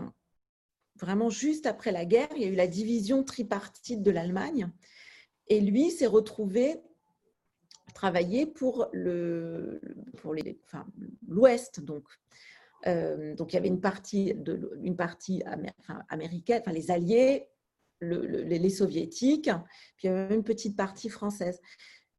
vraiment 0.97 1.31
juste 1.31 1.66
après 1.66 1.93
la 1.93 2.05
guerre, 2.05 2.29
il 2.37 2.43
y 2.43 2.45
a 2.45 2.49
eu 2.49 2.55
la 2.55 2.68
division 2.68 3.24
tripartite 3.24 4.03
de 4.03 4.11
l'Allemagne. 4.11 4.70
Et 5.49 5.61
lui 5.61 5.91
s'est 5.91 6.07
retrouvé 6.07 6.81
travailler 7.97 8.45
pour 8.45 8.89
le 8.93 9.81
pour 10.19 10.35
les 10.35 10.61
enfin, 10.67 10.87
l'Ouest 11.27 11.81
donc. 11.81 12.05
Euh, 12.87 13.35
donc 13.35 13.53
il 13.53 13.57
y 13.57 13.59
avait 13.59 13.69
une 13.69 13.81
partie 13.81 14.35
de 14.35 14.79
une 14.83 14.97
partie 14.97 15.43
américaine 16.11 16.61
enfin 16.61 16.73
les 16.73 16.91
Alliés 16.91 17.49
les 18.03 18.71
soviétiques 18.71 19.51
puis 19.97 20.09
il 20.09 20.11
y 20.11 20.15
avait 20.15 20.35
une 20.35 20.45
petite 20.45 20.77
partie 20.77 21.09
française. 21.09 21.59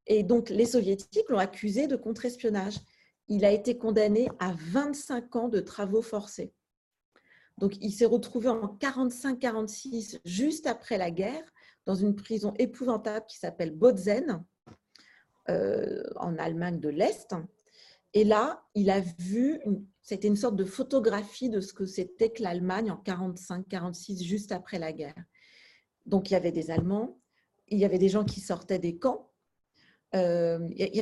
Et 0.07 0.23
donc 0.23 0.49
les 0.49 0.65
soviétiques 0.65 1.29
l'ont 1.29 1.37
accusé 1.37 1.85
de 1.87 1.95
contre-espionnage. 1.95 2.79
Il 3.27 3.45
a 3.45 3.51
été 3.51 3.77
condamné 3.77 4.29
à 4.39 4.55
25 4.57 5.35
ans 5.35 5.47
de 5.47 5.59
travaux 5.59 6.01
forcés. 6.01 6.53
Donc 7.59 7.77
il 7.81 7.91
s'est 7.91 8.05
retrouvé 8.05 8.49
en 8.49 8.77
45-46 8.79 10.19
juste 10.25 10.65
après 10.65 10.97
la 10.97 11.11
guerre 11.11 11.53
dans 11.85 11.95
une 11.95 12.15
prison 12.15 12.53
épouvantable 12.57 13.27
qui 13.27 13.37
s'appelle 13.37 13.71
Bozen 13.71 14.43
euh, 15.49 16.03
en 16.15 16.37
Allemagne 16.37 16.79
de 16.79 16.89
l'Est. 16.89 17.35
Et 18.13 18.23
là, 18.23 18.63
il 18.73 18.89
a 18.89 18.99
vu, 18.99 19.61
c'était 20.01 20.27
une 20.27 20.35
sorte 20.35 20.55
de 20.55 20.65
photographie 20.65 21.49
de 21.49 21.61
ce 21.61 21.73
que 21.73 21.85
c'était 21.85 22.31
que 22.31 22.41
l'Allemagne 22.41 22.91
en 22.91 23.01
45-46, 23.03 24.23
juste 24.23 24.51
après 24.51 24.79
la 24.79 24.93
guerre. 24.93 25.23
Donc, 26.05 26.29
il 26.29 26.33
y 26.33 26.35
avait 26.37 26.51
des 26.51 26.71
Allemands, 26.71 27.19
il 27.67 27.77
y 27.77 27.85
avait 27.85 27.97
des 27.97 28.09
gens 28.09 28.23
qui 28.23 28.39
sortaient 28.39 28.79
des 28.79 28.97
camps, 28.97 29.29
euh, 30.15 30.67
il, 30.71 30.95
y 30.95 30.99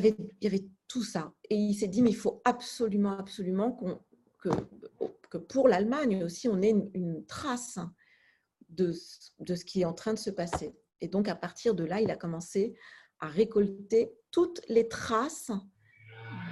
avait, 0.48 0.66
tout 0.88 1.04
ça. 1.04 1.34
Et 1.50 1.56
il 1.56 1.76
s'est 1.76 1.88
dit, 1.88 2.02
mais 2.02 2.10
il 2.10 2.16
faut 2.16 2.41
absolument, 2.43 3.18
absolument 3.18 3.80
que, 4.41 5.38
pour 5.38 5.68
l'Allemagne 5.68 6.24
aussi, 6.24 6.48
on 6.48 6.62
ait 6.62 6.76
une, 6.93 7.26
trace 7.26 7.80
de, 8.70 8.91
ce 8.93 9.66
qui 9.66 9.82
est 9.82 9.86
en 9.86 9.93
train 9.93 10.14
de 10.14 10.20
se 10.20 10.30
passer. 10.30 10.76
Et 11.02 11.08
donc, 11.08 11.28
à 11.28 11.36
partir 11.36 11.76
de 11.76 11.84
là, 11.84 12.02
il 12.02 12.10
a 12.10 12.16
commencé 12.16 12.76
à 13.20 13.28
récolter 13.28 14.14
toutes 14.36 14.60
les 14.68 14.90
traces 14.90 15.50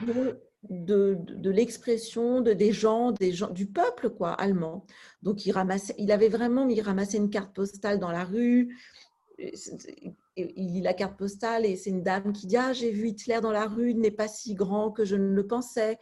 de, 0.08 0.40
de, 0.70 1.50
l'expression 1.50 2.40
de, 2.40 2.54
des 2.54 2.72
gens, 2.72 3.12
des 3.12 3.34
gens, 3.34 3.50
du 3.50 3.68
peuple 3.68 4.10
quoi, 4.10 4.32
allemand. 4.32 4.86
Donc 5.22 5.46
il, 5.46 5.52
ramassait, 5.52 5.94
il 5.98 6.10
avait 6.14 6.30
vraiment 6.30 6.66
il 6.70 6.80
ramassait 6.80 7.18
une 7.18 7.30
carte 7.30 7.54
postale 7.54 8.00
dans 8.00 8.10
la 8.10 8.24
rue. 8.24 8.74
Il 9.38 10.16
lit 10.56 10.80
la 10.80 10.94
carte 10.94 11.18
postale 11.18 11.66
et 11.66 11.76
c'est 11.76 11.90
une 11.90 12.04
dame 12.04 12.32
qui 12.32 12.48
dit 12.48 12.56
Ah, 12.56 12.72
j'ai 12.72 12.90
vu 12.90 13.10
Hitler 13.10 13.42
dans 13.42 13.52
la 13.52 13.68
rue, 13.68 13.92
il 13.92 14.00
n'est 14.00 14.12
pas 14.12 14.30
si 14.30 14.54
grand 14.54 14.90
que 14.90 15.04
je 15.04 15.18
ne 15.18 15.34
le 15.34 15.46
pensais. 15.46 16.00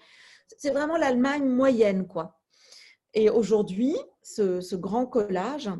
C'est 0.59 0.69
vraiment 0.69 0.97
l'Allemagne 0.97 1.47
moyenne. 1.47 2.05
quoi. 2.05 2.39
Et 3.15 3.31
aujourd'hui, 3.31 3.95
ce, 4.21 4.61
ce, 4.61 4.75
grand 4.75 5.07
collage, 5.07 5.71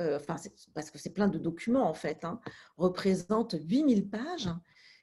euh, 0.00 0.16
enfin, 0.16 0.34
parce 0.74 0.90
que 0.90 0.98
c'est 0.98 1.14
plein 1.14 1.28
de 1.28 1.38
documents 1.38 1.88
en 1.88 1.94
fait, 1.94 2.24
hein, 2.24 2.40
représente 2.76 3.54
8000 3.62 4.10
pages 4.10 4.50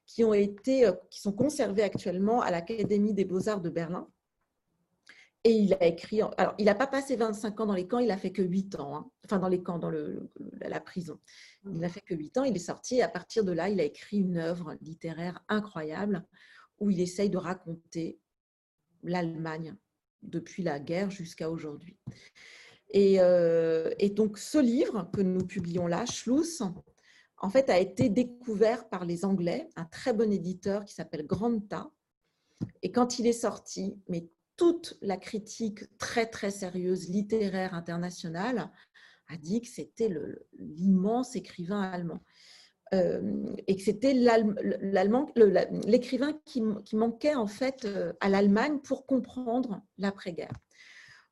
qui, 0.08 0.24
ont 0.24 0.34
été, 0.34 0.88
euh, 0.88 0.94
qui 1.12 1.20
sont 1.20 1.34
conservés 1.34 1.84
actuellement 1.84 2.42
à 2.42 2.50
l'Académie 2.50 3.14
des 3.14 3.26
beaux-arts 3.26 3.62
de 3.62 3.70
Berlin. 3.70 4.10
Et 5.44 5.52
il 5.52 5.74
a 5.76 5.86
écrit, 5.86 6.22
alors 6.22 6.56
il 6.58 6.66
n'a 6.66 6.76
pas 6.76 6.88
passé 6.88 7.16
25 7.16 7.60
ans 7.62 7.66
dans 7.68 7.74
les 7.74 7.88
camps, 7.88 8.00
il 8.00 8.12
a 8.12 8.18
fait 8.18 8.32
que 8.32 8.42
8 8.42 8.80
ans, 8.80 8.98
hein. 8.98 9.12
enfin 9.24 9.40
dans 9.40 9.48
les 9.48 9.62
camps, 9.62 9.78
dans 9.78 9.92
la 9.92 10.80
prison. 10.82 11.20
Il 11.66 11.78
n'a 11.78 11.90
fait 11.90 12.02
que 12.02 12.16
8 12.16 12.38
ans, 12.40 12.44
il 12.44 12.56
est 12.56 12.60
sorti 12.60 12.96
et 12.96 13.02
à 13.04 13.08
partir 13.08 13.46
de 13.46 13.52
là, 13.52 13.70
il 13.70 13.80
a 13.80 13.84
écrit 13.84 14.18
une 14.18 14.38
œuvre 14.38 14.76
littéraire 14.82 15.44
incroyable 15.48 16.26
où 16.80 16.90
il 16.90 17.00
essaye 17.00 17.30
de 17.30 17.38
raconter 17.38 18.20
l'Allemagne 19.04 19.76
depuis 20.22 20.64
la 20.64 20.80
guerre 20.80 21.12
jusqu'à 21.12 21.50
aujourd'hui. 21.50 21.98
Et, 22.92 23.20
euh, 23.20 23.94
et, 24.00 24.10
donc 24.10 24.38
ce 24.38 24.58
livre 24.58 25.10
que 25.14 25.22
nous 25.22 25.46
publions 25.46 25.88
là, 25.88 26.06
Schluss, 26.06 26.64
en 27.40 27.50
fait, 27.50 27.70
a 27.70 27.78
été 27.78 28.10
découvert 28.10 28.90
par 28.90 29.06
les 29.06 29.24
Anglais, 29.26 29.70
un 29.76 29.86
très 29.86 30.14
bon 30.14 30.32
éditeur 30.32 30.86
qui 30.86 30.94
s'appelle 30.94 31.26
Granta. 31.26 31.92
Et 32.82 32.92
quand 32.92 33.20
il 33.20 33.28
est 33.28 33.34
sorti, 33.34 33.96
mais 34.08 34.28
toute 34.56 34.98
la 35.02 35.18
critique 35.18 35.98
très 36.00 36.26
très 36.26 36.50
sérieuse 36.50 37.10
littéraire 37.10 37.76
internationale 37.76 38.72
a 39.28 39.38
dit 39.38 39.62
que 39.62 39.68
c'était 39.68 40.10
l'immense 40.58 41.36
écrivain 41.36 41.82
allemand. 41.82 42.22
Euh, 42.94 43.44
et 43.68 43.76
que 43.76 43.82
c'était 43.82 44.14
l'écrivain 45.86 46.40
qui, 46.46 46.64
qui, 46.86 46.96
manquait 46.96 47.36
en 47.36 47.46
fait 47.46 47.84
euh, 47.84 48.14
à 48.22 48.30
l'Allemagne 48.30 48.80
pour 48.80 49.06
comprendre 49.06 49.82
l'après-guerre. 49.98 50.54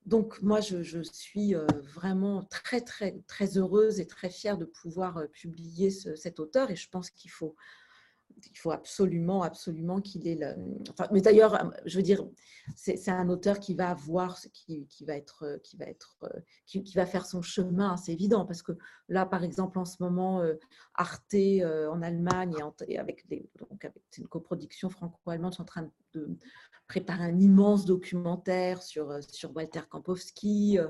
Donc 0.06 0.40
moi, 0.44 0.62
je, 0.62 1.02
suis 1.02 1.56
euh, 1.56 1.66
vraiment 1.94 2.44
très, 2.44 2.82
très, 2.82 3.20
très 3.28 3.58
heureuse 3.58 4.00
et 4.00 4.06
très 4.06 4.30
fière 4.30 4.58
de 4.58 4.66
pouvoir 4.66 5.18
euh, 5.18 5.26
publier 5.28 5.90
cet 5.90 6.40
auteur 6.40 6.70
et 6.70 6.76
je 6.76 6.88
pense 6.90 7.10
qu'il 7.10 7.32
faut, 7.32 7.56
absolument, 8.70 9.42
absolument 9.42 10.02
qu'il 10.02 10.28
ait 10.28 10.36
le... 10.36 10.54
Mais 11.12 11.22
d'ailleurs, 11.22 11.56
euh, 11.56 11.70
je 11.86 11.98
veux 11.98 12.04
dire, 12.04 12.24
c'est 12.76 13.10
un 13.10 13.30
auteur 13.30 13.60
qui 13.60 13.74
va 13.74 13.90
avoir, 13.90 14.40
qui, 14.54 14.86
qui 14.86 15.06
va 15.06 15.16
être, 15.16 15.60
qui 16.68 16.94
va 16.94 17.06
faire 17.08 17.26
son 17.26 17.42
chemin, 17.42 17.98
c'est 17.98 18.14
évident, 18.14 18.46
parce 18.46 18.62
que 18.62 18.74
là, 19.10 19.26
par 19.26 19.44
exemple, 19.44 19.80
en 19.80 19.86
ce 19.86 20.04
moment, 20.04 20.44
Arte 20.94 21.36
en 21.36 22.02
Allemagne 22.02 22.56
et, 22.88 23.00
avec 23.00 23.26
donc 23.58 23.86
avec 23.86 24.04
une 24.18 24.28
coproduction 24.28 24.90
franco-allemande, 24.90 25.54
sont 25.54 25.64
en 25.64 25.66
train 25.66 25.92
de 26.14 26.38
préparé 26.88 27.24
un 27.24 27.40
immense 27.40 27.86
documentaire 27.86 28.82
sur, 28.82 29.10
euh, 29.10 29.20
sur 29.30 29.56
Walter 29.56 29.82
Kampowski. 29.90 30.78
Euh, 30.80 30.90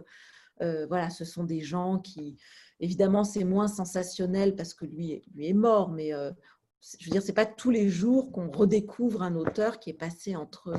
euh, 0.61 0.85
voilà, 0.87 1.09
ce 1.09 1.25
sont 1.25 1.43
des 1.43 1.61
gens 1.61 1.99
qui, 1.99 2.37
évidemment, 2.79 3.23
c'est 3.23 3.43
moins 3.43 3.67
sensationnel 3.67 4.55
parce 4.55 4.73
que 4.73 4.85
lui, 4.85 5.21
lui 5.33 5.49
est 5.49 5.53
mort, 5.53 5.89
mais 5.89 6.11
je 6.11 7.05
veux 7.05 7.11
dire, 7.11 7.21
c'est 7.21 7.33
pas 7.33 7.45
tous 7.45 7.71
les 7.71 7.89
jours 7.89 8.31
qu'on 8.31 8.49
redécouvre 8.49 9.21
un 9.21 9.35
auteur 9.35 9.79
qui 9.79 9.89
est 9.89 9.93
passé 9.93 10.37
entre. 10.37 10.71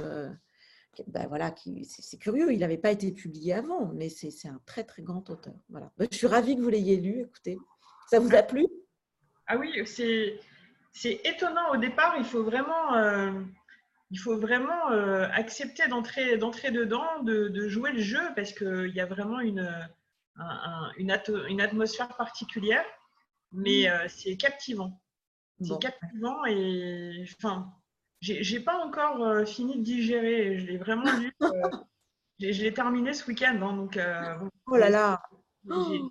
ben 1.08 1.26
voilà, 1.28 1.54
c'est 1.84 2.16
curieux, 2.16 2.54
il 2.54 2.60
n'avait 2.60 2.78
pas 2.78 2.90
été 2.90 3.12
publié 3.12 3.52
avant, 3.52 3.92
mais 3.92 4.08
c'est 4.08 4.48
un 4.48 4.62
très 4.64 4.82
très 4.82 5.02
grand 5.02 5.28
auteur. 5.28 5.54
Voilà. 5.68 5.92
Ben, 5.98 6.08
je 6.10 6.16
suis 6.16 6.26
ravie 6.26 6.56
que 6.56 6.62
vous 6.62 6.70
l'ayez 6.70 6.96
lu. 6.96 7.20
Écoutez, 7.20 7.58
ça 8.08 8.18
vous 8.18 8.34
a 8.34 8.42
plu? 8.42 8.66
Ah 9.46 9.58
oui, 9.58 9.70
c'est 9.84 11.20
étonnant 11.22 11.74
au 11.74 11.76
départ. 11.76 12.14
Il 12.16 12.24
faut 12.24 12.44
vraiment 12.44 12.94
il 14.10 14.18
faut 14.18 14.38
vraiment 14.38 14.90
euh, 14.92 15.28
accepter 15.32 15.88
d'entrer, 15.88 16.36
dedans, 16.70 17.22
de, 17.22 17.68
jouer 17.68 17.92
le 17.92 18.00
jeu, 18.00 18.20
parce 18.34 18.52
qu'il 18.52 18.92
y 18.94 19.00
a 19.00 19.06
vraiment 19.06 19.40
une, 19.40 19.68
une, 20.96 21.60
atmosphère 21.60 22.16
particulière, 22.16 22.84
mais 23.52 23.88
euh, 23.88 24.06
c'est 24.08 24.36
captivant. 24.36 25.00
C'est 25.60 25.80
captivant 25.80 26.44
et 26.44 27.24
enfin, 27.38 27.72
j'ai 28.20 28.60
pas 28.60 28.84
encore 28.84 29.24
euh, 29.24 29.46
fini 29.46 29.78
de 29.78 29.82
digérer. 29.82 30.58
Je 30.58 30.66
l'ai 30.66 30.76
vraiment 30.76 31.10
lu. 31.18 31.34
je 32.38 32.62
l'ai 32.62 32.74
terminé 32.74 33.14
ce 33.14 33.26
week-end, 33.26 33.58
hein, 33.62 33.72
donc. 33.74 33.98
oh 34.66 34.76
là 34.76 34.90
là. 34.90 35.22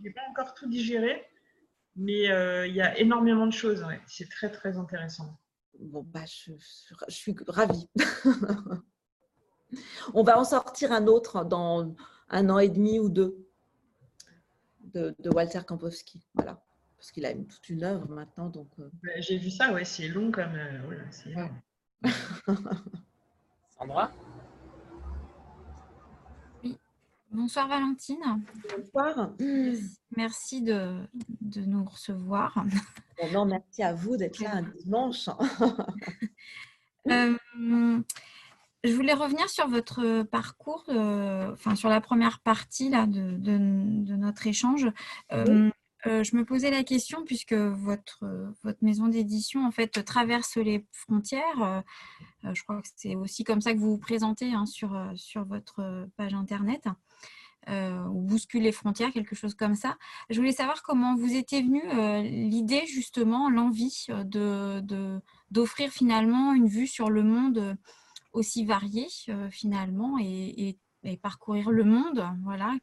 J'ai 0.04 0.12
pas 0.12 0.24
encore 0.32 0.54
tout 0.54 0.68
digéré, 0.68 1.26
mais 1.96 2.24
il 2.68 2.76
y 2.76 2.82
a 2.82 2.98
énormément 2.98 3.46
de 3.46 3.54
choses. 3.54 3.86
C'est 4.08 4.30
très 4.30 4.52
très 4.52 4.78
intéressant. 4.78 5.38
Bon, 5.80 6.04
bah, 6.04 6.26
je, 6.26 6.54
suis 7.10 7.36
ravie. 7.48 7.88
On 10.14 10.24
va 10.24 10.40
en 10.40 10.44
sortir 10.44 10.92
un 10.92 11.08
autre 11.08 11.44
dans 11.44 11.94
un 12.30 12.50
an 12.50 12.60
et 12.60 12.70
demi 12.70 13.00
ou 13.00 13.10
deux 13.10 13.46
de, 14.94 15.16
Walter 15.26 15.62
Kampowski. 15.66 16.26
Voilà. 16.34 16.62
Parce 16.98 17.12
qu'il 17.12 17.26
a 17.26 17.34
toute 17.34 17.70
une 17.70 17.84
œuvre 17.84 18.08
maintenant. 18.10 18.50
Donc, 18.50 18.70
euh. 18.80 18.90
J'ai 19.18 19.38
vu 19.38 19.52
ça, 19.52 19.74
ouais, 19.74 19.84
c'est 19.84 20.08
long 20.08 20.32
comme. 20.32 20.56
Euh, 20.56 22.10
Sandra? 23.78 24.12
Bonsoir 27.32 27.68
Valentine. 27.68 28.42
Bonsoir. 28.78 29.32
Merci 30.16 30.62
de, 30.62 31.02
nous 31.42 31.84
recevoir. 31.84 32.64
non, 33.34 33.46
merci 33.46 33.84
à 33.84 33.94
vous 33.94 34.16
d'être 34.16 34.40
là 34.40 34.56
un 34.56 34.62
dimanche. 34.62 35.30
Euh, 37.08 37.38
je 38.84 38.92
voulais 38.92 39.14
revenir 39.14 39.48
sur 39.48 39.68
votre 39.68 40.24
parcours, 40.24 40.86
enfin 40.90 41.76
sur 41.76 41.88
la 41.88 42.02
première 42.02 42.40
partie 42.40 42.90
là, 42.90 43.06
de, 43.06 43.38
de, 43.38 44.16
notre 44.16 44.48
échange. 44.48 44.88
je 45.30 46.36
me 46.36 46.44
posais 46.44 46.72
la 46.72 46.84
question, 46.84 47.24
puisque 47.24 47.54
votre, 47.54 48.26
votre 48.64 48.84
maison 48.84 49.08
d'édition 49.08 49.68
en 49.68 49.70
fait 49.70 50.04
traverse 50.04 50.56
les 50.56 50.88
frontières. 50.92 51.84
je 52.42 52.64
crois 52.64 52.82
que 52.82 52.88
c'est 52.96 53.16
aussi 53.16 53.44
comme 53.44 53.62
ça 53.62 53.72
que 53.72 53.78
vous 53.78 53.92
vous 53.92 54.00
présentez 54.00 54.54
hein, 54.54 54.66
sur, 54.66 55.00
sur 55.16 55.46
votre 55.46 56.08
page 56.18 56.34
internet. 56.34 56.88
Ou 57.68 58.22
bouscule 58.22 58.64
les 58.64 58.72
frontières, 58.72 59.12
quelque 59.12 59.36
chose 59.36 59.56
comme 59.56 59.76
ça. 59.76 59.98
Je 60.30 60.38
voulais 60.38 60.52
savoir 60.52 60.84
comment 60.84 61.16
vous 61.16 61.34
était 61.34 61.62
venue 61.62 61.84
l'idée, 62.24 62.86
justement, 62.86 63.50
l'envie 63.50 64.06
de, 64.10 65.20
d'offrir 65.52 65.90
finalement 65.92 66.54
une 66.54 66.68
vue 66.68 66.88
sur 66.88 67.10
le 67.10 67.24
monde 67.24 67.78
aussi 68.36 68.66
varié 68.66 69.08
euh, 69.30 69.50
finalement 69.50 70.18
et, 70.20 70.78
parcourir 71.22 71.70
le 71.70 71.84
monde. 71.84 72.26
Voilà, 72.44 72.74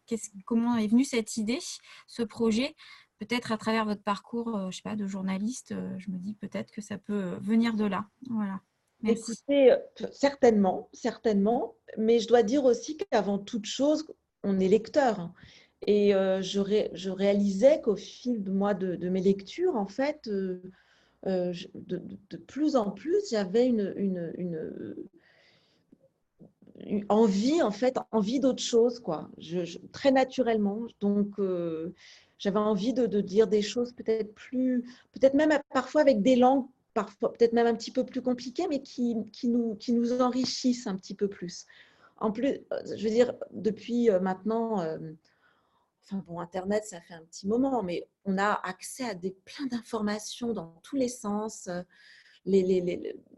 comment 0.45 0.77
est 0.77 0.87
venue 0.87 1.05
cette 1.05 1.37
idée, 1.37 1.59
ce 2.07 2.23
projet? 2.23 2.77
Peut-être 3.19 3.51
à 3.51 3.59
travers 3.59 3.85
votre 3.85 4.03
parcours, 4.03 4.57
euh, 4.57 4.71
je 4.71 4.77
sais 4.77 4.83
pas, 4.83 4.95
de 4.95 5.09
journaliste, 5.09 5.73
euh, 5.73 5.93
je 5.99 6.09
me 6.09 6.19
dis 6.19 6.35
peut-être 6.35 6.71
que 6.71 6.81
ça 6.81 6.99
peut 6.99 7.37
venir 7.41 7.75
de 7.75 7.85
là. 7.85 8.07
Voilà. 8.31 8.61
Écoutez, 9.05 9.75
certainement, 10.13 10.89
certainement, 10.93 11.75
mais 11.99 12.21
je 12.21 12.29
dois 12.29 12.45
dire 12.45 12.65
aussi 12.65 12.97
qu'avant 12.97 13.41
toute 13.41 13.67
chose, 13.67 14.07
on 14.43 14.59
est 14.59 14.69
lecteur. 14.69 15.33
Et 15.87 16.13
je, 16.13 16.89
je, 16.93 17.11
réalisais 17.11 17.81
qu'au 17.81 17.97
fil 17.97 18.43
de, 18.43 18.51
moi, 18.53 18.73
de, 18.75 19.09
mes 19.09 19.21
lectures, 19.21 19.75
en 19.75 19.87
fait, 19.87 20.29
de, 20.29 20.63
de, 21.25 22.37
plus 22.47 22.77
en 22.77 22.91
plus, 22.91 23.31
j'avais 23.31 23.67
une, 23.67 24.65
envie, 27.09 27.61
envie 28.11 28.41
d'autre 28.41 28.63
chose, 28.63 29.01
quoi. 29.01 29.29
Très 29.93 30.11
naturellement. 30.11 30.87
Donc, 31.01 31.39
euh, 31.39 31.95
j'avais 32.39 32.59
envie 32.59 32.93
de, 32.93 33.21
dire 33.21 33.47
des 33.47 33.63
choses 33.63 33.93
peut-être 33.93 34.35
plus, 34.35 34.85
peut-être 35.13 35.35
même 35.35 35.53
parfois 35.73 36.01
avec 36.01 36.23
des 36.23 36.37
langues, 36.37 36.67
peut-être 36.95 37.53
même 37.53 37.67
un 37.67 37.75
petit 37.75 37.91
peu 37.91 38.05
plus 38.05 38.23
compliquées, 38.23 38.67
mais 38.69 38.83
qui 38.83 39.15
nous 39.49 40.21
enrichissent 40.21 40.87
un 40.87 40.97
petit 40.97 41.15
peu 41.15 41.29
plus. 41.29 41.67
En 42.23 42.33
plus, 42.33 42.49
euh, 42.49 42.97
je 42.97 43.05
veux 43.05 43.11
dire, 43.11 43.35
depuis 43.51 44.11
euh, 44.11 44.21
maintenant, 44.21 44.79
enfin 46.05 46.25
bon, 46.27 46.41
Internet, 46.41 46.85
ça 46.85 47.01
fait 47.01 47.15
un 47.15 47.25
petit 47.25 47.47
moment, 47.47 47.83
mais 47.83 48.09
on 48.25 48.39
a 48.39 48.61
accès 48.65 49.05
à 49.05 49.15
des 49.15 49.33
plein 49.45 49.67
d'informations 49.67 50.53
dans 50.53 50.81
tous 50.83 50.97
les 50.97 51.09
sens 51.09 51.69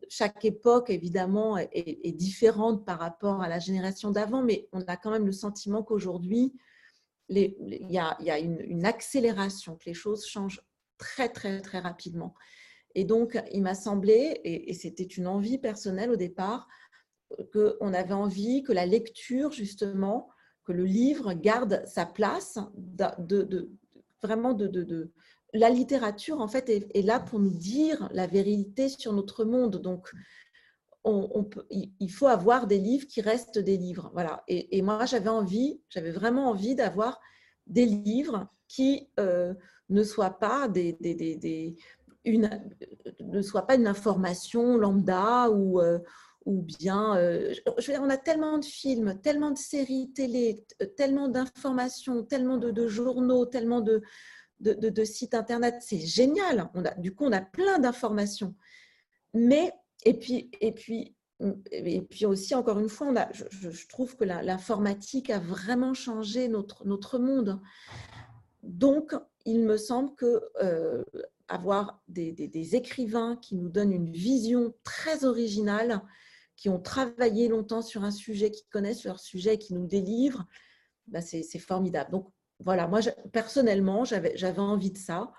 chaque 0.09 0.45
époque, 0.45 0.91
évidemment, 0.91 1.59
est, 1.59 2.13
différente 2.13 2.85
par 2.85 2.99
rapport 2.99 3.43
à 3.43 3.49
la 3.49 3.59
génération 3.59 4.11
d'avant, 4.11 4.43
mais 4.43 4.69
on 4.73 4.81
a 4.83 4.97
quand 4.97 5.11
même 5.11 5.27
le 5.27 5.33
sentiment 5.33 5.83
qu'aujourd'hui, 5.83 6.55
il 7.29 7.91
y 7.91 7.99
a, 7.99 8.39
une, 8.39 8.85
accélération, 8.85 9.77
que 9.77 9.87
les 9.87 9.95
choses 9.95 10.27
changent 10.27 10.63
très, 10.99 11.29
très, 11.29 11.61
très 11.61 11.81
rapidement. 11.81 12.35
Et 12.95 13.05
donc, 13.05 13.41
il 13.53 13.63
m'a 13.63 13.75
semblé, 13.75 14.41
et, 14.45 14.73
c'était 14.73 15.05
une 15.05 15.27
envie 15.27 15.59
personnelle 15.59 16.11
au 16.11 16.17
départ, 16.17 16.69
qu'on 17.53 17.93
avait 17.93 18.15
envie 18.15 18.63
que 18.63 18.73
la 18.73 18.87
lecture, 18.87 19.53
justement, 19.53 20.29
que 20.65 20.73
le 20.73 20.85
livre 20.85 21.35
garde 21.35 21.83
sa 21.87 22.07
place 22.07 22.59
de, 22.77 23.71
vraiment 24.23 24.55
de, 24.55 25.13
la 25.53 25.71
littérature, 25.71 26.41
en 26.41 26.49
fait, 26.49 26.69
est, 26.69 27.03
là 27.03 27.21
pour 27.21 27.39
nous 27.39 27.55
dire 27.55 28.09
la 28.13 28.27
vérité 28.27 28.89
sur 28.89 29.13
notre 29.13 29.45
monde. 29.45 29.81
Donc, 29.81 30.11
il 31.05 32.11
faut 32.11 32.27
avoir 32.27 32.67
des 32.67 32.79
livres 32.79 33.07
qui 33.07 33.21
restent 33.21 33.59
des 33.59 33.77
livres. 33.77 34.11
Voilà. 34.15 34.43
Et, 34.49 34.83
moi, 34.83 35.05
j'avais 35.07 35.29
envie, 35.29 35.81
j'avais 35.91 36.13
vraiment 36.13 36.49
envie 36.49 36.75
d'avoir 36.75 37.21
des 37.67 37.87
livres 37.87 38.49
qui 38.69 39.09
euh, 39.21 39.55
ne 39.91 40.03
soient 40.03 40.39
pas 40.39 40.69
des, 40.69 40.97
une, 42.25 42.51
ne 43.21 43.43
soient 43.43 43.67
pas 43.67 43.75
une 43.77 43.87
information 43.87 44.77
lambda 44.77 45.51
ou, 45.51 45.81
euh, 45.81 45.99
ou 46.47 46.63
bien, 46.63 47.17
euh, 47.17 47.55
je 47.79 47.87
veux 47.87 47.93
dire, 47.93 48.03
on 48.03 48.11
a 48.11 48.17
tellement 48.17 48.59
de 48.59 48.65
films, 48.65 49.21
tellement 49.23 49.51
de 49.51 49.59
séries 49.59 50.13
télé, 50.13 50.65
tellement 50.97 51.29
d'informations, 51.29 52.23
tellement 52.23 52.59
de, 52.59 52.87
journaux, 52.87 53.47
tellement 53.47 53.81
de, 53.81 54.03
sites 55.05 55.35
internet. 55.35 55.77
C'est 55.81 56.01
génial. 56.01 56.71
Du 56.99 57.15
coup, 57.15 57.25
on 57.25 57.33
a 57.33 57.41
plein 57.41 57.79
d'informations. 57.79 58.55
Mais, 59.33 59.73
et 60.05 60.15
puis, 60.15 60.51
et 60.61 60.73
puis, 60.73 61.15
et 61.73 62.03
puis 62.03 62.27
aussi, 62.27 62.55
encore 62.55 62.79
une 62.79 62.89
fois, 62.89 63.09
on 63.09 63.17
a, 63.17 63.29
je, 63.33 63.89
trouve 63.89 64.17
que 64.17 64.25
l'informatique 64.25 65.31
a 65.31 65.39
vraiment 65.39 65.95
changé 65.95 66.49
notre, 66.49 66.87
notre 66.87 67.19
monde. 67.19 67.61
Donc, 68.63 69.15
il 69.45 69.61
me 69.61 69.77
semble 69.77 70.15
que 70.15 70.43
euh, 70.63 71.05
avoir 71.49 72.03
des, 72.09 72.77
écrivains 72.77 73.37
qui 73.37 73.57
nous 73.57 73.69
donnent 73.69 73.93
une 73.93 74.11
vision 74.11 74.75
très 74.83 75.25
originale, 75.25 76.03
qui 76.57 76.69
ont 76.69 76.81
travaillé 76.81 77.49
longtemps 77.49 77.83
sur 77.83 78.05
un 78.05 78.11
sujet, 78.11 78.51
qui 78.51 78.67
connaissent 78.69 79.05
leur 79.05 79.21
sujet, 79.21 79.59
qui 79.59 79.75
nous 79.75 79.87
délivrent, 79.87 80.47
ben 81.07 81.21
c'est 81.21 81.59
formidable. 81.59 82.11
Donc, 82.11 82.29
voilà, 82.61 82.87
moi, 82.87 83.01
personnellement, 83.33 84.05
j'avais 84.05 84.59
envie 84.59 84.93
de 84.93 84.99
ça. 84.99 85.33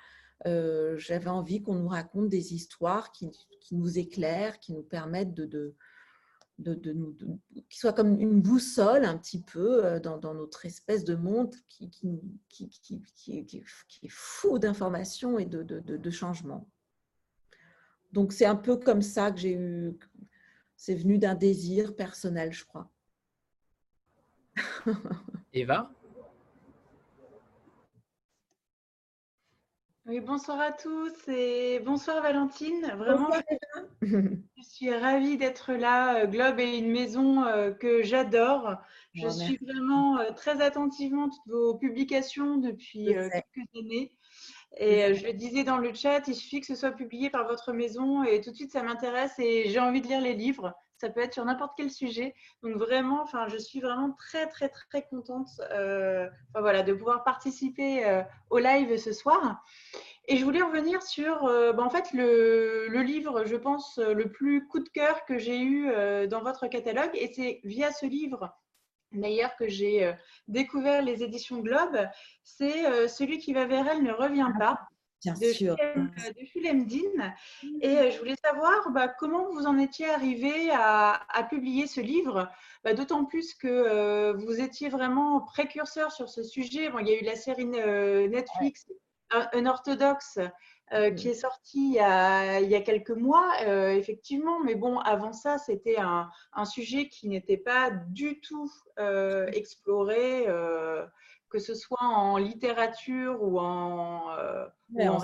Euh, 0.47 0.97
j'avais 0.97 1.29
envie 1.29 1.61
qu'on 1.61 1.75
nous 1.75 1.87
raconte 1.87 2.29
des 2.29 2.53
histoires 2.53 3.11
qui, 3.11 3.31
nous 3.71 3.97
éclairent, 3.97 4.59
qui 4.59 4.73
nous 4.73 4.83
permettent 4.83 5.33
de, 5.33 5.75
de, 6.59 6.93
nous, 6.93 7.15
qui 7.69 7.79
soient 7.79 7.93
comme 7.93 8.19
une 8.19 8.41
boussole 8.41 9.05
un 9.05 9.17
petit 9.17 9.41
peu 9.41 9.85
euh, 9.85 9.99
dans, 9.99 10.33
notre 10.33 10.65
espèce 10.65 11.03
de 11.03 11.15
monde 11.15 11.55
qui 11.69 11.89
est 12.53 14.09
fou 14.09 14.59
d'informations 14.59 15.39
et 15.39 15.45
de, 15.45 16.09
changements. 16.09 16.69
Donc, 18.11 18.31
c'est 18.31 18.45
un 18.45 18.55
peu 18.55 18.77
comme 18.77 19.01
ça 19.01 19.31
que 19.31 19.39
j'ai 19.39 19.53
eu, 19.53 19.97
c'est 20.75 20.95
venu 20.95 21.17
d'un 21.17 21.35
désir 21.35 21.95
personnel, 21.95 22.53
je 22.53 22.65
crois. 22.65 22.89
Eva? 25.53 25.91
Oui, 30.07 30.19
bonsoir 30.19 30.59
à 30.59 30.71
tous 30.71 31.27
et 31.27 31.79
bonsoir 31.79 32.21
Valentine. 32.21 32.93
Vraiment, 32.95 33.31
je, 34.03 34.61
suis 34.61 34.93
ravie 34.93 35.35
d'être 35.37 35.73
là. 35.73 36.19
Euh, 36.19 36.27
Globe 36.27 36.59
est 36.59 36.77
une 36.77 36.91
maison 36.91 37.43
euh, 37.43 37.71
que 37.71 38.03
j'adore. 38.03 38.75
Je 39.15 39.27
suis 39.27 39.57
vraiment 39.57 40.19
euh, 40.19 40.31
très 40.31 40.61
attentivement 40.61 41.27
toutes 41.27 41.51
vos 41.51 41.73
publications 41.73 42.57
depuis 42.57 43.05
quelques 43.05 43.67
années. 43.75 44.15
Et 44.77 45.13
je 45.13 45.25
le 45.25 45.33
disais 45.33 45.63
dans 45.63 45.77
le 45.77 45.93
chat, 45.93 46.21
il 46.27 46.35
suffit 46.35 46.59
que 46.59 46.67
ce 46.67 46.75
soit 46.75 46.91
publié 46.91 47.29
par 47.29 47.47
votre 47.47 47.71
maison 47.71 48.23
et 48.23 48.41
tout 48.41 48.51
de 48.51 48.55
suite 48.55 48.71
ça 48.71 48.83
m'intéresse 48.83 49.33
et 49.39 49.69
j'ai 49.69 49.79
envie 49.79 50.01
de 50.01 50.07
lire 50.07 50.21
les 50.21 50.33
livres. 50.33 50.73
Ça 50.97 51.09
peut 51.09 51.21
être 51.21 51.33
sur 51.33 51.43
n'importe 51.45 51.73
quel 51.75 51.91
sujet. 51.91 52.33
Donc 52.63 52.75
vraiment, 52.75 53.21
enfin, 53.21 53.47
je 53.47 53.57
suis 53.57 53.81
vraiment 53.81 54.11
très 54.13 54.47
très 54.47 54.69
très 54.69 55.03
contente, 55.03 55.49
voilà, 56.53 56.83
de 56.83 56.93
pouvoir 56.93 57.23
participer 57.23 58.23
au 58.49 58.59
live 58.59 58.97
ce 58.97 59.11
soir. 59.11 59.61
Et 60.27 60.37
je 60.37 60.43
voulais 60.43 60.61
revenir 60.61 61.03
sur, 61.03 61.45
euh, 61.45 61.71
bah, 61.71 61.83
en 61.83 61.89
fait, 61.89 62.11
le, 62.13 63.01
livre, 63.01 63.45
je 63.45 63.55
pense, 63.55 63.97
le 63.99 64.31
plus 64.31 64.67
coup 64.67 64.79
de 64.79 64.89
cœur 64.89 65.23
que 65.25 65.37
j'ai 65.37 65.59
eu 65.59 65.89
euh, 65.89 66.25
dans 66.25 66.41
votre 66.41 66.67
catalogue. 66.67 67.11
Et 67.13 67.31
c'est 67.33 67.61
via 67.63 67.91
ce 67.91 68.07
livre, 68.07 68.51
d'ailleurs, 69.21 69.55
que 69.55 69.67
j'ai 69.67 70.05
euh, 70.05 70.13
découvert 70.47 71.01
les 71.01 71.23
éditions 71.23 71.59
Globe. 71.59 72.07
C'est 72.43 73.07
Celui 73.07 73.39
qui 73.39 73.53
va 73.53 73.65
vers 73.65 73.87
elle 73.87 74.03
ne 74.03 74.11
revient 74.11 74.51
pas. 74.59 74.79
Bien 75.23 75.33
de 75.33 75.53
sûr. 75.53 75.75
Philemdine. 76.51 77.33
Et 77.81 78.11
je 78.11 78.19
voulais 78.19 78.35
savoir 78.43 78.91
bah, 78.91 79.07
comment 79.07 79.51
vous 79.51 79.65
en 79.65 79.77
étiez 79.79 80.07
arrivé 80.07 80.69
à, 80.71 81.47
publier 81.49 81.87
ce 81.87 81.99
livre, 81.99 82.49
bah, 82.83 82.93
d'autant 82.93 83.25
plus 83.25 83.55
que 83.55 84.33
vous 84.33 84.61
étiez 84.61 84.89
vraiment 84.89 85.41
précurseur 85.41 86.11
sur 86.11 86.29
ce 86.29 86.43
sujet. 86.43 86.89
Bon, 86.89 86.99
il 86.99 87.07
y 87.07 87.11
a 87.11 87.19
eu 87.19 87.23
la 87.23 87.35
série 87.35 87.65
Netflix 87.65 88.85
un, 89.31 89.65
orthodoxe 89.65 90.39
euh, 90.93 91.11
qui 91.11 91.29
est 91.29 91.33
sorti 91.33 91.79
il 91.79 91.93
y 91.93 91.99
a, 91.99 92.81
quelques 92.81 93.11
mois, 93.11 93.51
euh, 93.65 93.89
effectivement, 93.95 94.59
mais 94.63 94.75
bon, 94.75 94.99
avant 94.99 95.33
ça, 95.33 95.57
c'était 95.57 95.97
un, 95.97 96.29
sujet 96.65 97.07
qui 97.09 97.27
n'était 97.27 97.57
pas 97.57 97.89
du 97.89 98.39
tout 98.39 98.71
euh, 98.99 99.47
exploré, 99.47 100.45
que 101.49 101.59
ce 101.59 101.73
soit 101.73 102.03
en 102.03 102.37
littérature 102.37 103.41
ou 103.41 103.59
en, 103.59 104.29
en, 104.99 105.19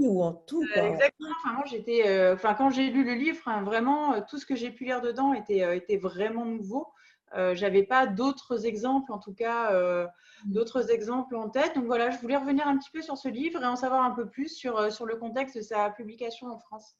ou 0.00 0.22
en 0.22 0.32
tout. 0.32 0.62
exactement. 0.62 1.30
Enfin, 1.44 1.62
j'étais, 1.66 2.32
enfin, 2.32 2.54
quand 2.54 2.70
j'ai 2.70 2.90
lu 2.90 3.04
le 3.04 3.14
livre, 3.14 3.46
hein, 3.46 3.62
vraiment, 3.62 4.20
tout 4.22 4.38
ce 4.38 4.46
que 4.46 4.56
j'ai 4.56 4.70
pu 4.70 4.84
lire 4.84 5.00
dedans 5.00 5.32
était, 5.32 5.76
était 5.76 5.98
vraiment 5.98 6.44
nouveau. 6.44 6.88
Euh, 7.36 7.54
j'avais 7.54 7.82
pas 7.82 8.06
d'autres 8.06 8.66
exemples, 8.66 9.12
en 9.12 9.18
tout 9.18 9.34
cas, 9.34 9.72
euh, 9.72 10.06
mmh. 10.46 10.52
d'autres 10.52 10.90
exemples 10.90 11.36
en 11.36 11.48
tête. 11.48 11.74
Donc 11.74 11.84
voilà, 11.84 12.10
je 12.10 12.18
voulais 12.18 12.36
revenir 12.36 12.66
un 12.66 12.76
petit 12.78 12.90
peu 12.90 13.02
sur 13.02 13.16
ce 13.16 13.28
livre 13.28 13.62
et 13.62 13.66
en 13.66 13.76
savoir 13.76 14.04
un 14.04 14.12
peu 14.12 14.28
plus 14.28 14.48
sur, 14.48 14.78
euh, 14.78 14.90
sur 14.90 15.06
le 15.06 15.16
contexte 15.16 15.56
de 15.56 15.62
sa 15.62 15.90
publication 15.90 16.48
en 16.48 16.58
France. 16.58 16.96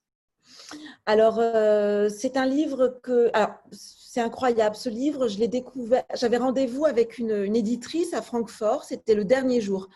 Alors, 1.06 1.38
euh, 1.38 2.08
c'est 2.08 2.36
un 2.36 2.46
livre 2.46 2.98
que. 3.02 3.30
c'est 3.70 4.20
incroyable. 4.20 4.76
Ce 4.76 4.88
livre, 4.88 5.28
je 5.28 5.38
l'ai 5.38 5.48
découvert. 5.48 6.04
J'avais 6.14 6.36
rendez-vous 6.36 6.84
avec 6.84 7.18
une, 7.18 7.54
éditrice 7.56 8.14
à 8.14 8.22
Francfort. 8.22 8.84
C'était 8.84 9.14
le 9.14 9.24
dernier 9.24 9.60
jour. 9.60 9.88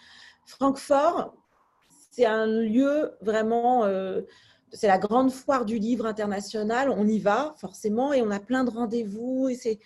Francfort, 0.47 1.35
c'est 2.11 2.27
un 2.27 2.47
lieu 2.47 3.13
vraiment. 3.21 3.85
Euh, 3.85 4.23
c'est 4.73 4.87
la 4.87 4.99
grande 4.99 5.33
foire 5.33 5.65
du 5.65 5.79
livre 5.79 6.07
international. 6.07 6.91
On 6.91 7.07
y 7.07 7.19
va, 7.19 7.55
forcément, 7.59 8.13
et 8.13 8.23
on 8.23 8.31
a 8.31 8.41
plein 8.41 8.65
de 8.65 8.71
rendez-vous. 8.71 9.49
Et 9.49 9.55
c'est. 9.55 9.79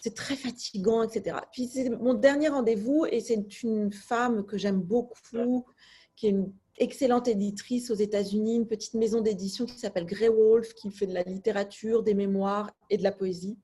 C'est 0.00 0.14
très 0.14 0.36
fatigant, 0.36 1.02
etc. 1.02 1.38
Puis 1.52 1.66
c'est 1.66 1.90
mon 1.90 2.14
dernier 2.14 2.48
rendez-vous 2.48 3.06
et 3.10 3.20
c'est 3.20 3.62
une 3.62 3.92
femme 3.92 4.44
que 4.46 4.56
j'aime 4.56 4.80
beaucoup, 4.80 5.66
qui 6.14 6.26
est 6.26 6.30
une 6.30 6.52
excellente 6.78 7.28
éditrice 7.28 7.90
aux 7.90 7.94
États-Unis, 7.94 8.56
une 8.56 8.68
petite 8.68 8.94
maison 8.94 9.20
d'édition 9.20 9.66
qui 9.66 9.78
s'appelle 9.78 10.06
Grey 10.06 10.28
Wolf, 10.28 10.74
qui 10.74 10.90
fait 10.90 11.06
de 11.06 11.14
la 11.14 11.22
littérature, 11.22 12.02
des 12.02 12.14
mémoires 12.14 12.70
et 12.90 12.96
de 12.96 13.02
la 13.02 13.12
poésie. 13.12 13.58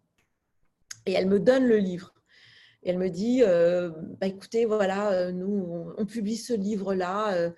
Et 1.07 1.13
elle 1.13 1.29
me 1.29 1.39
donne 1.39 1.65
le 1.65 1.79
livre. 1.79 2.15
Et 2.83 2.91
elle 2.91 2.99
me 2.99 3.09
dit, 3.09 3.43
euh, 3.43 3.91
bah, 4.21 4.27
écoutez, 4.27 4.67
voilà, 4.67 5.13
euh, 5.13 5.33
nous, 5.33 5.93
on, 5.97 6.07
publie 6.07 6.37
ce 6.37 6.53
livre-là. 6.53 7.35
Euh, 7.35 7.51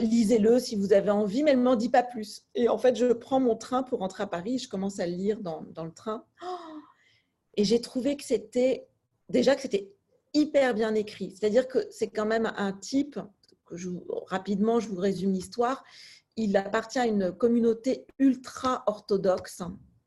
lisez-le 0.00 0.58
si 0.58 0.76
vous 0.76 0.92
avez 0.92 1.10
envie, 1.10 1.42
mais 1.42 1.52
elle 1.52 1.58
ne 1.58 1.64
m'en 1.64 1.76
dit 1.76 1.88
pas 1.88 2.02
plus. 2.02 2.44
Et 2.54 2.68
en 2.68 2.78
fait, 2.78 2.96
je 2.96 3.12
prends 3.12 3.40
mon 3.40 3.56
train 3.56 3.82
pour 3.82 4.00
rentrer 4.00 4.22
à 4.22 4.26
Paris, 4.26 4.58
je 4.58 4.68
commence 4.68 5.00
à 5.00 5.06
le 5.06 5.12
lire 5.12 5.40
dans, 5.40 5.62
dans 5.72 5.84
le 5.84 5.92
train. 5.92 6.24
Et 7.56 7.64
j'ai 7.64 7.80
trouvé 7.80 8.16
que 8.16 8.24
c'était, 8.24 8.86
déjà 9.28 9.54
que 9.54 9.62
c'était 9.62 9.92
hyper 10.34 10.74
bien 10.74 10.94
écrit. 10.94 11.30
C'est-à-dire 11.30 11.66
que 11.66 11.86
c'est 11.90 12.08
quand 12.08 12.26
même 12.26 12.52
un 12.56 12.72
type 12.72 13.18
rapidement, 14.26 14.80
je 14.80 14.88
vous 14.88 15.00
résume 15.00 15.32
l'histoire. 15.32 15.84
Il 16.36 16.56
appartient 16.56 16.98
à 16.98 17.06
une 17.06 17.32
communauté 17.32 18.06
ultra-orthodoxe 18.18 19.62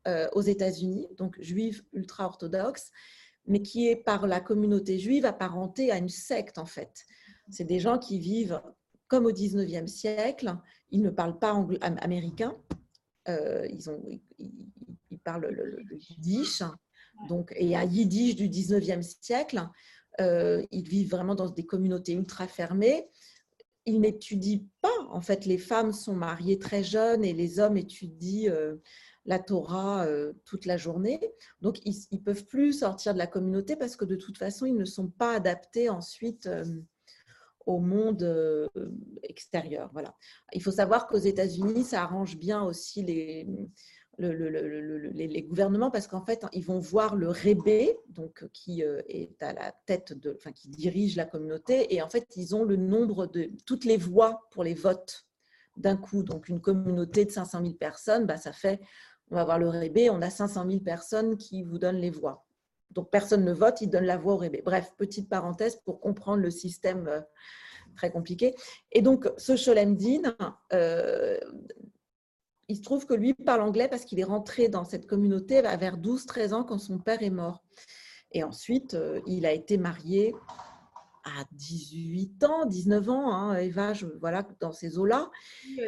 euh, 0.08 0.28
aux 0.32 0.42
États-Unis, 0.42 1.08
donc 1.16 1.40
juive 1.40 1.82
ultra-orthodoxe, 1.92 2.90
mais 3.46 3.62
qui 3.62 3.88
est 3.88 3.96
par 3.96 4.26
la 4.26 4.40
communauté 4.40 4.98
juive 4.98 5.26
apparentée 5.26 5.90
à 5.90 5.98
une 5.98 6.08
secte 6.08 6.58
en 6.58 6.66
fait. 6.66 7.04
C'est 7.50 7.64
des 7.64 7.80
gens 7.80 7.98
qui 7.98 8.18
vivent 8.18 8.62
comme 9.08 9.26
au 9.26 9.32
19e 9.32 9.88
siècle, 9.88 10.56
ils 10.90 11.02
ne 11.02 11.10
parlent 11.10 11.38
pas 11.38 11.66
américain, 12.00 12.56
euh, 13.28 13.66
ils, 13.68 13.90
ont, 13.90 14.00
ils, 14.38 15.18
parlent 15.18 15.48
le, 15.48 15.84
yiddish, 15.98 16.62
donc, 17.28 17.52
et 17.56 17.76
un 17.76 17.84
yiddish 17.84 18.36
du 18.36 18.48
19e 18.48 19.02
siècle. 19.02 19.68
Euh, 20.20 20.64
ils 20.70 20.88
vivent 20.88 21.10
vraiment 21.10 21.34
dans 21.34 21.48
des 21.48 21.64
communautés 21.64 22.12
ultra 22.12 22.46
fermées 22.46 23.08
ils 23.86 23.98
n'étudient 23.98 24.60
pas. 24.82 25.06
En 25.08 25.22
fait, 25.22 25.46
les 25.46 25.56
femmes 25.56 25.92
sont 25.92 26.14
mariées 26.14 26.58
très 26.58 26.84
jeunes 26.84 27.24
et 27.24 27.32
les 27.32 27.58
hommes 27.58 27.78
étudient 27.78 28.52
euh, 28.52 28.76
la 29.24 29.38
Torah 29.38 30.04
euh, 30.04 30.34
toute 30.44 30.66
la 30.66 30.76
journée. 30.76 31.18
Donc, 31.62 31.80
ils 31.86 31.96
ne 32.12 32.18
peuvent 32.18 32.44
plus 32.44 32.74
sortir 32.74 33.14
de 33.14 33.18
la 33.18 33.26
communauté 33.26 33.76
parce 33.76 33.96
que 33.96 34.04
de 34.04 34.16
toute 34.16 34.36
façon, 34.36 34.66
ils 34.66 34.76
ne 34.76 34.84
sont 34.84 35.08
pas 35.08 35.34
adaptés 35.34 35.88
ensuite 35.88 36.48
au 37.64 37.80
monde 37.80 38.70
extérieur. 39.22 39.88
Voilà. 39.94 40.14
Il 40.52 40.62
faut 40.62 40.72
savoir 40.72 41.06
qu'aux 41.06 41.16
États-Unis, 41.16 41.84
ça 41.84 42.02
arrange 42.02 42.36
bien 42.36 42.62
aussi 42.62 43.02
les, 43.02 43.46
les, 44.20 45.42
gouvernements 45.42 45.90
parce 45.90 46.06
qu'en 46.06 46.24
fait, 46.24 46.44
ils 46.52 46.64
vont 46.64 46.78
voir 46.78 47.16
le 47.16 47.28
rébé, 47.28 47.96
donc 48.08 48.46
qui 48.52 48.84
euh, 48.84 49.00
est 49.08 49.42
à 49.42 49.52
la 49.52 49.72
tête 49.86 50.12
de, 50.12 50.34
enfin, 50.36 50.52
qui 50.52 50.68
dirige 50.68 51.16
la 51.16 51.24
communauté, 51.24 51.94
et 51.94 52.02
en 52.02 52.08
fait, 52.08 52.26
ils 52.36 52.54
ont 52.54 52.64
le 52.64 52.76
nombre 52.76 53.26
de 53.26 53.50
toutes 53.66 53.84
les 53.84 53.96
voix 53.96 54.48
pour 54.50 54.64
les 54.64 54.74
votes 54.74 55.26
d'un 55.76 55.96
coup. 55.96 56.22
Donc, 56.22 56.48
une 56.48 56.60
communauté 56.60 57.24
de 57.24 57.30
500 57.30 57.62
000 57.62 57.74
personnes, 57.74 58.26
bah, 58.26 58.36
ça 58.36 58.52
fait, 58.52 58.80
on 59.30 59.36
va 59.36 59.44
voir 59.44 59.58
le 59.58 59.68
rébé, 59.68 60.10
on 60.10 60.20
a 60.22 60.30
500 60.30 60.66
000 60.68 60.80
personnes 60.80 61.36
qui 61.36 61.62
vous 61.62 61.78
donnent 61.78 62.00
les 62.00 62.10
voix. 62.10 62.44
Donc, 62.90 63.10
personne 63.10 63.44
ne 63.44 63.52
vote, 63.52 63.80
ils 63.80 63.88
donnent 63.88 64.04
la 64.04 64.16
voix 64.18 64.34
au 64.34 64.38
rébé. 64.38 64.62
Bref, 64.64 64.92
petite 64.96 65.28
parenthèse 65.28 65.76
pour 65.76 66.00
comprendre 66.00 66.42
le 66.42 66.50
système 66.50 67.06
euh, 67.08 67.20
très 67.96 68.10
compliqué. 68.10 68.54
Et 68.92 69.00
donc, 69.00 69.30
ce 69.36 69.56
Sholem 69.56 69.96
Din, 69.96 70.36
euh, 70.72 71.38
il 72.70 72.76
se 72.76 72.82
trouve 72.82 73.04
que 73.04 73.14
lui 73.14 73.34
parle 73.34 73.62
anglais 73.62 73.88
parce 73.88 74.04
qu'il 74.04 74.20
est 74.20 74.24
rentré 74.24 74.68
dans 74.68 74.84
cette 74.84 75.08
communauté 75.08 75.60
vers 75.60 75.98
12-13 75.98 76.54
ans 76.54 76.64
quand 76.64 76.78
son 76.78 76.98
père 76.98 77.20
est 77.20 77.30
mort. 77.30 77.64
Et 78.30 78.44
ensuite, 78.44 78.94
euh, 78.94 79.20
il 79.26 79.44
a 79.44 79.50
été 79.50 79.76
marié 79.76 80.34
à 81.24 81.42
18 81.50 82.44
ans, 82.44 82.66
19 82.66 83.10
ans, 83.10 83.32
hein, 83.32 83.56
Eva, 83.56 83.92
je, 83.92 84.06
voilà, 84.20 84.46
dans 84.60 84.70
ces 84.70 84.98
eaux-là. 84.98 85.30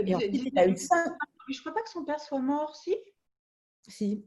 Et 0.05 0.12
ensuite, 0.12 0.43
il 0.53 0.59
a 0.59 0.66
eu 0.66 0.76
ça. 0.76 1.05
Je 1.49 1.57
ne 1.57 1.61
crois 1.61 1.72
pas 1.72 1.83
que 1.83 1.91
son 1.91 2.05
père 2.05 2.18
soit 2.18 2.41
mort, 2.41 2.74
si? 2.74 2.97
Si. 3.87 4.26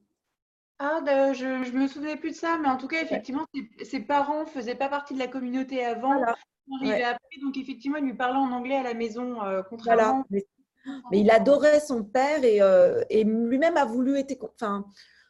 Ah, 0.79 1.01
ben, 1.05 1.33
je 1.33 1.45
ne 1.45 1.77
me 1.77 1.87
souvenais 1.87 2.15
plus 2.15 2.31
de 2.31 2.35
ça, 2.35 2.57
mais 2.57 2.69
en 2.69 2.77
tout 2.77 2.87
cas, 2.87 3.01
effectivement, 3.01 3.45
ses, 3.83 3.99
parents 3.99 4.41
ne 4.41 4.49
faisaient 4.49 4.75
pas 4.75 4.87
partie 4.87 5.13
de 5.13 5.19
la 5.19 5.27
communauté 5.27 5.83
avant. 5.83 6.15
Voilà. 6.15 7.09
après, 7.09 7.37
donc 7.41 7.57
effectivement, 7.57 7.97
il 7.97 8.05
lui 8.05 8.13
parlait 8.13 8.39
en 8.39 8.51
anglais 8.51 8.77
à 8.77 8.83
la 8.83 8.93
maison, 8.93 9.43
euh, 9.43 9.61
contrairement 9.69 10.25
mais 11.11 11.21
il 11.21 11.31
adorait 11.31 11.79
son 11.79 12.03
père 12.03 12.43
et, 12.43 12.61
euh, 12.61 13.03
lui-même 13.11 13.77
a 13.77 13.85
voulu 13.85 14.17
être. 14.17 14.35
Enfin, 14.55 14.85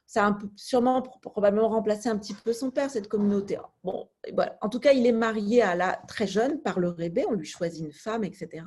ça 0.06 0.28
a 0.28 0.38
sûrement 0.56 1.02
probablement 1.02 1.70
remplacé 1.70 2.10
un 2.10 2.18
petit 2.18 2.34
peu 2.34 2.54
son 2.54 2.70
père, 2.70 2.92
cette 2.92 3.08
communauté. 3.08 3.58
Bon, 3.84 4.08
voilà. 4.34 4.58
En 4.62 4.70
tout 4.70 4.80
cas, 4.80 4.94
il 4.94 5.06
est 5.08 5.12
marié 5.12 5.62
à 5.62 5.76
la 5.76 6.00
très 6.08 6.28
jeune 6.28 6.62
par 6.62 6.80
le 6.80 6.90
rébé, 6.90 7.26
on 7.28 7.34
lui 7.34 7.46
choisit 7.46 7.86
une 7.86 7.92
femme, 7.92 8.24
etc. 8.24 8.64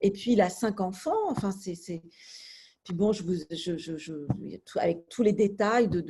Et 0.00 0.12
puis, 0.12 0.32
il 0.32 0.40
a 0.40 0.50
cinq 0.50 0.80
enfants. 0.80 1.28
Enfin, 1.28 1.50
c'est. 1.52 2.02
Puis 2.84 2.94
bon, 2.94 3.12
je 3.12 3.22
vous, 3.22 3.34
je, 3.50 3.76
je, 3.76 4.26
avec 4.76 5.08
tous 5.08 5.22
les 5.22 5.32
détails 5.32 5.88
de, 5.88 6.04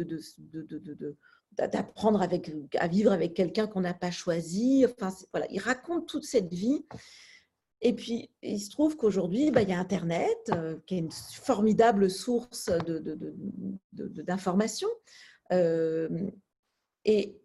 d'apprendre 1.52 2.22
avec, 2.22 2.50
à 2.78 2.88
vivre 2.88 3.12
avec 3.12 3.34
quelqu'un 3.34 3.66
qu'on 3.66 3.82
n'a 3.82 3.94
pas 3.94 4.10
choisi. 4.10 4.86
Enfin, 4.86 5.14
voilà, 5.32 5.46
il 5.50 5.60
raconte 5.60 6.08
toute 6.08 6.24
cette 6.24 6.52
vie 6.52 6.86
et 7.84 7.92
puis, 7.94 8.30
il 8.42 8.60
se 8.60 8.70
trouve 8.70 8.96
qu'aujourd'hui, 8.96 9.50
bah, 9.50 9.62
il 9.62 9.68
y 9.68 9.72
a 9.72 9.78
Internet, 9.78 10.50
euh, 10.54 10.78
qui 10.86 10.94
est 10.94 10.98
une 10.98 11.10
formidable 11.10 12.08
source 12.08 12.70
d'informations. 13.92 14.88
Euh, 15.52 16.08
et 17.04 17.36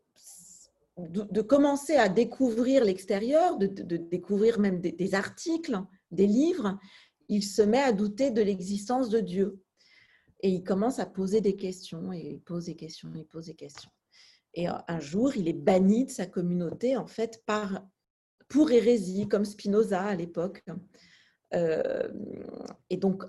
de, 0.97 1.41
commencer 1.41 1.95
à 1.95 2.07
découvrir 2.07 2.85
l'extérieur, 2.85 3.57
de, 3.57 3.65
découvrir 3.97 4.59
même 4.59 4.79
des, 4.79 5.15
articles, 5.15 5.79
des 6.11 6.27
livres, 6.27 6.77
il 7.29 7.43
se 7.43 7.63
met 7.63 7.81
à 7.81 7.91
douter 7.91 8.29
de 8.29 8.43
l'existence 8.43 9.09
de 9.09 9.19
Dieu. 9.19 9.59
Et 10.41 10.49
il 10.49 10.63
commence 10.63 10.99
à 10.99 11.07
poser 11.07 11.41
des 11.41 11.55
questions, 11.55 12.13
et 12.13 12.33
il 12.33 12.41
pose 12.41 12.65
des 12.65 12.75
questions, 12.75 13.11
il 13.15 13.25
pose 13.25 13.47
des 13.47 13.55
questions. 13.55 13.89
Et 14.53 14.67
un 14.67 14.99
jour, 14.99 15.35
il 15.35 15.47
est 15.47 15.53
banni 15.53 16.05
de 16.05 16.11
sa 16.11 16.27
communauté, 16.27 16.95
en 16.95 17.07
fait, 17.07 17.43
par 17.47 17.83
pour 18.47 18.71
hérésie, 18.71 19.27
comme 19.27 19.45
Spinoza 19.45 20.03
à 20.03 20.15
l'époque. 20.15 20.63
Euh, 21.53 22.09
et 22.89 22.97
donc, 22.97 23.23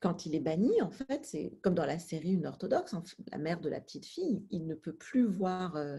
quand 0.00 0.26
il 0.26 0.34
est 0.34 0.40
banni, 0.40 0.80
en 0.80 0.90
fait, 0.90 1.24
c'est 1.24 1.58
comme 1.62 1.74
dans 1.74 1.86
la 1.86 1.98
série 1.98 2.32
Une 2.32 2.46
orthodoxe, 2.46 2.94
la 3.32 3.38
mère 3.38 3.60
de 3.60 3.68
la 3.68 3.80
petite 3.80 4.06
fille, 4.06 4.44
il 4.50 4.66
ne 4.66 4.74
peut 4.74 4.94
plus 4.94 5.26
voir 5.26 5.76
euh, 5.76 5.98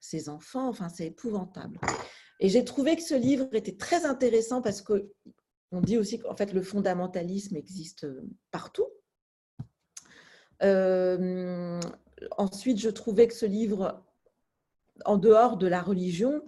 ses 0.00 0.28
enfants. 0.28 0.68
Enfin, 0.68 0.88
c'est 0.88 1.06
épouvantable. 1.06 1.78
Et 2.40 2.48
j'ai 2.48 2.64
trouvé 2.64 2.96
que 2.96 3.02
ce 3.02 3.14
livre 3.14 3.48
était 3.52 3.76
très 3.76 4.04
intéressant 4.04 4.62
parce 4.62 4.82
que 4.82 5.12
on 5.70 5.82
dit 5.82 5.98
aussi 5.98 6.18
qu'en 6.18 6.34
fait 6.34 6.54
le 6.54 6.62
fondamentalisme 6.62 7.56
existe 7.56 8.04
euh, 8.04 8.22
partout. 8.50 8.88
ensuite, 12.36 12.78
je 12.80 12.88
trouvais 12.88 13.28
que 13.28 13.34
ce 13.34 13.46
livre, 13.46 14.04
en 15.04 15.18
dehors 15.18 15.56
de 15.56 15.68
la 15.68 15.82
religion, 15.82 16.42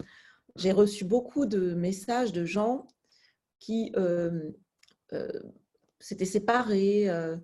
j'ai 0.56 0.72
reçu 0.72 1.04
beaucoup 1.04 1.46
de 1.46 1.74
messages 1.74 2.32
de 2.32 2.44
gens 2.44 2.86
qui 3.58 3.92
euh, 3.96 4.50
euh, 5.12 5.28
s'étaient 5.98 6.24
séparés, 6.24 7.08
euh, 7.08 7.36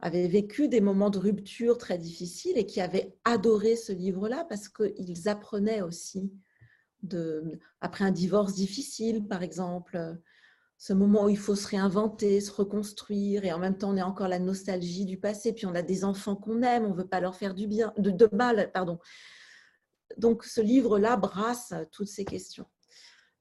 avaient 0.00 0.28
vécu 0.28 0.68
des 0.68 0.80
moments 0.80 1.10
de 1.10 1.18
rupture 1.18 1.78
très 1.78 1.98
difficiles 1.98 2.56
et 2.56 2.66
qui 2.66 2.80
avaient 2.80 3.14
adoré 3.24 3.76
ce 3.76 3.92
livre-là 3.92 4.46
parce 4.48 4.68
qu'ils 4.68 5.28
apprenaient 5.28 5.82
aussi, 5.82 6.32
après 7.80 8.04
un 8.04 8.10
divorce 8.10 8.54
difficile, 8.54 9.26
par 9.26 9.42
exemple, 9.42 10.16
ce 10.78 10.92
moment 10.92 11.26
où 11.26 11.28
il 11.28 11.38
faut 11.38 11.54
se 11.54 11.68
réinventer, 11.68 12.40
se 12.40 12.50
reconstruire, 12.50 13.44
et 13.44 13.52
en 13.52 13.58
même 13.58 13.76
temps 13.76 13.92
on 13.92 13.96
est 13.96 14.02
encore 14.02 14.28
la 14.28 14.38
nostalgie 14.38 15.06
du 15.06 15.18
passé, 15.18 15.52
puis 15.52 15.66
on 15.66 15.74
a 15.74 15.82
des 15.82 16.04
enfants 16.04 16.36
qu'on 16.36 16.62
aime, 16.62 16.84
on 16.84 16.90
ne 16.90 16.96
veut 16.96 17.06
pas 17.06 17.20
leur 17.20 17.36
faire 17.36 17.54
du 17.54 17.66
bien, 17.66 17.92
de 17.96 18.28
mal, 18.32 18.70
pardon 18.72 18.98
donc 20.16 20.44
ce 20.44 20.60
livre-là 20.60 21.16
brasse 21.16 21.74
toutes 21.92 22.08
ces 22.08 22.24
questions. 22.24 22.66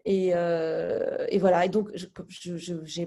Et, 0.05 0.31
euh, 0.33 1.27
voilà, 1.39 1.65
et 1.65 1.69
donc 1.69 1.89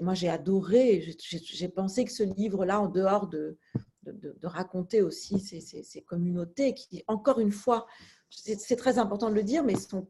moi 0.01 0.13
j'ai 0.15 0.29
adoré, 0.29 1.15
j'ai 1.19 1.69
pensé 1.69 2.05
que 2.05 2.11
ce 2.11 2.23
livre-là, 2.23 2.81
en 2.81 2.87
dehors 2.87 3.27
de, 3.27 3.57
de, 4.03 4.47
raconter 4.47 5.01
aussi 5.01 5.39
ces, 5.39 6.01
communautés 6.01 6.73
qui, 6.73 7.03
encore 7.07 7.39
une 7.39 7.51
fois, 7.51 7.85
c'est 8.29 8.75
très 8.75 8.97
important 8.97 9.29
de 9.29 9.35
le 9.35 9.43
dire, 9.43 9.63
mais 9.63 9.75
sont 9.75 10.07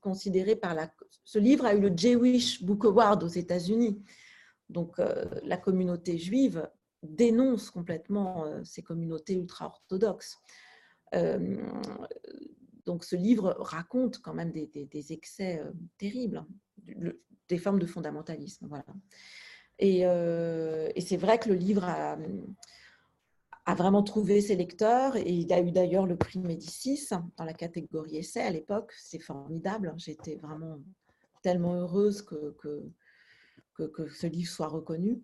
considérées 0.00 0.56
par 0.56 0.74
la... 0.74 0.92
Ce 1.24 1.38
livre 1.38 1.64
a 1.64 1.74
eu 1.74 1.80
le 1.80 1.96
Jewish 1.96 2.62
Book 2.62 2.84
Award 2.84 3.24
aux 3.24 3.28
États-Unis. 3.28 4.02
Donc 4.68 5.00
la 5.42 5.56
communauté 5.56 6.18
juive 6.18 6.68
dénonce 7.02 7.70
complètement 7.70 8.44
ces 8.64 8.82
communautés 8.82 9.34
ultra-orthodoxes. 9.34 10.36
Donc 12.86 13.04
ce 13.04 13.16
livre 13.16 13.56
raconte 13.58 14.20
quand 14.20 14.32
même 14.32 14.52
des, 14.52 15.12
excès 15.12 15.62
terribles, 15.98 16.38
hein, 16.38 17.12
des 17.48 17.58
formes 17.58 17.78
de 17.78 17.86
fondamentalisme. 17.86 18.66
Voilà. 18.68 18.86
Et, 19.78 20.00
et 20.00 21.00
c'est 21.00 21.16
vrai 21.16 21.38
que 21.38 21.48
le 21.48 21.56
livre 21.56 21.84
a, 21.84 22.16
vraiment 23.74 24.02
trouvé 24.02 24.40
ses 24.40 24.56
lecteurs 24.56 25.16
et 25.16 25.30
il 25.30 25.52
a 25.52 25.60
eu 25.60 25.72
d'ailleurs 25.72 26.06
le 26.06 26.16
prix 26.16 26.38
Médicis 26.38 27.08
dans 27.36 27.44
la 27.44 27.52
catégorie 27.52 28.18
essai 28.18 28.40
à 28.40 28.50
l'époque. 28.50 28.92
C'est 28.96 29.18
formidable. 29.18 29.92
J'étais 29.98 30.36
vraiment 30.36 30.78
tellement 31.42 31.74
heureuse 31.74 32.22
que, 32.22 32.56
ce 33.78 34.26
livre 34.26 34.50
soit 34.50 34.68
reconnu. 34.68 35.20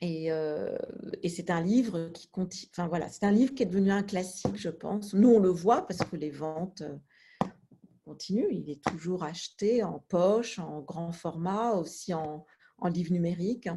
Et, 0.00 0.30
euh, 0.30 0.76
et 1.22 1.28
c'est 1.28 1.50
un 1.50 1.60
livre 1.60 2.10
qui 2.12 2.28
continue. 2.28 2.70
Enfin 2.72 2.88
voilà, 2.88 3.08
c'est 3.08 3.24
un 3.24 3.32
livre 3.32 3.54
qui 3.54 3.62
est 3.62 3.66
devenu 3.66 3.90
un 3.90 4.02
classique, 4.02 4.56
je 4.56 4.68
pense. 4.68 5.14
Nous, 5.14 5.28
on 5.28 5.40
le 5.40 5.48
voit 5.48 5.86
parce 5.86 6.00
que 6.00 6.16
les 6.16 6.30
ventes 6.30 6.82
euh, 6.82 7.48
continuent. 8.04 8.48
Il 8.50 8.70
est 8.70 8.82
toujours 8.84 9.24
acheté 9.24 9.82
en 9.82 10.00
poche, 10.08 10.58
en 10.58 10.80
grand 10.80 11.12
format, 11.12 11.72
aussi 11.72 12.14
en, 12.14 12.44
en 12.78 12.88
livre 12.88 13.12
numérique 13.12 13.68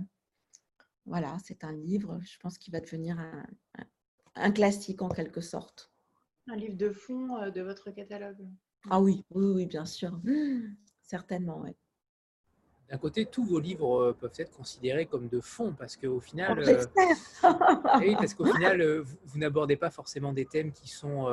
voilà, 1.09 1.37
c'est 1.43 1.63
un 1.63 1.73
livre, 1.73 2.19
je 2.23 2.37
pense 2.37 2.57
qu'il 2.57 2.71
va 2.71 2.79
devenir 2.79 3.17
un, 4.35 4.51
classique 4.51 5.01
en 5.01 5.09
quelque 5.09 5.41
sorte. 5.41 5.91
Un 6.47 6.55
livre 6.55 6.77
de 6.77 6.91
fond 6.91 7.37
euh, 7.37 7.49
de 7.49 7.61
votre 7.61 7.91
catalogue. 7.91 8.47
Ah 8.89 9.01
oui, 9.01 9.25
oui, 9.31 9.45
oui, 9.47 9.65
bien 9.65 9.85
sûr. 9.85 10.19
Certainement, 11.01 11.61
oui. 11.61 11.71
D'un 12.89 12.97
côté, 12.97 13.25
tous 13.25 13.43
vos 13.43 13.59
livres 13.59 14.01
euh, 14.01 14.17
peuvent 14.19 14.33
être 14.37 14.51
considérés 14.51 15.05
comme 15.05 15.27
de 15.27 15.39
fond 15.39 15.75
parce 15.77 15.95
qu'au 15.95 16.19
final, 16.19 16.59
euh, 16.59 16.85
oui, 17.99 18.15
parce 18.15 18.33
qu'au 18.33 18.45
final, 18.45 18.81
vous, 19.25 19.37
n'abordez 19.37 19.75
pas 19.75 19.91
forcément 19.91 20.33
des 20.33 20.45
thèmes 20.45 20.71
qui 20.71 20.87
sont 20.87 21.27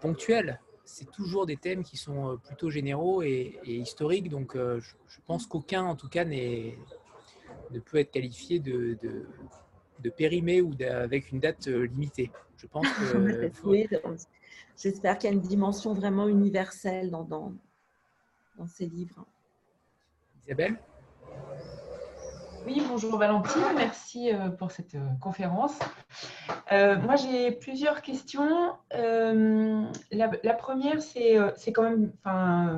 ponctuels. 0.00 0.60
C'est 0.84 1.10
toujours 1.10 1.46
des 1.46 1.56
thèmes 1.56 1.82
qui 1.82 1.96
sont 1.96 2.38
plutôt 2.44 2.68
généraux 2.68 3.22
et, 3.22 3.58
historiques. 3.64 4.28
Donc, 4.28 4.54
je 4.56 5.18
pense 5.26 5.46
qu'aucun, 5.46 5.84
en 5.84 5.96
tout 5.96 6.08
cas, 6.08 6.24
n'est 6.24 6.76
ne 7.70 7.80
peut 7.80 7.98
être 7.98 8.10
qualifié 8.10 8.58
de, 8.58 8.98
de, 9.02 10.10
périmé 10.10 10.60
ou 10.60 10.72
avec 10.80 11.32
une 11.32 11.40
date 11.40 11.66
euh, 11.68 11.86
limitée. 11.86 12.30
Je 12.56 12.66
pense 12.66 12.86
que. 12.88 13.50
J'espère 14.76 15.18
qu'il 15.18 15.30
y 15.30 15.32
a 15.32 15.36
une 15.36 15.40
dimension 15.40 15.94
vraiment 15.94 16.26
universelle 16.26 17.10
dans, 17.10 17.22
dans, 17.22 17.52
dans 18.58 18.66
ces 18.66 18.86
livres. 18.86 19.24
Isabelle 20.46 20.78
oui, 22.66 22.82
bonjour 22.88 23.18
Valentine, 23.18 23.60
merci 23.76 24.32
euh, 24.32 24.48
pour 24.48 24.70
cette 24.70 24.94
euh, 24.94 25.06
conférence. 25.20 25.78
moi, 26.70 27.14
j'ai 27.16 27.52
plusieurs 27.52 28.00
questions. 28.00 28.72
la, 28.90 30.54
première, 30.56 31.02
c'est 31.02 31.72
quand 31.74 31.82
même, 31.82 32.10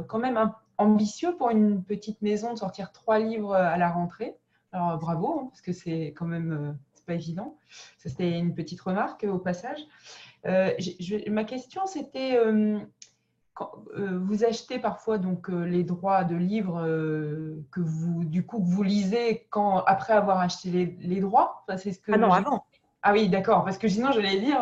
quand 0.09 0.19
même 0.19 0.51
ambitieux 0.77 1.37
pour 1.37 1.51
une 1.51 1.85
petite 1.85 2.21
maison 2.21 2.53
de 2.53 2.59
sortir 2.59 2.91
trois 2.91 3.21
livres 3.21 3.55
à 3.55 3.77
la 3.79 3.89
rentrée. 3.89 4.35
Alors 4.73 4.99
bravo, 4.99 5.41
hein, 5.41 5.47
parce 5.51 5.63
que 5.63 5.73
c'est 5.73 6.13
quand 6.17 6.27
même 6.27 6.53
euh, 6.53 6.73
pas 7.07 7.15
évident. 7.15 7.57
C'était 7.97 8.39
une 8.39 8.55
petite 8.55 8.81
remarque 8.81 9.25
euh, 9.25 9.33
au 9.33 9.39
passage. 9.39 9.81
Euh, 10.45 10.73
ma 11.29 11.45
question, 11.45 11.87
c'était 11.87 12.39
quand, 13.57 13.73
vous 13.97 14.45
achetez 14.45 14.79
parfois 14.79 15.19
donc 15.19 15.49
les 15.49 15.83
droits 15.83 16.23
de 16.23 16.37
livres 16.37 16.81
que 17.73 17.81
vous 17.81 18.25
du 18.25 18.47
coup 18.47 18.63
vous 18.63 18.83
lisez 18.83 19.47
quand 19.51 19.83
après 19.87 20.13
avoir 20.13 20.39
acheté 20.41 20.97
les, 21.01 21.21
droits? 21.21 21.65
c'est 21.79 21.93
ce 21.93 21.99
que 21.99 22.13
ah 22.13 22.19
non, 22.19 22.31
avant. 22.31 22.65
Ah 23.03 23.13
oui, 23.13 23.29
d'accord, 23.29 23.65
parce 23.65 23.79
que 23.79 23.89
sinon 23.89 24.13
j'allais 24.13 24.39
dire. 24.39 24.61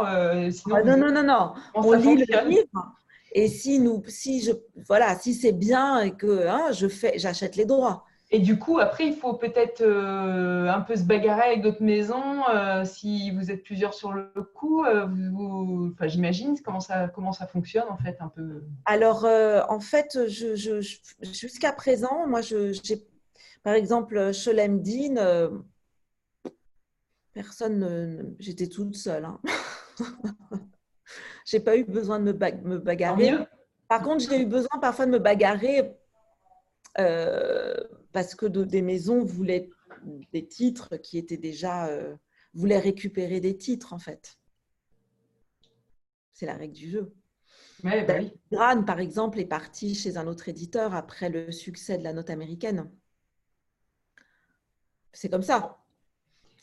sinon, 0.52 0.76
ah 0.76 0.82
non, 0.82 0.96
non, 0.96 1.12
non, 1.12 1.22
non. 1.24 1.54
On 1.74 1.92
lit 1.92 2.16
le 2.16 2.48
livre. 2.48 2.94
Et 3.34 3.48
si 3.48 3.80
nous, 3.80 4.02
si 4.06 4.42
je, 4.42 4.52
voilà, 4.86 5.16
si 5.16 5.34
c'est 5.34 5.52
bien 5.52 5.98
et 5.98 6.12
que 6.12 6.46
hein, 6.46 6.70
je 6.70 6.86
fais, 6.86 7.18
j'achète 7.18 7.56
les 7.56 7.66
droits. 7.66 8.04
Et 8.34 8.40
du 8.40 8.58
coup, 8.58 8.80
après, 8.80 9.06
il 9.06 9.14
faut 9.14 9.34
peut-être 9.34 9.80
euh, 9.80 10.66
un 10.66 10.80
peu 10.80 10.96
se 10.96 11.04
bagarrer 11.04 11.42
avec 11.42 11.62
d'autres 11.62 11.84
maisons. 11.84 12.42
Euh, 12.52 12.84
si 12.84 13.30
vous 13.30 13.52
êtes 13.52 13.62
plusieurs 13.62 13.94
sur 13.94 14.12
le 14.12 14.28
coup, 14.56 14.84
euh, 14.84 15.06
vous, 15.06 15.92
enfin, 15.94 16.08
j'imagine 16.08 16.60
comment 16.60 16.80
ça, 16.80 17.06
comment 17.06 17.30
ça 17.30 17.46
fonctionne 17.46 17.86
en 17.88 17.96
fait 17.96 18.16
un 18.18 18.26
peu? 18.26 18.64
Alors, 18.86 19.24
en 19.24 19.78
fait, 19.78 20.26
je, 20.26 20.80
jusqu'à 21.22 21.72
présent, 21.72 22.26
moi, 22.26 22.40
j'ai, 22.40 23.06
par 23.62 23.74
exemple, 23.74 24.32
Sholem 24.32 24.82
Dean, 24.82 25.52
personne, 27.34 28.34
j'étais 28.40 28.66
toute 28.66 28.96
seule. 28.96 29.26
Hein. 29.26 29.40
j'ai 31.46 31.60
pas 31.60 31.76
eu 31.76 31.84
besoin 31.84 32.18
de 32.18 32.32
me, 32.32 32.32
me 32.32 32.78
bagarrer. 32.78 33.32
Par 33.86 34.02
contre, 34.02 34.28
j'ai 34.28 34.40
eu 34.40 34.46
besoin 34.46 34.80
parfois 34.80 35.06
de 35.06 35.12
me 35.12 35.20
bagarrer 35.20 35.94
parce 38.14 38.36
que 38.36 38.46
des 38.46 38.80
maisons 38.80 39.24
voulaient 39.24 39.68
des 40.32 40.46
titres 40.46 40.96
qui 40.96 41.18
étaient 41.18 41.36
déjà 41.36 41.88
euh, 41.88 42.14
voulaient 42.54 42.78
récupérer 42.78 43.40
des 43.40 43.58
titres 43.58 43.92
en 43.92 43.98
fait. 43.98 44.38
C'est 46.32 46.46
la 46.46 46.54
règle 46.54 46.74
du 46.74 46.88
jeu. 46.88 47.12
Ouais, 47.82 48.04
bah 48.04 48.20
Gran, 48.52 48.84
par 48.84 49.00
exemple, 49.00 49.40
est 49.40 49.46
parti 49.46 49.94
chez 49.96 50.16
un 50.16 50.28
autre 50.28 50.48
éditeur 50.48 50.94
après 50.94 51.28
le 51.28 51.50
succès 51.50 51.98
de 51.98 52.04
la 52.04 52.12
note 52.12 52.30
américaine. 52.30 52.88
C'est 55.12 55.28
comme 55.28 55.42
ça. 55.42 55.84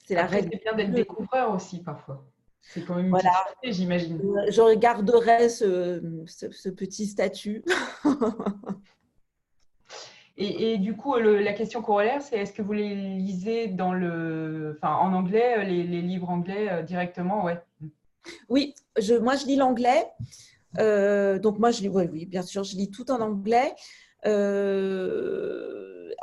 C'est 0.05 0.15
la 0.15 0.25
règle. 0.25 0.49
C'est 0.53 0.63
bien 0.63 0.73
d'être 0.75 0.93
découvreur 0.93 1.53
aussi 1.53 1.83
parfois. 1.83 2.25
C'est 2.61 2.85
quand 2.85 2.95
même 2.95 3.05
une 3.05 3.11
voilà. 3.11 3.31
j'imagine. 3.63 4.21
Je 4.49 4.75
garderai 4.75 5.49
ce, 5.49 6.23
ce 6.27 6.69
petit 6.69 7.07
statut. 7.07 7.63
Et, 10.43 10.77
du 10.79 10.95
coup, 10.95 11.15
la 11.17 11.53
question 11.53 11.81
corollaire, 11.81 12.21
c'est 12.21 12.37
est-ce 12.37 12.53
que 12.53 12.63
vous 12.63 12.73
les 12.73 12.95
lisez 12.95 13.75
en 13.79 15.13
anglais, 15.13 15.59
euh, 15.59 15.63
les, 15.63 16.01
livres 16.01 16.29
anglais 16.29 16.67
euh, 16.71 16.81
directement 16.81 17.43
ouais. 17.43 17.61
Oui, 18.49 18.73
moi 19.21 19.35
je 19.35 19.45
lis 19.45 19.55
l'anglais. 19.55 20.07
Euh, 20.79 21.37
donc 21.37 21.59
moi 21.59 21.71
je 21.71 21.81
lis, 21.81 21.89
oui, 21.89 22.25
bien 22.25 22.41
sûr, 22.41 22.63
je 22.63 22.75
lis 22.75 22.89
tout 22.89 23.11
en 23.11 23.21
anglais. 23.21 23.73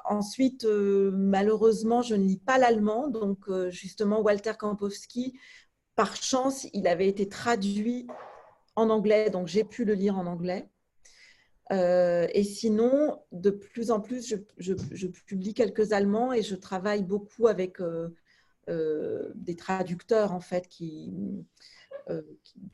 ensuite, 0.04 0.64
malheureusement, 0.64 2.02
je 2.02 2.16
ne 2.16 2.24
lis 2.24 2.38
pas 2.38 2.58
l'allemand. 2.58 3.08
Donc 3.08 3.48
justement, 3.70 4.20
Walter 4.20 4.52
Kampowski, 4.58 5.38
par 5.94 6.16
chance, 6.16 6.66
il 6.72 6.88
avait 6.88 7.08
été 7.08 7.28
traduit 7.28 8.08
en 8.74 8.90
anglais, 8.90 9.30
donc 9.30 9.46
j'ai 9.46 9.64
pu 9.64 9.84
le 9.84 9.94
lire 9.94 10.18
en 10.18 10.26
anglais. 10.26 10.68
Euh, 11.70 12.26
et 12.32 12.44
sinon, 12.44 13.20
de 13.32 13.50
plus 13.50 13.90
en 13.90 14.00
plus, 14.00 14.34
je, 14.56 15.06
publie 15.06 15.54
quelques 15.54 15.92
allemands 15.92 16.32
et 16.32 16.42
je 16.42 16.54
travaille 16.54 17.02
beaucoup 17.02 17.46
avec 17.46 17.80
euh, 17.80 18.08
euh, 18.68 19.30
des 19.34 19.54
traducteurs, 19.54 20.32
en 20.32 20.40
fait, 20.40 20.68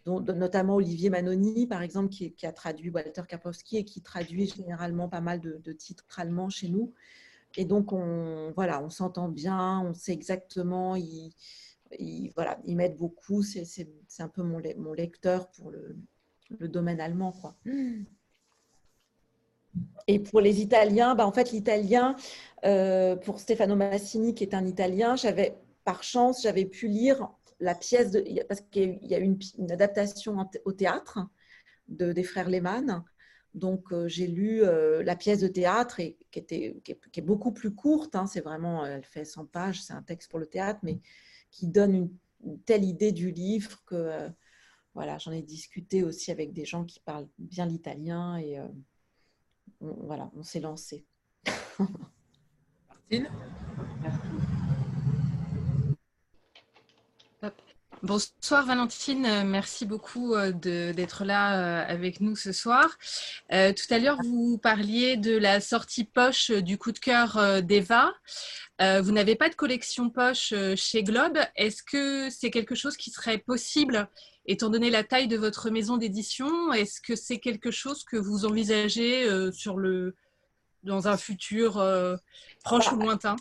dont, 0.05 0.21
notamment 0.21 0.77
Olivier 0.77 1.11
Manoni, 1.11 1.67
par 1.67 1.83
exemple, 1.83 2.09
qui, 2.09 2.35
a 2.45 2.53
traduit 2.53 2.91
Walter 2.91 3.23
Kapowski 3.29 3.79
et 3.79 3.85
qui 3.85 4.01
traduit 4.01 4.47
généralement 4.47 5.09
pas 5.09 5.21
mal 5.21 5.41
de, 5.41 5.73
titres 5.73 6.07
allemands 6.17 6.51
chez 6.51 6.69
nous. 6.69 6.93
Et 7.57 7.65
donc, 7.65 7.93
on, 7.93 8.53
voilà, 8.55 8.83
on 8.83 8.91
s'entend 8.91 9.29
bien, 9.29 9.81
on 9.81 9.95
sait 9.95 10.13
exactement, 10.13 10.97
ils, 10.97 11.33
voilà, 12.35 12.61
ils 12.65 12.77
m'aident 12.77 12.97
beaucoup. 12.97 13.43
C'est 13.43 13.89
un 14.21 14.29
peu 14.29 14.43
mon, 14.43 14.61
mon 14.77 14.93
lecteur 14.93 15.51
pour 15.51 15.71
le, 15.73 15.97
le 16.59 16.69
domaine 16.69 17.01
allemand. 17.01 17.33
Quoi. 17.33 17.57
Et 20.07 20.19
pour 20.19 20.41
les 20.41 20.61
Italiens, 20.61 21.15
bah 21.15 21.27
en 21.27 21.33
fait, 21.33 21.53
l'italien, 21.53 22.17
euh, 22.65 23.17
pour 23.17 23.41
Stefano 23.41 23.77
Massini, 23.77 24.35
qui 24.35 24.45
est 24.45 24.55
un 24.55 24.67
Italien, 24.67 25.17
j'avais, 25.17 25.57
par 25.85 26.03
chance, 26.03 26.43
j'avais 26.43 26.67
pu 26.67 26.89
lire 26.89 27.29
la 27.61 27.75
pièce, 27.75 28.11
de, 28.11 28.43
parce 28.49 28.61
qu'il 28.61 28.99
y 29.03 29.15
a 29.15 29.19
eu 29.19 29.37
une, 29.59 29.73
adaptation 29.73 30.37
au 30.65 30.73
théâtre 30.73 31.21
de, 31.89 32.13
des 32.13 32.23
frères 32.23 32.51
Lehmann. 32.51 33.05
Donc, 33.55 33.93
euh, 33.93 34.09
j'ai 34.09 34.27
lu 34.27 34.63
euh, 34.63 35.03
la 35.05 35.17
pièce 35.17 35.41
de 35.41 35.49
théâtre 35.49 35.97
qui, 35.97 36.39
était, 36.39 36.77
qui, 36.85 36.93
est, 36.93 37.23
beaucoup 37.23 37.53
plus 37.53 37.75
courte. 37.75 38.17
Hein, 38.17 38.27
c'est 38.27 38.41
vraiment, 38.41 38.85
elle 38.85 39.05
fait 39.05 39.25
100 39.25 39.47
pages, 39.47 39.81
c'est 39.81 39.93
un 39.93 40.03
texte 40.03 40.31
pour 40.31 40.41
le 40.41 40.47
théâtre, 40.47 40.81
mais 40.83 41.01
qui 41.51 41.69
donne 41.69 41.95
une, 41.95 42.59
telle 42.67 42.85
idée 42.85 43.13
du 43.13 43.31
livre 43.31 43.83
que, 43.87 44.29
voilà, 44.93 45.17
j'en 45.17 45.33
ai 45.33 45.41
discuté 45.41 46.03
aussi 46.03 46.31
avec 46.31 46.53
des 46.53 46.67
gens 46.67 46.85
qui 46.85 47.01
parlent 47.01 47.29
bien 47.39 47.65
l'italien 47.65 48.37
et 48.37 48.59
voilà, 50.03 50.31
on 50.37 50.43
s'est 50.43 50.61
lancé. 50.61 51.05
Martine 52.89 53.29
Bonsoir 58.05 58.67
Valentine, 58.67 59.45
merci 59.47 59.87
beaucoup 59.87 60.35
euh, 60.35 60.53
d'être 60.53 61.25
là 61.25 61.57
euh, 61.57 61.85
avec 61.89 62.21
nous 62.21 62.37
ce 62.37 62.53
soir. 62.53 62.99
Euh, 63.51 63.73
tout 63.73 63.95
à 63.95 63.99
l'heure, 63.99 64.19
vous 64.23 64.59
parliez 64.59 65.17
de 65.17 65.35
la 65.39 65.59
sortie 65.63 66.05
poche 66.05 66.51
du 66.51 66.77
coup 66.77 66.93
de 66.93 66.99
cœur 66.99 67.63
d'Eva. 67.63 68.13
vous 68.79 69.11
n'avez 69.11 69.37
pas 69.37 69.49
de 69.49 69.55
collection 69.55 70.11
poche 70.11 70.53
chez 70.77 71.03
Globe. 71.03 71.39
Est-ce 71.57 71.83
que 71.83 72.29
c'est 72.29 72.51
quelque 72.51 72.75
chose 72.75 72.99
qui 72.99 73.11
serait 73.11 73.39
possible 73.39 74.07
étant 74.47 74.71
donné 74.71 74.91
la 74.91 75.05
taille 75.05 75.29
de 75.29 75.37
votre 75.37 75.71
maison 75.71 75.97
d'édition 75.97 76.73
Est-ce 76.73 77.01
que 77.01 77.17
c'est 77.17 77.39
quelque 77.39 77.71
chose 77.71 78.05
que 78.05 78.17
vous 78.17 78.45
envisagez 78.45 79.27
sur 79.53 79.79
le, 79.79 80.15
dans 80.83 81.09
un 81.09 81.17
futur 81.17 81.83
proche 82.65 82.93
ou 82.93 82.97
lointain? 82.97 83.37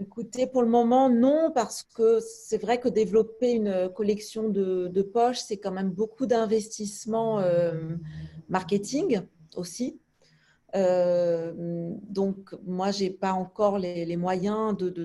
Écoutez, 0.00 0.46
pour 0.46 0.62
le 0.62 0.68
moment, 0.68 1.10
non, 1.10 1.50
parce 1.52 1.82
que 1.82 2.20
c'est 2.20 2.58
vrai 2.58 2.78
que 2.78 2.88
développer 2.88 3.50
une 3.50 3.90
collection 3.92 4.48
de, 4.48 5.02
poches, 5.02 5.40
c'est 5.40 5.56
quand 5.56 5.72
même 5.72 5.90
beaucoup 5.90 6.26
d'investissement 6.26 7.40
euh, 7.40 7.96
marketing 8.48 9.22
aussi. 9.56 10.00
Euh, 10.76 11.52
donc, 12.04 12.54
moi, 12.64 12.92
je 12.92 13.04
n'ai 13.04 13.10
pas 13.10 13.32
encore 13.32 13.80
les, 13.80 14.16
moyens 14.16 14.76
de, 14.76 14.88
de, 14.88 15.04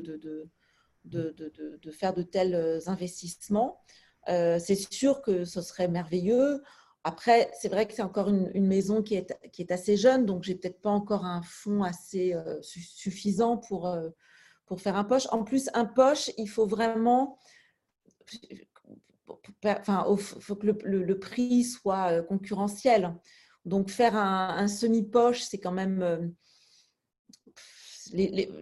de, 1.06 1.92
faire 1.92 2.14
de 2.14 2.22
tels 2.22 2.80
investissements. 2.86 3.82
Euh, 4.30 4.60
c'est 4.60 4.76
sûr 4.76 5.22
que 5.22 5.46
ce 5.46 5.62
serait 5.62 5.88
merveilleux. 5.88 6.64
Après, 7.04 7.52
c'est 7.60 7.68
vrai 7.70 7.86
que 7.86 7.94
c'est 7.94 8.02
encore 8.02 8.30
une, 8.30 8.66
maison 8.66 9.02
qui 9.02 9.16
est, 9.16 9.38
qui 9.52 9.62
est 9.62 9.72
assez 9.72 9.98
jeune, 9.98 10.26
donc 10.26 10.44
j'ai 10.44 10.56
peut-être 10.56 10.80
pas 10.82 10.90
encore 10.90 11.26
un 11.26 11.42
fonds 11.42 11.84
assez 11.84 12.34
suffisant 12.62 13.58
pour 13.58 13.94
pour 14.66 14.82
faire 14.82 14.96
un 14.96 15.04
poche. 15.04 15.28
En 15.32 15.44
plus, 15.44 15.70
un 15.74 15.86
poche, 15.86 16.32
il 16.38 16.48
faut 16.48 16.66
vraiment. 16.66 17.38
Enfin, 19.66 20.06
il 20.10 20.18
faut 20.18 20.56
que 20.56 20.68
le, 20.68 21.20
prix 21.20 21.64
soit 21.64 22.12
euh, 22.12 22.24
concurrentiel. 22.24 23.16
Donc, 23.66 23.90
faire 23.90 24.16
un, 24.16 24.68
semi-poche, 24.68 25.42
c'est 25.42 25.60
quand 25.60 25.72
même. 25.72 26.02
Euh, 26.02 26.28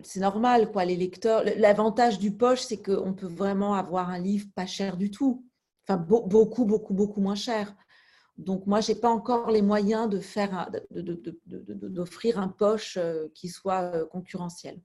c'est 0.03 0.19
normal, 0.19 0.71
quoi. 0.71 0.85
Les 0.85 0.95
lecteurs. 0.95 1.43
L'avantage 1.57 2.19
du 2.19 2.31
poche, 2.31 2.61
c'est 2.61 2.81
qu'on 2.81 3.13
peut 3.13 3.27
vraiment 3.27 3.73
avoir 3.73 4.09
un 4.09 4.19
livre 4.19 4.47
pas 4.55 4.65
cher 4.67 4.97
du 4.97 5.11
tout. 5.11 5.45
Enfin, 5.87 5.97
beaucoup, 5.97 6.65
beaucoup, 6.65 6.93
beaucoup 6.93 7.21
moins 7.21 7.35
cher. 7.35 7.75
Donc, 8.37 8.65
moi, 8.65 8.81
je 8.81 8.91
n'ai 8.91 8.99
pas 8.99 9.09
encore 9.09 9.51
les 9.51 9.61
moyens 9.61 10.09
de 10.09 10.19
faire, 10.19 10.69
d'offrir 10.91 12.39
un 12.39 12.47
poche 12.47 12.97
euh, 12.97 13.27
qui 13.33 13.49
soit 13.49 14.05
concurrentiel. 14.07 14.79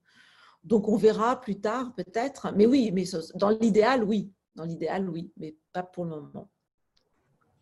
Donc, 0.63 0.89
on 0.89 0.97
verra 0.97 1.39
plus 1.39 1.59
tard, 1.59 1.93
peut-être. 1.95 2.51
Mais 2.55 2.65
oui, 2.65 2.91
mais 2.93 3.05
dans 3.35 3.49
l'idéal, 3.49 4.03
oui. 4.03 4.31
Dans 4.55 4.65
l'idéal, 4.65 5.09
oui, 5.09 5.31
mais 5.37 5.55
pas 5.71 5.83
pour 5.83 6.03
le 6.03 6.21
moment. 6.21 6.49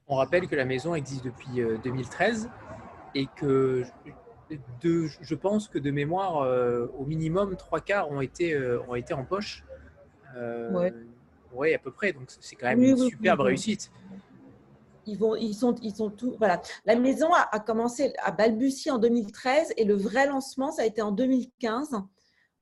On 0.07 0.15
rappelle 0.17 0.47
que 0.47 0.55
la 0.55 0.65
maison 0.65 0.93
existe 0.95 1.25
depuis 1.25 1.61
2013 1.83 2.45
euh, 2.45 2.49
et 3.15 3.27
que 3.35 3.83
de, 4.81 5.07
je 5.21 5.35
pense 5.35 5.67
que 5.67 5.79
de 5.79 5.89
mémoire, 5.89 6.41
euh, 6.43 6.87
au 6.97 7.05
minimum, 7.05 7.55
trois 7.55 7.79
quarts 7.79 8.11
ont 8.11 8.21
été, 8.21 8.53
euh, 8.53 8.81
ont 8.87 8.95
été 8.95 9.13
en 9.13 9.25
poche. 9.25 9.65
ouais. 10.35 10.93
À 11.63 11.79
peu 11.79 11.91
près. 11.91 12.13
Donc, 12.13 12.29
c'est 12.39 12.55
quand 12.55 12.67
même 12.67 12.83
une 12.83 12.97
superbe 12.97 13.41
réussite. 13.41 13.91
Ils, 15.07 15.17
vont, 15.17 15.35
ils, 15.35 15.53
sont, 15.53 15.75
ils 15.83 15.95
sont 15.95 16.09
tous. 16.09 16.35
Voilà. 16.37 16.61
La 16.85 16.95
maison 16.95 17.31
a, 17.33 17.47
a, 17.51 17.59
commencé 17.59 18.13
à 18.23 18.31
balbutier 18.31 18.91
en 18.91 18.97
2013 18.97 19.73
et 19.77 19.85
le 19.85 19.95
vrai 19.95 20.27
lancement, 20.27 20.71
ça 20.71 20.81
a 20.81 20.85
été 20.85 21.01
en 21.01 21.11
2015 21.11 21.95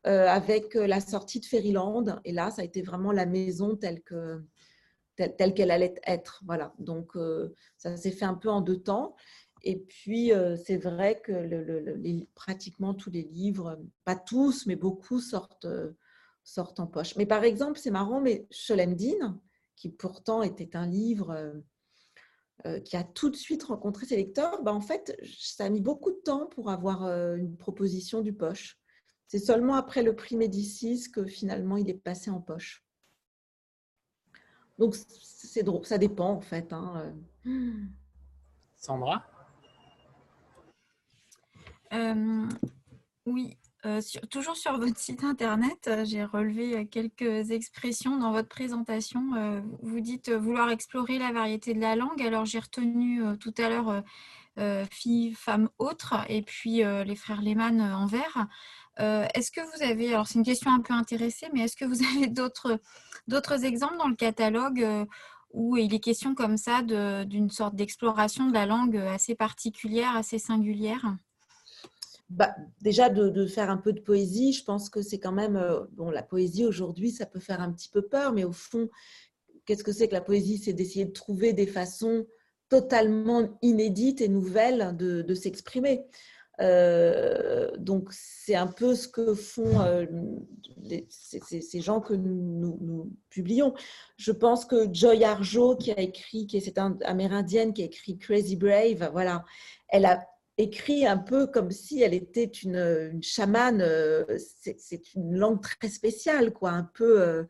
euh, 0.05 0.27
avec 0.27 0.75
euh, 0.75 0.85
la 0.85 0.99
sortie 0.99 1.39
de 1.39 1.45
Fairyland. 1.45 2.03
Et 2.25 2.33
là, 2.33 2.51
ça 2.51 2.61
a 2.61 2.65
été 2.65 2.81
vraiment 2.81 3.13
la 3.13 3.25
maison 3.25 3.77
telle 3.77 4.01
que 4.01 4.43
telle, 5.15 5.53
qu'elle 5.53 5.71
allait 5.71 5.95
être. 6.05 6.43
Voilà. 6.45 6.73
Donc, 6.77 7.15
euh, 7.15 7.53
ça 7.77 7.95
s'est 7.95 8.11
fait 8.11 8.25
un 8.25 8.33
peu 8.33 8.49
en 8.49 8.59
deux 8.59 8.81
temps. 8.81 9.15
Et 9.61 9.77
puis, 9.77 10.33
c'est 10.65 10.75
vrai 10.75 11.21
que 11.21 11.31
le, 11.31 12.25
pratiquement 12.35 12.93
tous 12.93 13.09
les 13.09 13.21
livres, 13.21 13.79
pas 14.03 14.17
tous, 14.17 14.65
mais 14.65 14.75
beaucoup 14.75 15.21
sortent, 15.21 15.67
sortent 16.43 16.79
en 16.79 16.87
poche. 16.87 17.15
Mais 17.15 17.25
par 17.25 17.43
exemple, 17.43 17.79
c'est 17.79 17.91
marrant, 17.91 18.21
mais 18.21 18.47
Sholendine, 18.51 19.39
qui 19.75 19.89
pourtant 19.89 20.41
était 20.41 20.75
un 20.75 20.87
livre 20.87 21.53
qui 22.85 22.95
a 22.95 23.03
tout 23.03 23.29
de 23.29 23.35
suite 23.35 23.63
rencontré 23.63 24.05
ses 24.05 24.15
lecteurs, 24.15 24.63
bah, 24.63 24.73
en 24.73 24.79
fait, 24.79 25.17
ça 25.37 25.65
a 25.65 25.69
mis 25.69 25.81
beaucoup 25.81 26.11
de 26.11 26.21
temps 26.23 26.45
pour 26.45 26.69
avoir 26.69 27.03
une 27.35 27.57
proposition 27.57 28.21
du 28.21 28.31
poche. 28.33 28.79
C'est 29.27 29.39
seulement 29.39 29.73
après 29.75 30.03
le 30.03 30.15
prix 30.15 30.35
Médicis 30.35 31.09
que 31.11 31.25
finalement 31.25 31.77
il 31.77 31.89
est 31.89 31.95
passé 31.95 32.29
en 32.29 32.39
poche. 32.39 32.85
Donc 34.77 34.95
c'est 34.95 35.63
drôle, 35.63 35.85
ça 35.85 35.97
dépend 35.97 36.29
en 36.29 36.41
fait. 36.41 36.71
Hein. 36.71 37.15
Sandra? 38.77 39.25
Euh, 41.93 42.47
Oui, 43.25 43.57
euh, 43.85 44.01
toujours 44.29 44.55
sur 44.55 44.77
votre 44.77 44.97
site 44.97 45.23
internet, 45.23 45.87
euh, 45.87 46.05
j'ai 46.05 46.23
relevé 46.23 46.87
quelques 46.87 47.51
expressions 47.51 48.17
dans 48.17 48.31
votre 48.31 48.49
présentation. 48.49 49.61
vous 49.81 49.99
dites 49.99 50.29
vouloir 50.31 50.69
explorer 50.69 51.19
la 51.19 51.31
variété 51.31 51.73
de 51.73 51.81
la 51.81 51.95
langue. 51.95 52.21
Alors 52.21 52.45
j'ai 52.45 52.59
retenu 52.59 53.21
tout 53.39 53.53
à 53.57 53.69
l'heure 53.69 54.03
fille, 54.89 55.33
femme, 55.33 55.69
autre, 55.79 56.15
et 56.29 56.41
puis 56.41 56.83
les 56.83 57.15
frères 57.15 57.41
Lehmann 57.41 57.81
en 57.81 58.05
vert. 58.05 58.47
Euh, 58.99 59.25
est-ce 59.33 59.51
que 59.51 59.61
vous 59.61 59.83
avez, 59.83 60.13
alors 60.13 60.27
c'est 60.27 60.37
une 60.37 60.45
question 60.45 60.71
un 60.71 60.81
peu 60.81 60.93
intéressée, 60.93 61.47
mais 61.53 61.61
est-ce 61.61 61.75
que 61.75 61.85
vous 61.85 62.03
avez 62.15 62.27
d'autres, 62.27 62.79
d'autres 63.27 63.65
exemples 63.65 63.97
dans 63.97 64.07
le 64.07 64.15
catalogue 64.15 64.81
euh, 64.83 65.05
où 65.51 65.77
il 65.77 65.93
est 65.93 65.99
question 65.99 66.35
comme 66.35 66.57
ça 66.57 66.81
d'une 66.81 67.49
sorte 67.49 67.75
d'exploration 67.75 68.47
de 68.47 68.53
la 68.53 68.65
langue 68.65 68.97
assez 68.97 69.35
particulière, 69.35 70.15
assez 70.15 70.39
singulière? 70.39 71.15
Bah, 72.35 72.55
déjà 72.81 73.09
de, 73.09 73.45
faire 73.45 73.69
un 73.69 73.77
peu 73.77 73.93
de 73.93 73.99
poésie, 73.99 74.53
je 74.53 74.63
pense 74.63 74.89
que 74.89 75.01
c'est 75.01 75.19
quand 75.19 75.31
même 75.31 75.55
euh, 75.55 75.81
bon 75.91 76.09
la 76.09 76.23
poésie 76.23 76.65
aujourd'hui 76.65 77.11
ça 77.11 77.25
peut 77.25 77.39
faire 77.39 77.61
un 77.61 77.71
petit 77.71 77.89
peu 77.89 78.01
peur, 78.01 78.33
mais 78.33 78.43
au 78.43 78.51
fond 78.51 78.89
qu'est-ce 79.65 79.83
que 79.83 79.91
c'est 79.91 80.07
que 80.07 80.13
la 80.13 80.21
poésie? 80.21 80.57
C'est 80.57 80.73
d'essayer 80.73 81.05
de 81.05 81.11
trouver 81.11 81.53
des 81.53 81.67
façons 81.67 82.25
totalement 82.69 83.57
inédites 83.61 84.21
et 84.21 84.27
nouvelles 84.27 84.95
de, 84.97 85.21
de 85.21 85.33
s'exprimer. 85.33 86.05
Euh, 86.61 87.71
donc, 87.77 88.09
c'est 88.11 88.55
un 88.55 88.67
peu 88.67 88.95
ce 88.95 89.07
que 89.07 89.33
font 89.33 89.81
euh, 89.81 90.05
ces, 91.09 91.81
gens 91.81 91.99
que 91.99 92.13
nous, 92.13 93.11
publions. 93.29 93.73
Je 94.17 94.31
pense 94.31 94.65
que 94.65 94.93
Joy 94.93 95.23
Arjo, 95.23 95.75
qui 95.75 95.91
a 95.91 95.99
écrit, 95.99 96.45
qui 96.45 96.57
est 96.57 96.61
cette 96.61 96.77
amérindienne 96.77 97.73
qui 97.73 97.81
a 97.81 97.85
écrit 97.85 98.17
Crazy 98.17 98.55
Brave, 98.55 99.09
voilà, 99.11 99.43
elle 99.89 100.05
a 100.05 100.27
écrit 100.57 101.05
un 101.05 101.17
peu 101.17 101.47
comme 101.47 101.71
si 101.71 102.01
elle 102.01 102.13
était 102.13 102.45
une, 102.45 103.21
chamane. 103.21 103.81
Euh, 103.81 104.23
c'est 104.37 105.13
une 105.15 105.35
langue 105.35 105.61
très 105.61 105.89
spéciale, 105.89 106.53
quoi, 106.53 106.71
un 106.71 106.89
peu 106.93 107.45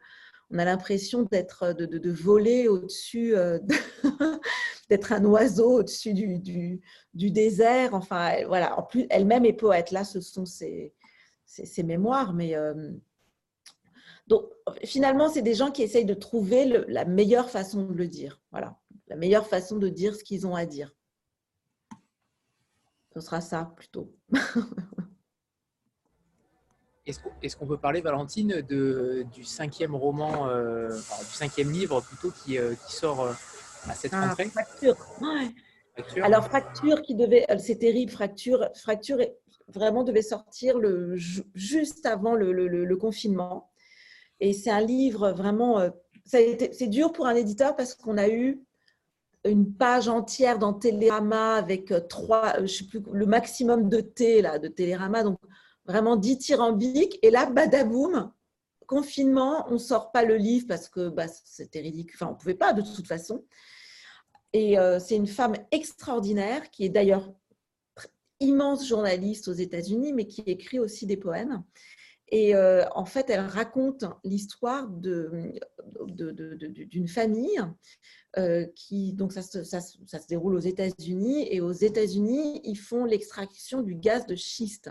on 0.53 0.59
a 0.59 0.65
l'impression 0.65 1.23
d'être 1.23 1.73
de, 1.73 1.85
de, 1.85 2.11
voler 2.11 2.67
au-dessus, 2.67 3.35
euh, 3.35 3.57
d'être 4.89 5.11
un 5.11 5.25
oiseau 5.25 5.79
au-dessus 5.79 6.13
du, 6.13 7.31
désert. 7.31 7.95
Enfin, 7.95 8.45
voilà. 8.45 8.77
En 8.77 8.83
plus, 8.83 9.07
elle-même 9.09 9.45
est 9.45 9.53
poète. 9.53 9.89
Là, 9.91 10.03
ce 10.03 10.21
sont 10.21 10.45
ses, 10.45 10.93
mémoires, 11.83 12.33
mais 12.33 12.55
euh, 12.55 12.91
donc 14.27 14.45
finalement, 14.83 15.27
c'est 15.27 15.41
des 15.41 15.55
gens 15.55 15.71
qui 15.71 15.81
essayent 15.81 16.05
de 16.05 16.13
trouver 16.13 16.85
la 16.87 17.05
meilleure 17.05 17.49
façon 17.49 17.83
de 17.83 17.93
le 17.93 18.07
dire. 18.07 18.39
Voilà, 18.51 18.77
la 19.07 19.15
meilleure 19.15 19.47
façon 19.47 19.77
de 19.77 19.89
dire 19.89 20.15
ce 20.15 20.23
qu'ils 20.23 20.45
ont 20.45 20.55
à 20.55 20.65
dire. 20.65 20.95
Ce 23.13 23.21
sera 23.21 23.41
ça 23.41 23.71
plutôt. 23.75 24.11
Est-ce 27.05 27.57
qu'on 27.57 27.67
peut 27.67 27.77
parler, 27.77 27.99
Valentine, 27.99 28.61
de, 28.61 29.25
du 29.33 29.43
cinquième 29.43 29.93
roman, 29.93 30.47
euh, 30.47 30.87
du 30.89 31.33
cinquième 31.33 31.69
livre 31.69 32.01
plutôt 32.01 32.31
qui, 32.31 32.57
euh, 32.57 32.75
qui 32.87 32.95
sort 32.95 33.21
euh, 33.21 33.33
à 33.89 33.93
cette 33.93 34.13
ah, 34.13 34.29
rentrée? 34.29 34.45
Fracture. 34.45 34.95
Alors, 36.23 36.45
Fracture 36.45 37.01
qui 37.01 37.15
devait, 37.15 37.45
c'est 37.59 37.75
terrible, 37.75 38.09
Fracture, 38.09 38.69
Fracture 38.75 39.17
vraiment 39.67 40.03
devait 40.03 40.21
sortir 40.21 40.79
le, 40.79 41.17
juste 41.17 42.05
avant 42.05 42.35
le, 42.35 42.53
le, 42.53 42.97
confinement. 42.97 43.69
Et 44.39 44.53
c'est 44.53 44.71
un 44.71 44.81
livre 44.81 45.31
vraiment, 45.31 45.85
c'est 46.25 46.87
dur 46.87 47.11
pour 47.11 47.27
un 47.27 47.35
éditeur 47.35 47.75
parce 47.75 47.95
qu'on 47.95 48.17
a 48.17 48.29
eu 48.29 48.63
une 49.45 49.73
page 49.73 50.07
entière 50.07 50.59
dans 50.59 50.73
Télérama 50.73 51.55
avec 51.55 51.93
trois, 52.07 52.61
je 52.61 52.67
sais 52.67 52.85
plus, 52.85 53.01
le 53.11 53.25
maximum 53.25 53.89
de 53.89 53.99
T 53.99 54.41
là, 54.41 54.59
de 54.59 54.67
Télérama. 54.67 55.23
Donc, 55.23 55.37
vraiment 55.85 56.15
dithyrambique. 56.15 57.19
Et 57.21 57.31
là, 57.31 57.45
badaboum, 57.45 58.31
confinement, 58.87 59.65
on 59.69 59.73
ne 59.73 59.77
sort 59.77 60.11
pas 60.11 60.23
le 60.23 60.35
livre 60.35 60.67
parce 60.67 60.89
que 60.89 61.09
bah, 61.09 61.27
c'était 61.27 61.81
ridicule. 61.81 62.15
Enfin, 62.15 62.27
on 62.31 62.33
ne 62.33 62.37
pouvait 62.37 62.55
pas 62.55 62.73
de 62.73 62.81
toute 62.81 63.07
façon. 63.07 63.43
Et 64.53 64.77
euh, 64.77 64.99
c'est 64.99 65.15
une 65.15 65.27
femme 65.27 65.55
extraordinaire 65.71 66.69
qui 66.69 66.85
est 66.85 66.89
d'ailleurs 66.89 67.33
immense 68.39 68.87
journaliste 68.87 69.47
aux 69.47 69.53
États-Unis, 69.53 70.13
mais 70.13 70.27
qui 70.27 70.41
écrit 70.41 70.79
aussi 70.79 71.05
des 71.05 71.17
poèmes. 71.17 71.63
Et 72.33 72.55
euh, 72.55 72.83
en 72.95 73.05
fait, 73.05 73.29
elle 73.29 73.41
raconte 73.41 74.05
l'histoire 74.23 74.89
d'une 74.89 75.53
de, 76.07 76.31
de, 76.31 77.05
famille 77.07 77.61
euh, 78.39 78.65
qui, 78.75 79.13
donc 79.13 79.31
ça, 79.31 79.43
ça, 79.43 79.79
se 79.81 80.27
déroule 80.27 80.55
aux 80.55 80.59
États-Unis. 80.59 81.47
Et 81.51 81.61
aux 81.61 81.71
États-Unis, 81.71 82.59
ils 82.63 82.79
font 82.79 83.05
l'extraction 83.05 83.83
du 83.83 83.93
gaz 83.93 84.25
de 84.25 84.33
schiste. 84.33 84.89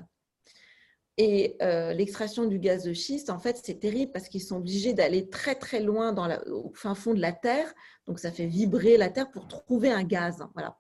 Et 1.19 1.57
euh, 1.63 1.93
l'extraction 1.93 2.47
du 2.47 2.61
gaz 2.61 2.85
de 2.85 2.93
schiste, 2.93 3.29
en 3.29 3.41
fait, 3.41 3.61
c'est 3.61 3.81
terrible 3.81 4.13
parce 4.13 4.29
qu'ils 4.29 4.45
sont 4.45 4.59
obligés 4.59 4.95
d'aller 4.95 5.29
très 5.29 5.57
très 5.57 5.81
loin 5.81 6.13
dans 6.13 6.29
la, 6.29 6.47
au 6.49 6.73
fin 6.75 6.95
fond 6.95 7.13
de 7.13 7.21
la 7.21 7.33
Terre. 7.33 7.75
Donc, 8.07 8.21
ça 8.21 8.31
fait 8.31 8.47
vibrer 8.47 8.97
la 8.97 9.11
Terre 9.11 9.33
pour 9.33 9.49
trouver 9.49 9.91
un 9.91 10.05
gaz. 10.05 10.47
Voilà. 10.55 10.79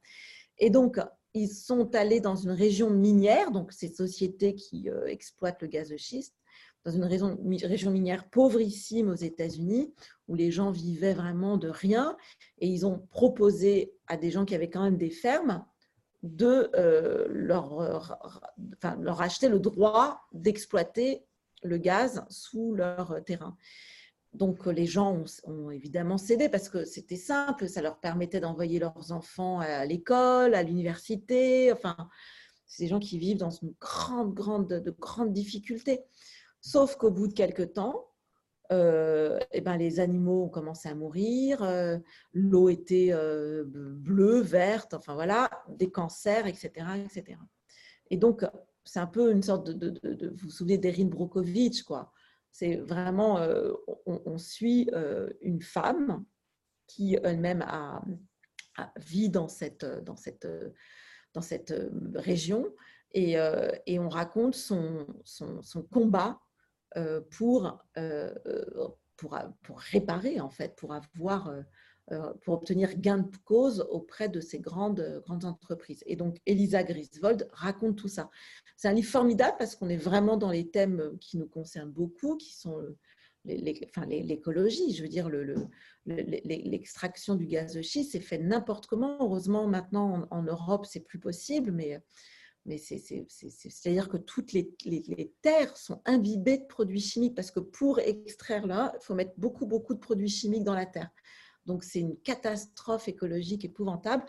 Et 0.59 0.71
donc, 0.71 1.01
ils 1.35 1.51
sont 1.51 1.93
allés 1.97 2.21
dans 2.21 2.37
une 2.37 2.53
région 2.53 2.89
minière, 2.89 3.51
donc 3.51 3.73
ces 3.73 3.89
sociétés 3.89 4.55
qui 4.55 4.89
exploitent 5.07 5.61
le 5.63 5.67
gaz 5.67 5.89
de 5.89 5.97
schiste, 5.97 6.37
dans 6.85 6.93
une 6.93 7.05
région, 7.05 7.91
minière 7.91 8.28
pauvrissime 8.28 9.09
aux 9.09 9.14
États-Unis, 9.14 9.95
où 10.28 10.35
les 10.35 10.51
gens 10.51 10.70
vivaient 10.70 11.14
vraiment 11.14 11.57
de 11.57 11.68
rien, 11.68 12.16
et 12.59 12.66
ils 12.66 12.87
ont 12.87 13.07
proposé 13.11 13.93
à 14.07 14.16
des 14.16 14.30
gens 14.30 14.45
qui 14.45 14.55
avaient 14.55 14.70
quand 14.70 14.83
même 14.83 14.97
des 14.97 15.11
fermes 15.11 15.64
de 16.22 16.70
euh, 16.76 17.26
leur, 17.28 18.18
enfin, 18.76 18.97
acheter 19.18 19.49
le 19.49 19.59
droit 19.59 20.20
d'exploiter 20.33 21.24
le 21.62 21.78
gaz 21.78 22.24
sous 22.28 22.74
leur 22.74 23.22
terrain. 23.24 23.57
Donc 24.33 24.64
les 24.66 24.87
gens 24.87 25.24
ont, 25.45 25.70
évidemment 25.70 26.16
cédé 26.16 26.49
parce 26.49 26.68
que 26.68 26.85
c'était 26.85 27.16
simple, 27.16 27.68
ça 27.68 27.83
leur 27.83 28.01
permettait 28.01 28.41
d'envoyer 28.41 28.78
leurs 28.78 29.12
enfants 29.12 29.61
à 29.61 29.85
l'école, 29.85 30.55
à 30.55 30.62
l'université. 30.62 31.70
Enfin, 31.70 31.97
c'est 32.66 32.85
des 32.85 32.89
gens 32.89 32.99
qui 32.99 33.18
vivent 33.18 33.37
dans 33.37 33.51
une 33.51 33.74
grande, 33.78 34.33
grande, 34.33 34.68
de 34.68 34.91
grandes 34.91 35.35
difficultés. 35.35 36.01
Sauf 36.63 36.97
qu'au 36.97 37.11
bout 37.11 37.27
de 37.27 37.33
quelques 37.33 37.73
temps, 37.73 38.09
euh, 38.71 39.39
eh 39.51 39.61
ben, 39.61 39.77
les 39.77 39.99
animaux 39.99 40.45
ont 40.45 40.49
commencé 40.49 40.89
à 40.89 40.95
mourir, 40.95 41.63
euh, 41.63 41.99
l'eau 42.33 42.69
était 42.69 43.09
euh, 43.11 43.65
bleue, 43.67 44.41
verte, 44.41 44.95
enfin 44.95 45.15
voilà, 45.15 45.51
des 45.69 45.91
cancers, 45.91 46.47
etc. 46.47 46.71
etc. 47.05 47.37
Et 48.11 48.17
donc, 48.17 48.47
c'est 48.85 49.01
un 49.01 49.09
peu 49.09 49.33
une 49.33 49.43
sorte 49.43 49.71
de, 49.71 50.29
vous 50.31 50.37
vous 50.37 50.51
souvenez 50.51 50.79
d'Erin 50.79 51.07
Brokovich, 51.07 51.83
quoi. 51.83 52.13
C'est 52.53 52.77
vraiment, 52.77 53.41
on, 54.05 54.37
suit 54.37 54.91
une 55.41 55.63
femme 55.63 56.23
qui 56.87 57.17
elle-même 57.23 57.63
a, 57.63 58.03
vit 58.99 59.31
dans 59.31 59.49
cette, 59.49 59.87
dans 60.05 60.17
cette, 60.17 60.47
dans 61.33 61.41
cette 61.41 61.73
région 62.15 62.67
et, 63.13 63.37
et 63.87 63.99
on 63.99 64.11
raconte 64.11 64.55
son, 64.55 65.07
son, 65.25 65.83
combat 65.91 66.43
euh, 66.43 66.52
pour, 67.30 67.78
euh, 67.97 68.34
pour, 69.16 69.38
pour, 69.62 69.78
réparer, 69.78 70.40
en 70.40 70.51
fait, 70.51 70.74
pour 70.76 70.95
avoir 70.95 71.53
euh, 72.11 72.32
pour 72.43 72.55
obtenir 72.55 72.99
gain 72.99 73.18
de 73.18 73.36
cause 73.45 73.86
auprès 73.90 74.28
de 74.28 74.40
ces 74.40 74.59
grandes, 74.59 75.22
grandes 75.24 75.45
entreprises. 75.45 76.03
Et 76.07 76.16
donc, 76.16 76.38
Elisa 76.47 76.82
Griswold 76.82 77.49
raconte 77.53 77.97
tout 77.97 78.09
ça. 78.09 78.28
C'est 78.76 78.88
un 78.88 78.93
livre 78.93 79.09
formidable 79.09 79.55
parce 79.57 79.76
qu'on 79.76 79.88
est 79.88 79.97
vraiment 79.97 80.36
dans 80.36 80.51
les 80.51 80.68
thèmes 80.68 81.16
qui 81.20 81.38
nous 81.38 81.47
concernent 81.47 81.93
beaucoup, 81.93 82.36
qui 82.36 82.55
sont 82.55 82.82
l'écologie. 83.45 84.93
Je 84.93 85.03
veux 85.05 85.09
dire, 85.09 85.30
l'extraction 86.05 87.34
le, 87.34 87.38
du 87.38 87.47
gaz 87.47 87.74
de 87.74 87.82
schiste, 87.82 88.12
c'est 88.12 88.20
fait 88.20 88.38
n'importe 88.38 88.88
comment. 88.88 89.16
Heureusement, 89.20 89.68
maintenant, 89.68 90.26
en, 90.28 90.38
en 90.38 90.43
Europe, 90.43 90.86
c'est 90.86 91.07
plus 91.07 91.20
possible, 91.20 91.70
mais 91.70 92.03
mais 92.65 92.79
c'est-à-dire 92.79 94.09
que 94.09 94.17
toutes 94.17 94.53
les, 94.53 94.73
terres 95.43 95.77
sont 95.77 96.01
imbibées 96.05 96.59
de 96.59 96.65
produits 96.65 97.01
chimiques 97.01 97.35
parce 97.35 97.51
que 97.51 97.61
pour 97.61 97.99
extraire 97.99 98.67
là, 98.67 98.93
il 99.01 99.05
faut 99.05 99.15
mettre 99.15 99.33
beaucoup, 99.37 99.67
beaucoup 99.67 99.95
de 99.95 99.99
produits 99.99 100.29
chimiques 100.29 100.65
dans 100.65 100.75
la 100.75 100.87
terre. 100.87 101.11
Donc, 101.67 101.85
c'est 101.85 102.01
une 102.01 102.17
catastrophe 102.19 103.09
écologique 103.09 103.65
épouvantable. 103.65 104.25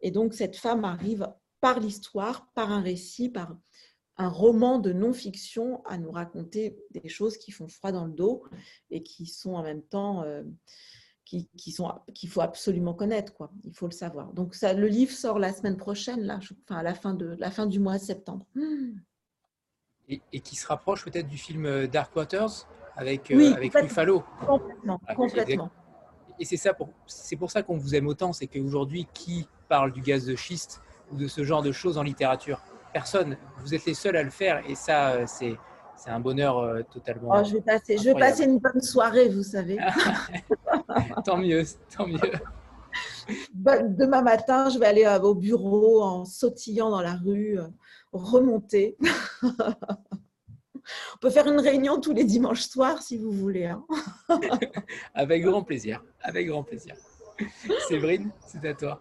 Et 0.00 0.10
donc, 0.10 0.34
cette 0.34 0.56
femme 0.56 0.84
arrive 0.84 1.28
par 1.60 1.80
l'histoire, 1.80 2.50
par 2.54 2.72
un 2.72 2.80
récit, 2.80 3.28
par 3.28 3.56
un 4.16 4.28
roman 4.28 4.78
de 4.78 4.92
non-fiction 4.92 5.84
à 5.84 5.98
nous 5.98 6.10
raconter 6.10 6.78
des 6.90 7.08
choses 7.08 7.36
qui 7.36 7.52
font 7.52 7.68
froid 7.68 7.92
dans 7.92 8.06
le 8.06 8.12
dos 8.12 8.44
et 8.90 9.02
qui 9.02 9.26
sont 9.26 9.54
en 9.54 9.62
même 9.62 9.82
temps... 9.82 10.22
Euh, 10.22 10.42
qui, 11.28 11.72
sont 11.72 11.92
qu'il 12.14 12.28
faut 12.28 12.40
absolument 12.40 12.94
connaître 12.94 13.34
quoi. 13.34 13.50
Il 13.64 13.74
faut 13.74 13.86
le 13.86 13.92
savoir. 13.92 14.32
Donc 14.32 14.54
ça 14.54 14.72
le 14.72 14.86
livre 14.86 15.12
sort 15.12 15.38
la 15.38 15.52
semaine 15.52 15.76
prochaine 15.76 16.22
là 16.22 16.38
enfin 16.38 16.76
à 16.76 16.82
la 16.82 16.94
fin 16.94 17.14
de 17.14 17.36
la 17.38 17.50
fin 17.50 17.66
du 17.66 17.78
mois 17.78 17.98
de 17.98 18.02
septembre. 18.02 18.46
Et, 20.08 20.40
qui 20.40 20.56
se 20.56 20.66
rapproche 20.66 21.04
peut-être 21.04 21.28
du 21.28 21.36
film 21.36 21.66
euh, 21.66 21.86
Dark 21.86 22.16
Waters 22.16 22.66
avec 22.96 23.30
euh, 23.30 23.52
avec 23.52 23.74
Buffalo 23.74 24.24
complètement 24.46 25.00
complètement. 25.14 25.70
et 26.38 26.46
c'est 26.46 26.56
ça 26.56 26.72
pour 26.72 26.88
c'est 27.06 27.36
pour 27.36 27.50
ça 27.50 27.62
qu'on 27.62 27.76
vous 27.76 27.94
aime 27.94 28.06
autant 28.06 28.32
c'est 28.32 28.46
qu'aujourd'hui 28.46 29.06
qui 29.12 29.46
parle 29.68 29.92
du 29.92 30.00
gaz 30.00 30.24
de 30.24 30.34
schiste 30.34 30.80
ou 31.12 31.16
de 31.16 31.28
ce 31.28 31.44
genre 31.44 31.62
de 31.62 31.72
choses 31.72 31.98
en 31.98 32.02
littérature? 32.02 32.62
Personne. 32.92 33.36
Vous 33.58 33.74
êtes 33.74 33.84
les 33.84 33.94
seuls 33.94 34.16
à 34.16 34.22
le 34.22 34.30
faire 34.30 34.62
et 34.68 34.74
ça 34.74 35.10
euh, 35.10 35.24
c'est 35.26 35.56
c'est 35.98 36.10
un 36.10 36.20
bonheur 36.20 36.58
euh, 36.58 36.82
totalement. 36.90 37.30
Oh, 37.34 37.44
je, 37.44 37.54
vais 37.54 37.60
passer, 37.60 37.98
je 37.98 38.04
vais 38.04 38.14
passer 38.14 38.44
une 38.44 38.58
bonne 38.58 38.80
soirée, 38.80 39.28
vous 39.28 39.42
savez. 39.42 39.78
tant 41.24 41.36
mieux, 41.36 41.64
tant 41.96 42.06
mieux. 42.06 42.18
Demain 43.52 44.22
matin, 44.22 44.70
je 44.70 44.78
vais 44.78 44.86
aller 44.86 45.06
au 45.22 45.34
bureau 45.34 46.02
en 46.02 46.24
sautillant 46.24 46.90
dans 46.90 47.02
la 47.02 47.14
rue, 47.14 47.58
euh, 47.58 47.66
remonter. 48.12 48.96
On 49.42 51.18
peut 51.20 51.28
faire 51.28 51.46
une 51.46 51.60
réunion 51.60 52.00
tous 52.00 52.14
les 52.14 52.24
dimanches 52.24 52.62
soirs 52.62 53.02
si 53.02 53.18
vous 53.18 53.30
voulez. 53.30 53.66
Hein. 53.66 53.84
avec 55.14 55.42
grand 55.42 55.62
plaisir, 55.62 56.02
avec 56.22 56.46
grand 56.46 56.62
plaisir. 56.62 56.94
Séverine, 57.88 58.30
c'est 58.46 58.64
à 58.64 58.74
toi 58.74 59.00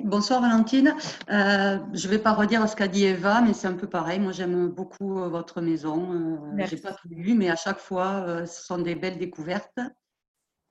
bonsoir 0.00 0.40
Valentine. 0.40 0.94
Euh, 1.30 1.78
je 1.92 2.06
ne 2.06 2.12
vais 2.12 2.18
pas 2.18 2.32
redire 2.32 2.66
ce 2.68 2.76
qu'a 2.76 2.88
dit 2.88 3.04
Eva, 3.04 3.40
mais 3.40 3.52
c'est 3.52 3.66
un 3.66 3.74
peu 3.74 3.88
pareil. 3.88 4.18
Moi, 4.18 4.32
j'aime 4.32 4.68
beaucoup 4.68 5.20
euh, 5.20 5.28
votre 5.28 5.60
maison. 5.60 6.12
Euh, 6.12 6.64
je 6.64 6.74
n'ai 6.74 6.80
pas 6.80 6.92
tout 6.92 7.08
lu, 7.08 7.34
mais 7.34 7.50
à 7.50 7.56
chaque 7.56 7.78
fois, 7.78 8.46
ce 8.46 8.64
sont 8.64 8.78
des 8.78 8.94
belles 8.94 9.18
découvertes. 9.18 9.78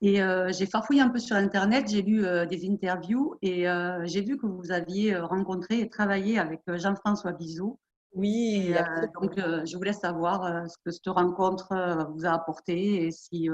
Et 0.04 0.20
j'ai 0.50 0.66
farfouillé 0.66 1.02
un 1.02 1.10
peu 1.10 1.20
sur 1.20 1.36
Internet, 1.36 1.88
j'ai 1.88 2.02
lu 2.02 2.26
des 2.50 2.68
interviews 2.68 3.36
et 3.44 3.66
j'ai 4.06 4.22
vu 4.22 4.36
que 4.36 4.48
vous 4.48 4.72
aviez 4.72 5.16
rencontré 5.16 5.80
et 5.80 5.90
travaillé 5.90 6.40
avec 6.40 6.62
Jean-François 6.68 7.34
Bizot. 7.34 7.78
Oui. 8.14 8.74
donc, 9.14 9.34
je 9.38 9.78
voulais 9.78 9.94
savoir 9.94 10.68
ce 10.68 10.76
que 10.84 10.90
cette 10.90 11.06
rencontre 11.06 12.08
vous 12.16 12.26
a 12.26 12.32
apporté 12.32 13.06
et 13.06 13.12
si, 13.12 13.48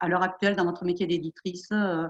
à 0.00 0.08
l'heure 0.08 0.24
actuelle, 0.24 0.56
dans 0.56 0.64
votre 0.64 0.84
métier 0.84 1.06
d'éditrice, 1.06 1.68
euh, 1.70 2.08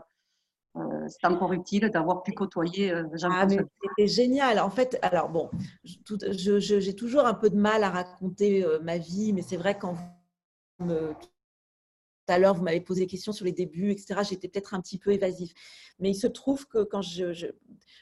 c'est 1.08 1.26
encore 1.26 1.52
utile 1.52 1.90
d'avoir 1.90 2.22
pu 2.22 2.32
côtoyer 2.32 2.92
euh, 2.92 3.04
Jean-François. 3.14 3.62
Ah, 3.62 3.66
c'était 3.82 4.08
génial. 4.08 4.58
En 4.58 4.70
fait, 4.70 4.98
alors 5.02 5.28
bon, 5.28 5.50
j'ai 5.84 6.94
toujours 6.94 7.26
un 7.26 7.34
peu 7.34 7.50
de 7.50 7.56
mal 7.56 7.84
à 7.84 7.90
raconter 7.90 8.64
euh, 8.64 8.78
ma 8.80 8.98
vie, 8.98 9.32
mais 9.32 9.42
c'est 9.42 9.56
vrai 9.56 9.78
quand 9.78 9.94
vous 10.78 10.86
me, 10.86 11.14
tout 12.26 12.32
à 12.32 12.38
l'heure, 12.38 12.54
vous 12.54 12.62
m'avez 12.62 12.80
posé 12.80 13.02
des 13.02 13.06
questions 13.06 13.32
sur 13.32 13.44
les 13.44 13.52
débuts, 13.52 13.90
etc. 13.90 14.20
J'étais 14.28 14.48
peut-être 14.48 14.74
un 14.74 14.80
petit 14.80 14.98
peu 14.98 15.12
évasif. 15.12 15.52
Mais 16.00 16.10
il 16.10 16.14
se 16.16 16.26
trouve 16.26 16.66
que 16.66 16.82
quand 16.82 17.02
je. 17.02 17.46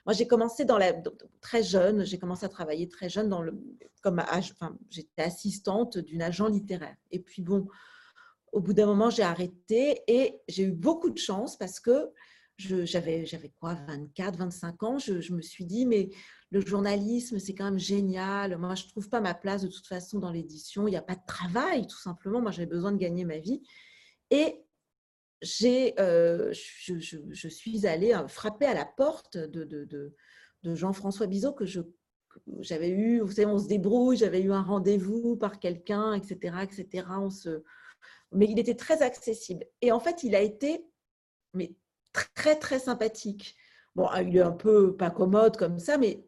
moi, 0.07 0.14
j'ai 0.14 0.27
commencé 0.27 0.64
dans 0.64 0.79
la, 0.79 0.95
très 1.41 1.62
jeune, 1.62 2.05
j'ai 2.05 2.18
commencé 2.18 2.47
à 2.47 2.49
travailler 2.49 2.89
très 2.89 3.09
jeune 3.09 3.29
dans 3.29 3.43
le, 3.43 3.55
comme 4.03 4.18
enfin, 4.18 4.77
j'étais 4.91 5.22
assistante 5.22 5.99
d'une 5.99 6.22
agent 6.22 6.49
littéraire. 6.49 6.97
Et 7.11 7.18
puis, 7.18 7.43
bon, 7.43 7.68
au 8.53 8.61
bout 8.61 8.72
d'un 8.72 8.87
moment, 8.87 9.11
j'ai 9.11 9.22
arrêté 9.22 10.03
et 10.07 10.41
j'ai 10.49 10.64
eu 10.64 10.72
beaucoup 10.72 11.11
de 11.11 11.18
chance 11.18 11.57
parce 11.57 11.79
que 11.79 12.11
j'avais, 12.59 13.25
quoi, 13.59 13.75
24, 13.75 14.37
25 14.37 14.83
ans, 14.83 14.99
je, 14.99 15.33
me 15.33 15.43
suis 15.43 15.65
dit, 15.65 15.87
mais 15.87 16.11
le 16.51 16.61
journalisme, 16.61 17.39
c'est 17.39 17.55
quand 17.55 17.65
même 17.65 17.79
génial. 17.79 18.57
Moi, 18.59 18.75
je 18.75 18.85
ne 18.85 18.91
trouve 18.91 19.09
pas 19.09 19.21
ma 19.21 19.35
place 19.35 19.63
de 19.63 19.69
toute 19.69 19.87
façon 19.87 20.19
dans 20.19 20.31
l'édition. 20.31 20.87
Il 20.87 20.93
n'y 20.93 20.97
a 20.97 21.03
pas 21.03 21.17
de 21.17 21.27
travail, 21.27 21.87
tout 21.87 21.99
simplement. 21.99 22.41
Moi, 22.41 22.53
j'avais 22.53 22.67
besoin 22.67 22.93
de 22.93 22.99
gagner 22.99 23.25
ma 23.25 23.39
vie. 23.39 23.63
Et 24.31 24.63
j'ai, 25.43 25.99
euh, 26.01 26.53
je, 26.53 27.49
suis 27.49 27.87
allée 27.87 28.15
euh, 28.15 28.29
frapper 28.29 28.67
à 28.67 28.75
la 28.75 28.87
porte 28.87 29.37
de, 29.37 29.65
de, 29.65 29.85
de, 29.85 30.75
Jean-François 30.75 31.27
Bizot, 31.27 31.53
que 31.53 31.67
je, 31.67 31.81
j'avais 32.61 32.89
eu, 32.89 33.21
vous 33.21 33.33
savez, 33.33 33.47
on 33.47 33.59
se 33.59 33.69
débrouille, 33.69 34.17
j'avais 34.17 34.41
eu 34.41 34.53
un 34.53 34.63
rendez-vous 34.63 35.37
par 35.37 35.59
quelqu'un, 35.59 36.15
etc., 36.15 36.57
etc. 36.63 37.07
On 37.19 37.31
se... 37.31 37.63
Mais 38.33 38.47
il 38.49 38.59
était 38.59 38.77
très 38.77 39.03
accessible. 39.03 39.67
Et 39.83 39.93
en 39.93 40.01
fait, 40.01 40.23
il 40.23 40.35
a 40.35 40.41
été 40.41 40.87
mais 41.55 41.75
très, 42.35 42.59
très 42.59 42.79
sympathique. 42.79 43.57
Bon, 43.95 44.07
ah, 44.11 44.23
il 44.23 44.37
est 44.37 44.43
un 44.43 44.53
peu 44.53 44.97
pas 44.97 45.11
commode 45.11 45.57
comme 45.57 45.79
ça, 45.79 45.99
mais 45.99 46.25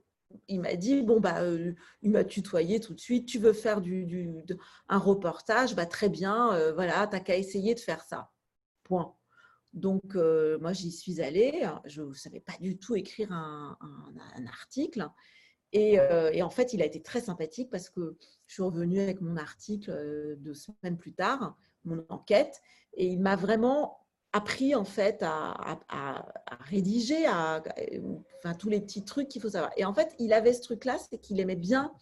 il 0.49 0.61
m'a 0.61 0.75
dit 0.77 1.03
bon 1.03 1.21
bah 1.21 1.43
euh, 1.43 1.73
il 2.03 2.11
m'a 2.11 2.25
tutoyé 2.25 2.81
tout 2.81 2.95
de 2.95 3.01
suite 3.01 3.27
tu 3.27 3.39
veux 3.39 3.53
faire 3.53 3.81
du, 3.81 4.45
un 4.89 4.99
reportage 4.99 5.75
bah 5.75 5.87
très 5.87 6.09
bien 6.09 6.53
euh, 6.55 6.73
voilà 6.73 7.07
t'as 7.07 7.21
qu'à 7.21 7.37
essayer 7.37 7.75
de 7.75 7.81
faire 7.81 8.03
ça 8.03 8.31
point 8.85 9.15
donc 9.73 10.17
euh, 10.17 10.59
moi 10.59 10.73
j'y 10.73 10.91
suis 10.91 11.21
allée 11.21 11.69
je 11.85 12.03
ne 12.03 12.13
savais 12.13 12.41
pas 12.41 12.55
du 12.61 12.79
tout 12.79 12.97
écrire 12.97 13.33
un, 13.33 13.79
un, 13.81 14.47
article 14.47 15.09
Et, 15.73 15.99
et, 16.33 16.43
en 16.43 16.51
fait, 16.51 16.73
il 16.73 16.81
a 16.81 16.87
été 16.87 17.03
très 17.03 17.21
sympathique 17.21 17.71
parce 17.71 17.91
que 17.91 18.17
je 18.47 18.55
suis 18.55 18.63
revenue 18.63 19.01
avec 19.01 19.21
mon 19.21 19.37
article 19.37 20.37
deux 20.39 20.55
semaines 20.55 20.97
plus 20.97 21.13
tard, 21.13 21.57
mon 21.85 22.05
enquête, 22.09 22.63
et 22.95 23.07
il 23.07 23.21
m'a 23.21 23.37
vraiment 23.37 24.06
appris 24.37 24.75
en 24.75 24.85
fait 24.85 25.23
à, 25.23 25.79
rédiger, 26.69 27.27
à, 27.27 27.63
tous 28.59 28.69
les 28.69 28.81
petits 28.81 29.05
trucs 29.05 29.29
qu'il 29.29 29.41
faut 29.41 29.49
savoir. 29.49 29.73
Et 29.77 29.85
en 29.85 29.95
fait, 29.95 30.15
il 30.19 30.33
avait 30.33 30.53
ce 30.53 30.61
truc-là, 30.63 30.99
c'est 30.99 31.19
qu'il 31.19 31.41
aimait 31.41 31.57
bien 31.57 31.93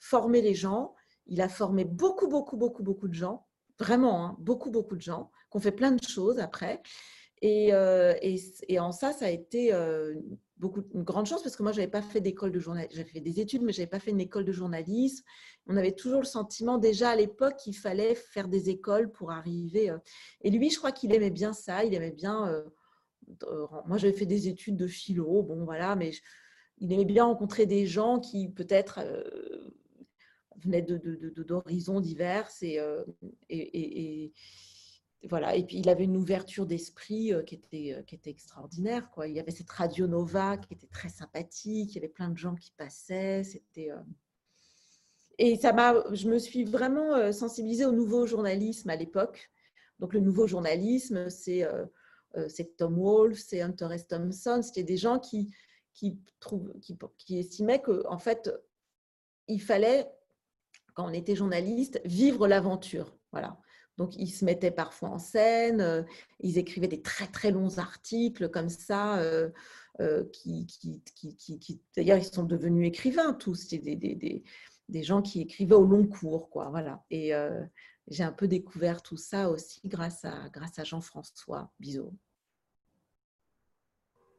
former 0.00 0.42
les 0.42 0.54
gens. 0.54 0.94
Il 1.26 1.40
a 1.40 1.48
formé 1.48 1.84
beaucoup, 1.84 2.26
beaucoup, 2.26 2.56
beaucoup, 2.56 2.82
beaucoup 2.82 3.06
de 3.06 3.14
gens, 3.14 3.46
vraiment, 3.78 4.24
hein, 4.24 4.36
beaucoup, 4.40 4.70
beaucoup 4.70 4.96
de 4.96 5.02
gens, 5.02 5.30
qui 5.50 5.56
ont 5.56 5.60
fait 5.60 5.72
plein 5.72 5.92
de 5.92 6.02
choses 6.02 6.40
après. 6.40 6.82
Et, 7.42 7.72
euh, 7.72 8.14
et, 8.20 8.80
en 8.80 8.92
ça, 8.92 9.12
ça 9.12 9.26
a 9.26 9.30
été 9.30 9.72
euh, 9.72 10.14
beaucoup, 10.56 10.82
une 10.94 11.04
grande 11.04 11.26
chance 11.26 11.42
parce 11.42 11.56
que 11.56 11.62
moi, 11.62 11.72
je 11.72 11.78
n'avais 11.78 11.90
pas 11.90 12.02
fait 12.02 12.20
d'école 12.20 12.52
de 12.52 12.58
journalisme. 12.58 12.96
J'avais 12.96 13.08
fait 13.08 13.20
des 13.20 13.40
études, 13.40 13.62
mais 13.62 13.72
je 13.72 13.78
n'avais 13.78 13.90
pas 13.90 14.00
fait 14.00 14.10
une 14.10 14.20
école 14.20 14.44
de 14.44 14.52
journalisme. 14.52 15.24
On 15.66 15.76
avait 15.76 15.92
toujours 15.92 16.20
le 16.20 16.26
sentiment, 16.26 16.78
déjà 16.78 17.10
à 17.10 17.16
l'époque, 17.16 17.56
qu'il 17.56 17.76
fallait 17.76 18.14
faire 18.14 18.48
des 18.48 18.70
écoles 18.70 19.10
pour 19.12 19.30
arriver. 19.30 19.90
Euh. 19.90 19.98
Et 20.42 20.50
lui, 20.50 20.70
je 20.70 20.78
crois 20.78 20.92
qu'il 20.92 21.14
aimait 21.14 21.30
bien 21.30 21.52
ça. 21.52 21.84
Il 21.84 21.94
aimait 21.94 22.10
bien. 22.10 22.64
moi, 23.86 23.98
j'avais 23.98 24.14
fait 24.14 24.26
des 24.26 24.48
études 24.48 24.76
de 24.76 24.86
philo, 24.86 25.42
bon, 25.42 25.64
voilà, 25.64 25.94
mais 25.94 26.10
il 26.78 26.92
aimait 26.92 27.04
bien 27.04 27.24
rencontrer 27.24 27.66
des 27.66 27.86
gens 27.86 28.18
qui, 28.18 28.48
peut-être, 28.48 29.00
venaient 30.56 30.82
d'horizons 30.82 32.00
divers 32.00 32.48
et, 32.62 32.80
et 33.48 34.32
voilà. 35.24 35.56
Et 35.56 35.64
puis, 35.64 35.78
il 35.78 35.88
avait 35.88 36.04
une 36.04 36.16
ouverture 36.16 36.66
d'esprit 36.66 37.32
euh, 37.32 37.42
qui 37.42 37.56
était, 37.56 37.94
euh, 37.94 38.02
qui 38.02 38.14
était 38.14 38.30
extraordinaire. 38.30 39.10
Quoi. 39.10 39.26
Il 39.26 39.34
y 39.34 39.40
avait 39.40 39.50
cette 39.50 39.70
radio 39.70 40.06
Nova 40.06 40.56
qui 40.56 40.74
était 40.74 40.86
très 40.86 41.08
sympathique. 41.08 41.92
Il 41.92 41.94
y 41.96 41.98
avait 41.98 42.08
plein 42.08 42.28
de 42.28 42.36
gens 42.36 42.54
qui 42.54 42.72
passaient. 42.76 43.42
C'était. 43.42 43.90
Euh, 43.90 44.00
et 45.38 45.56
ça 45.56 45.72
m'a, 45.72 45.94
je 46.12 46.28
me 46.28 46.38
suis 46.38 46.64
vraiment 46.64 47.32
sensibilisée 47.32 47.84
au 47.84 47.92
nouveau 47.92 48.26
journalisme 48.26 48.90
à 48.90 48.96
l'époque. 48.96 49.50
Donc, 50.00 50.12
le 50.12 50.20
nouveau 50.20 50.48
journalisme, 50.48 51.30
c'est 51.30 51.64
c'est 52.48 52.76
Tom 52.76 52.98
Wolfe, 52.98 53.38
c'est 53.38 53.62
Hunter 53.62 53.86
S. 53.92 54.08
Thompson. 54.08 54.60
C'était 54.62 54.82
des 54.82 54.96
gens 54.96 55.20
qui, 55.20 55.54
qui, 55.94 56.18
qui, 56.80 56.98
qui 57.18 57.38
estimaient 57.38 57.80
qu'en 57.80 58.18
fait, 58.18 58.50
il 59.46 59.62
fallait, 59.62 60.10
quand 60.94 61.06
on 61.06 61.12
était 61.12 61.36
journaliste, 61.36 62.00
vivre 62.04 62.48
l'aventure. 62.48 63.16
Voilà. 63.30 63.60
Donc, 63.98 64.14
ils 64.16 64.30
se 64.30 64.44
mettaient 64.44 64.70
parfois 64.70 65.10
en 65.10 65.18
scène, 65.18 65.80
euh, 65.80 66.02
ils 66.38 66.56
écrivaient 66.56 66.86
des 66.86 67.02
très 67.02 67.26
très 67.26 67.50
longs 67.50 67.78
articles 67.78 68.48
comme 68.48 68.68
ça, 68.68 69.18
euh, 69.18 69.50
euh, 70.00 70.24
qui, 70.32 71.02
d'ailleurs, 71.96 72.16
ils 72.16 72.24
sont 72.24 72.44
devenus 72.44 72.86
écrivains 72.86 73.34
tous, 73.34 73.68
des, 73.68 73.96
des, 73.96 75.02
gens 75.02 75.20
qui 75.20 75.40
écrivaient 75.40 75.74
au 75.74 75.84
long 75.84 76.06
cours, 76.06 76.48
quoi, 76.48 76.70
voilà. 76.70 77.04
Et 77.10 77.32
j'ai 78.06 78.22
un 78.22 78.32
peu 78.32 78.46
découvert 78.46 79.02
tout 79.02 79.16
ça 79.16 79.50
aussi 79.50 79.80
grâce 79.84 80.24
à, 80.24 80.48
grâce 80.50 80.78
à 80.78 80.84
Jean-François 80.84 81.72
Bizot. 81.80 82.14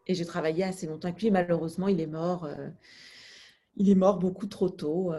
Et 0.07 0.15
j'ai 0.15 0.25
travaillé 0.25 0.63
assez 0.63 0.87
longtemps 0.87 1.09
avec 1.09 1.21
lui, 1.21 1.31
malheureusement, 1.31 1.89
il 1.89 1.99
est 1.99 2.07
mort, 2.07 2.49
il 3.75 3.89
est 3.89 3.95
mort 3.95 4.19
beaucoup 4.19 4.47
trop 4.47 4.69
tôt 4.69 5.11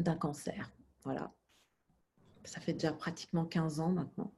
d'un 0.00 0.16
cancer, 0.16 0.72
voilà. 1.04 1.32
Ça 2.46 2.60
fait 2.60 2.72
déjà 2.72 2.92
pratiquement 2.92 3.44
15 3.44 3.80
ans 3.80 3.90
maintenant. 3.90 4.30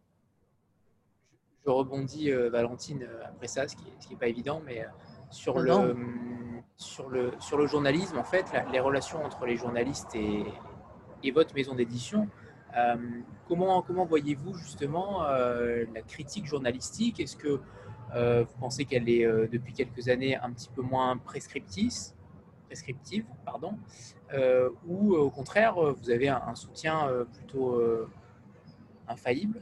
Je 1.64 1.70
rebondis, 1.70 2.32
euh, 2.32 2.48
Valentine, 2.48 3.02
euh, 3.02 3.20
après 3.26 3.46
ça, 3.46 3.68
ce 3.68 3.76
qui 3.76 4.10
n'est 4.10 4.16
pas 4.16 4.28
évident, 4.28 4.62
mais 4.64 4.82
euh, 4.82 4.88
sur, 5.30 5.58
le, 5.58 5.94
sur, 6.76 7.10
le, 7.10 7.32
sur 7.38 7.58
le 7.58 7.66
journalisme, 7.66 8.16
en 8.16 8.24
fait, 8.24 8.46
les 8.72 8.80
relations 8.80 9.22
entre 9.22 9.44
les 9.44 9.56
journalistes 9.56 10.14
et, 10.14 10.44
et 11.22 11.30
votre 11.30 11.54
maison 11.54 11.74
d'édition. 11.74 12.28
comment 13.46 13.82
comment 13.82 14.06
voyez-vous 14.06 14.54
justement 14.54 15.22
la 15.22 16.02
critique 16.06 16.46
journalistique? 16.46 17.20
Est-ce 17.20 17.36
que 17.36 17.60
vous 18.14 18.58
pensez 18.58 18.86
qu'elle 18.86 19.08
est 19.10 19.26
depuis 19.48 19.74
quelques 19.74 20.08
années 20.08 20.36
un 20.36 20.50
petit 20.52 20.70
peu 20.70 20.80
moins 20.80 21.18
prescriptrice 21.18 22.14
prescriptive, 22.68 23.24
pardon, 23.44 23.72
euh, 24.34 24.68
ou 24.86 25.14
euh, 25.14 25.20
au 25.20 25.30
contraire, 25.30 25.82
euh, 25.82 25.92
vous 25.92 26.10
avez 26.10 26.28
un, 26.28 26.54
soutien 26.54 27.08
plutôt 27.34 27.80
infaillible? 29.08 29.60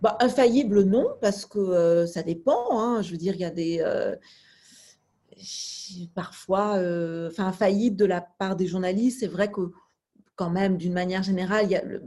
Bah, 0.00 0.16
Infaillible, 0.20 0.84
non, 0.84 1.08
parce 1.20 1.44
que 1.44 2.06
ça 2.06 2.22
dépend. 2.22 2.78
Hein. 2.78 3.02
Je 3.02 3.10
veux 3.10 3.18
dire, 3.18 3.34
il 3.34 3.40
y 3.40 3.44
a 3.44 3.50
des. 3.50 3.84
parfois, 6.14 6.76
enfin, 7.28 7.46
infaillible 7.46 7.96
de 7.96 8.06
la 8.06 8.20
part 8.20 8.56
des 8.56 8.66
journalistes, 8.66 9.20
c'est 9.20 9.26
vrai 9.26 9.50
que, 9.50 9.72
quand 10.36 10.50
même, 10.50 10.78
d'une 10.78 10.94
manière 10.94 11.22
générale, 11.22 12.02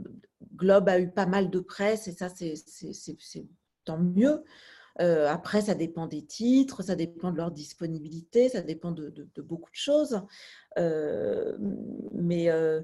Globe 0.56 0.88
a 0.88 0.98
eu 0.98 1.10
pas 1.10 1.26
mal 1.26 1.50
de 1.50 1.60
presse 1.60 2.08
et 2.08 2.12
ça, 2.12 2.28
c'est 2.28 3.46
tant 3.84 3.98
mieux. 3.98 4.42
Euh, 5.00 5.28
après, 5.28 5.62
ça 5.62 5.74
dépend 5.74 6.06
des 6.06 6.22
titres, 6.24 6.82
ça 6.82 6.94
dépend 6.94 7.32
de 7.32 7.36
leur 7.36 7.50
disponibilité, 7.50 8.48
ça 8.48 8.60
dépend 8.60 8.92
de, 8.92 9.12
beaucoup 9.38 9.70
de 9.70 9.76
choses. 9.76 10.22
Euh, 10.78 11.56
mais 12.12 12.48
euh, 12.50 12.80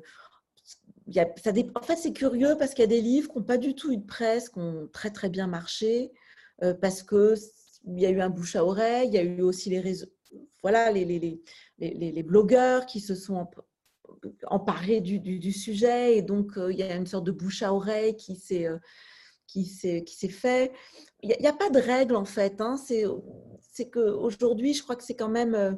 ça 1.15 1.53
en 1.75 1.83
fait, 1.83 1.97
c'est 1.97 2.13
curieux 2.13 2.57
parce 2.59 2.75
qu'il 2.75 2.83
y 2.83 2.85
a 2.85 2.89
des 2.89 3.01
livres 3.01 3.31
qui 3.31 3.39
n'ont 3.39 3.45
pas 3.45 3.59
du 3.59 3.75
tout 3.75 3.93
eu 3.93 3.97
de 3.97 4.07
presse, 4.07 4.49
qui 4.49 4.59
ont 4.59 4.89
très 4.93 5.11
très 5.11 5.29
bien 5.29 5.47
marché, 5.47 6.13
parce 6.81 7.03
qu'il 7.03 7.39
y 7.99 8.05
a 8.07 8.11
eu 8.11 8.21
un 8.21 8.29
bouche 8.29 8.55
à 8.55 8.65
oreille, 8.65 9.09
il 9.09 9.15
y 9.15 9.19
a 9.19 9.23
eu 9.23 9.41
aussi 9.41 9.71
les 9.71 9.81
réseaux, 9.81 10.09
voilà, 10.63 10.91
les, 10.93 12.23
blogueurs 12.23 12.85
qui 12.85 13.01
se 13.01 13.15
sont 13.15 13.49
emparés 14.47 15.01
du, 15.01 15.53
sujet, 15.53 16.19
et 16.19 16.23
donc 16.23 16.53
il 16.57 16.77
y 16.77 16.83
a 16.83 16.95
une 16.97 17.07
sorte 17.07 17.25
de 17.25 17.33
bouche 17.33 17.63
à 17.63 17.73
oreille 17.73 18.15
qui 18.15 18.37
s'est 18.37 18.69
qui 19.51 19.65
s'est 19.65 20.29
fait. 20.29 20.73
Il 21.23 21.37
n'y 21.41 21.47
a, 21.47 21.53
pas 21.53 21.71
de 21.71 21.79
règle 21.79 22.17
en 22.17 22.25
fait. 22.25 22.61
Hein. 22.61 22.77
C'est 22.79 23.91
qu'aujourd'hui, 23.91 24.75
je 24.75 24.83
crois 24.83 24.97
que 24.97 25.05
c'est 25.05 25.17
quand 25.17 25.29
même 25.29 25.55
euh, 25.55 25.73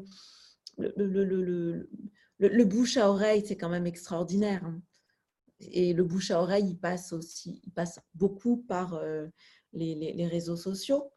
le, 0.79 0.93
le, 0.97 1.25
le, 1.25 1.91
le, 2.39 2.65
bouche 2.65 2.97
à 2.97 3.09
oreille, 3.11 3.45
c'est 3.47 3.57
quand 3.57 3.69
même 3.69 3.87
extraordinaire. 3.87 4.65
Hein. 4.65 4.81
Et 5.61 5.93
le 5.93 6.05
bouche 6.05 6.31
à 6.31 6.41
oreille, 6.41 6.71
il 6.71 6.79
passe 6.79 7.13
aussi, 7.13 7.61
il 7.65 7.73
passe 7.73 8.01
beaucoup 8.15 8.57
par 8.57 8.95
euh, 8.95 9.27
les, 9.73 9.95
les, 9.95 10.27
réseaux 10.27 10.57
sociaux 10.57 11.13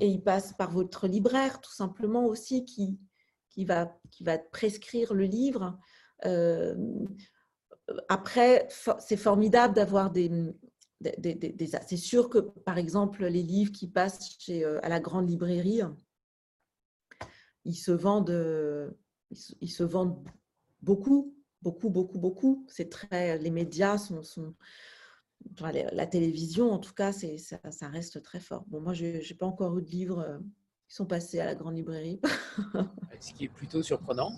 et 0.00 0.08
il 0.08 0.22
passe 0.22 0.52
par 0.52 0.70
votre 0.70 1.06
libraire, 1.06 1.60
tout 1.60 1.72
simplement 1.72 2.26
aussi, 2.26 2.64
qui, 2.64 2.98
qui, 3.50 3.64
va, 3.64 3.98
qui 4.10 4.24
va 4.24 4.38
prescrire 4.38 5.14
le 5.14 5.24
livre. 5.24 5.78
Euh, 6.24 6.74
après, 8.08 8.68
c'est 8.98 9.16
formidable 9.16 9.74
d'avoir 9.74 10.10
des, 10.10 10.30
c'est 11.02 11.96
sûr 11.96 12.28
que, 12.30 12.38
par 12.38 12.78
exemple, 12.78 13.24
les 13.26 13.42
livres 13.42 13.72
qui 13.72 13.88
passent 13.88 14.36
chez, 14.38 14.64
euh, 14.64 14.80
à 14.82 14.88
la 14.88 15.00
grande 15.00 15.28
librairie, 15.28 15.82
ils 17.64 17.74
se 17.74 17.92
vendent, 17.92 18.30
euh, 18.30 18.90
ils 19.60 19.72
vendent 19.84 20.26
beaucoup, 20.82 21.34
beaucoup, 21.62 21.90
beaucoup, 21.90 22.18
beaucoup. 22.18 22.66
C'est 22.68 22.88
très, 22.88 23.38
les 23.38 23.50
médias 23.50 23.98
sont, 23.98 24.54
la 25.60 26.06
télévision, 26.06 26.72
en 26.72 26.78
tout 26.78 26.94
cas, 26.94 27.12
ça, 27.12 27.88
reste 27.88 28.22
très 28.22 28.40
fort. 28.40 28.64
Bon, 28.68 28.80
moi, 28.80 28.94
je 28.94 29.04
n'ai 29.04 29.36
pas 29.38 29.46
encore 29.46 29.78
eu 29.78 29.82
de 29.82 29.90
livres 29.90 30.20
euh, 30.20 30.38
qui 30.88 30.94
sont 30.94 31.06
passés 31.06 31.40
à 31.40 31.44
la 31.44 31.54
grande 31.54 31.76
librairie. 31.76 32.20
Ce 33.20 33.32
qui 33.32 33.44
est 33.44 33.48
plutôt 33.48 33.82
surprenant 33.82 34.32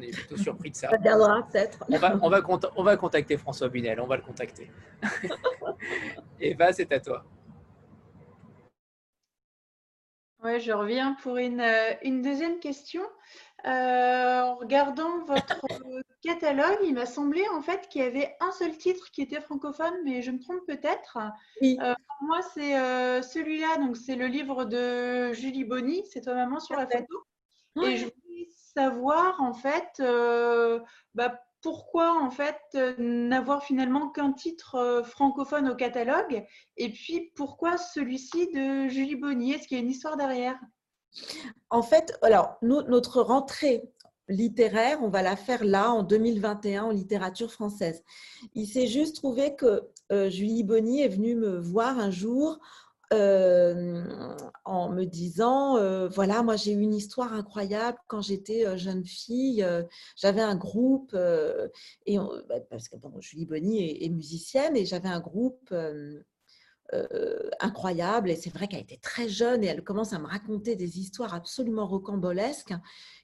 on 0.00 0.02
est 0.02 0.10
plutôt 0.10 0.36
surpris 0.36 0.70
de 0.70 0.76
ça. 0.76 0.88
peut-être. 0.88 1.84
On 1.88 1.98
va, 1.98 2.18
on, 2.22 2.28
va, 2.30 2.40
on 2.76 2.82
va 2.82 2.96
contacter 2.96 3.36
François 3.36 3.68
Bunel, 3.68 4.00
on 4.00 4.06
va 4.06 4.16
le 4.16 4.22
contacter. 4.22 4.70
Eva, 6.40 6.72
c'est 6.72 6.90
à 6.92 7.00
toi. 7.00 7.24
Oui, 10.42 10.58
je 10.58 10.72
reviens 10.72 11.16
pour 11.22 11.36
une, 11.36 11.60
euh, 11.60 11.92
une 12.02 12.22
deuxième 12.22 12.60
question. 12.60 13.02
Euh, 13.66 14.40
en 14.40 14.54
regardant 14.54 15.22
votre 15.26 15.60
catalogue, 16.22 16.78
il 16.82 16.94
m'a 16.94 17.04
semblé 17.04 17.42
en 17.52 17.60
fait 17.60 17.88
qu'il 17.90 18.00
y 18.00 18.04
avait 18.04 18.34
un 18.40 18.50
seul 18.52 18.74
titre 18.78 19.10
qui 19.10 19.20
était 19.20 19.42
francophone, 19.42 19.92
mais 20.02 20.22
je 20.22 20.30
me 20.30 20.40
trompe 20.40 20.64
peut-être. 20.66 21.18
Oui. 21.60 21.78
Euh, 21.82 21.92
pour 22.08 22.26
moi, 22.26 22.40
c'est 22.54 22.72
celui-là, 23.22 23.76
donc 23.78 23.98
c'est 23.98 24.16
le 24.16 24.28
livre 24.28 24.64
de 24.64 25.34
Julie 25.34 25.64
Bonny, 25.64 26.04
c'est 26.10 26.22
toi 26.22 26.34
maman 26.34 26.58
sur 26.58 26.76
la 26.76 26.86
photo. 26.86 27.22
Et 27.82 27.98
je 27.98 28.06
savoir 28.74 29.40
en 29.40 29.52
fait 29.52 29.88
euh, 30.00 30.80
bah, 31.14 31.40
pourquoi 31.62 32.22
en 32.22 32.30
fait 32.30 32.58
n'avoir 32.98 33.62
finalement 33.62 34.08
qu'un 34.08 34.32
titre 34.32 34.76
euh, 34.76 35.02
francophone 35.02 35.68
au 35.68 35.74
catalogue 35.74 36.44
et 36.76 36.92
puis 36.92 37.32
pourquoi 37.34 37.76
celui-ci 37.76 38.48
de 38.52 38.88
Julie 38.88 39.16
Bonnier 39.16 39.54
Est-ce 39.54 39.68
qu'il 39.68 39.76
y 39.76 39.80
a 39.80 39.84
une 39.84 39.90
histoire 39.90 40.16
derrière? 40.16 40.58
En 41.70 41.82
fait, 41.82 42.16
alors 42.22 42.56
notre 42.62 43.20
rentrée 43.20 43.90
littéraire, 44.30 45.02
on 45.02 45.08
va 45.08 45.22
la 45.22 45.36
faire 45.36 45.64
là 45.64 45.90
en 45.90 46.02
2021 46.02 46.84
en 46.84 46.90
littérature 46.90 47.52
française. 47.52 48.04
Il 48.54 48.66
s'est 48.66 48.86
juste 48.86 49.16
trouvé 49.16 49.56
que 49.56 49.82
euh, 50.12 50.30
Julie 50.30 50.62
Bonny 50.62 51.02
est 51.02 51.08
venue 51.08 51.34
me 51.34 51.58
voir 51.58 51.98
un 51.98 52.10
jour 52.10 52.58
en 53.12 54.90
me 54.90 55.04
disant, 55.04 56.08
voilà, 56.08 56.42
moi 56.42 56.56
j'ai 56.56 56.72
eu 56.72 56.80
une 56.80 56.94
histoire 56.94 57.32
incroyable 57.32 57.98
quand 58.06 58.22
j'étais 58.22 58.78
jeune 58.78 59.04
fille. 59.04 59.66
j'avais 60.16 60.42
un 60.42 60.56
groupe, 60.56 61.16
et 62.06 62.18
bah, 62.18 62.60
parce 62.68 62.88
que 62.88 62.96
bon, 62.96 63.12
Julie 63.20 63.46
Bonny 63.46 64.04
est, 64.04 64.08
musicienne, 64.08 64.76
et 64.76 64.84
j'avais 64.84 65.08
un 65.08 65.20
groupe 65.20 65.74
incroyable. 67.60 68.30
Et 68.30 68.36
c'est 68.36 68.50
vrai 68.50 68.68
qu'elle 68.68 68.82
était 68.82 69.00
très 69.02 69.28
jeune 69.28 69.64
et 69.64 69.68
elle 69.68 69.82
commence 69.82 70.12
à 70.12 70.18
me 70.18 70.26
raconter 70.26 70.76
des 70.76 70.98
histoires 70.98 71.34
absolument 71.34 71.86
rocambolesques 71.86 72.74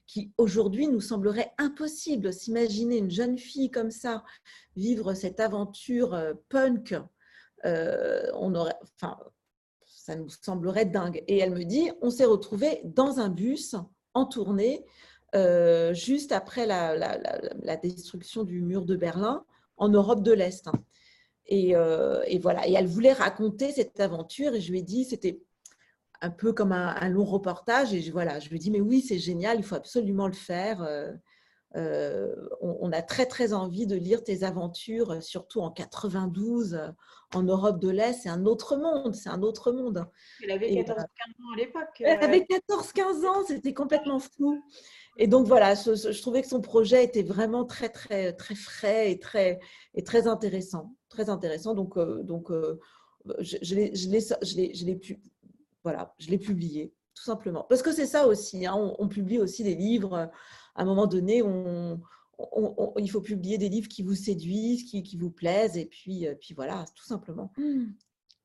qui 0.05 0.31
aujourd'hui 0.37 0.87
nous 0.87 1.01
semblerait 1.01 1.53
impossible. 1.57 2.31
S'imaginer 2.33 2.97
une 2.97 3.11
jeune 3.11 3.37
fille 3.37 3.71
comme 3.71 3.91
ça 3.91 4.23
vivre 4.75 5.13
cette 5.13 5.39
aventure 5.39 6.17
punk, 6.49 6.95
on 7.63 8.55
aurait, 8.55 8.77
enfin, 8.81 9.17
ça 10.07 10.15
nous 10.15 10.29
semblerait 10.29 10.85
dingue. 10.85 11.21
Et 11.27 11.37
elle 11.39 11.51
me 11.51 11.63
dit, 11.63 11.91
on 12.01 12.09
s'est 12.09 12.23
retrouvés 12.23 12.79
dans 12.85 13.19
un 13.19 13.27
bus 13.27 13.75
en 14.13 14.25
tournée 14.25 14.85
juste 15.91 16.31
après 16.31 16.65
la, 16.65 17.75
destruction 17.75 18.43
du 18.43 18.61
mur 18.61 18.85
de 18.85 18.95
Berlin 18.95 19.43
en 19.75 19.89
Europe 19.89 20.23
de 20.23 20.31
l'Est. 20.31 20.69
Et, 21.47 21.71
et, 21.71 22.39
voilà. 22.39 22.65
Et 22.69 22.73
elle 22.73 22.87
voulait 22.87 23.11
raconter 23.11 23.73
cette 23.73 23.99
aventure 23.99 24.55
et 24.55 24.61
je 24.61 24.71
lui 24.71 24.79
ai 24.79 24.83
dit, 24.83 25.03
c'était 25.03 25.41
un 26.21 26.29
peu 26.29 26.53
comme 26.53 26.71
un, 26.71 27.09
long 27.09 27.25
reportage. 27.25 27.93
Et 27.93 28.09
voilà, 28.09 28.39
je 28.39 28.47
lui 28.47 28.55
ai 28.55 28.59
dit, 28.59 28.71
mais 28.71 28.79
oui, 28.79 29.01
c'est 29.01 29.19
génial, 29.19 29.57
il 29.57 29.63
faut 29.63 29.75
absolument 29.75 30.27
le 30.27 30.33
faire. 30.33 30.87
Euh, 31.77 32.35
euh, 32.35 32.49
on, 32.61 32.91
a 32.91 33.01
très, 33.01 33.25
très 33.25 33.53
envie 33.53 33.85
de 33.85 33.95
lire 33.95 34.23
tes 34.23 34.43
aventures, 34.43 35.21
surtout 35.21 35.61
en 35.61 35.71
92, 35.71 36.79
en 37.33 37.43
Europe 37.43 37.79
de 37.79 37.89
l'Est. 37.89 38.13
C'est 38.23 38.29
un 38.29 38.45
autre 38.45 38.77
monde, 38.77 39.13
c'est 39.15 39.29
un 39.29 39.41
autre 39.41 39.71
monde. 39.71 40.05
Elle 40.43 40.51
avait 40.51 40.69
14-15 40.69 40.95
ans 40.95 41.53
à 41.53 41.57
l'époque. 41.57 41.83
Elle 41.99 42.23
avait 42.23 42.47
14-15 42.69 43.27
ans, 43.27 43.43
c'était 43.47 43.73
complètement 43.73 44.19
fou. 44.19 44.61
Et 45.17 45.27
donc 45.27 45.47
voilà, 45.47 45.75
je, 45.75 46.21
trouvais 46.21 46.41
que 46.41 46.47
son 46.47 46.61
projet 46.61 47.03
était 47.03 47.23
vraiment 47.23 47.65
très, 47.65 47.89
très, 47.89 48.33
très 48.33 48.55
frais 48.55 49.11
et 49.11 49.19
très, 49.19 49.59
et 49.93 50.03
très 50.03 50.27
intéressant. 50.27 50.95
Très 51.09 51.29
intéressant. 51.29 51.73
Donc, 51.73 51.97
euh, 51.97 52.23
donc 52.23 52.51
je, 53.39 53.57
je 53.61 54.85
l'ai 54.85 54.95
pu 54.95 55.19
voilà, 55.87 56.13
je 56.19 56.29
l'ai 56.29 56.37
publié, 56.37 56.93
tout 57.15 57.23
simplement. 57.23 57.65
Parce 57.69 57.81
que 57.81 57.93
c'est 57.93 58.05
ça 58.07 58.27
aussi, 58.27 58.65
hein, 58.65 58.75
on, 58.99 59.07
publie 59.07 59.39
aussi 59.39 59.63
des 59.63 59.73
livres. 59.73 60.29
À 60.77 60.83
un 60.83 60.85
moment 60.85 61.07
donné, 61.07 61.41
on, 61.43 61.99
il 62.97 63.09
faut 63.09 63.21
publier 63.21 63.57
des 63.57 63.67
livres 63.67 63.89
qui 63.89 64.03
vous 64.03 64.15
séduisent, 64.15 64.83
qui, 64.83 65.03
qui 65.03 65.17
vous 65.17 65.31
plaisent, 65.31 65.77
et 65.77 65.85
puis, 65.85 66.27
euh, 66.27 66.35
puis 66.39 66.53
voilà, 66.53 66.85
tout 66.95 67.03
simplement. 67.03 67.51
Mmh. 67.57 67.87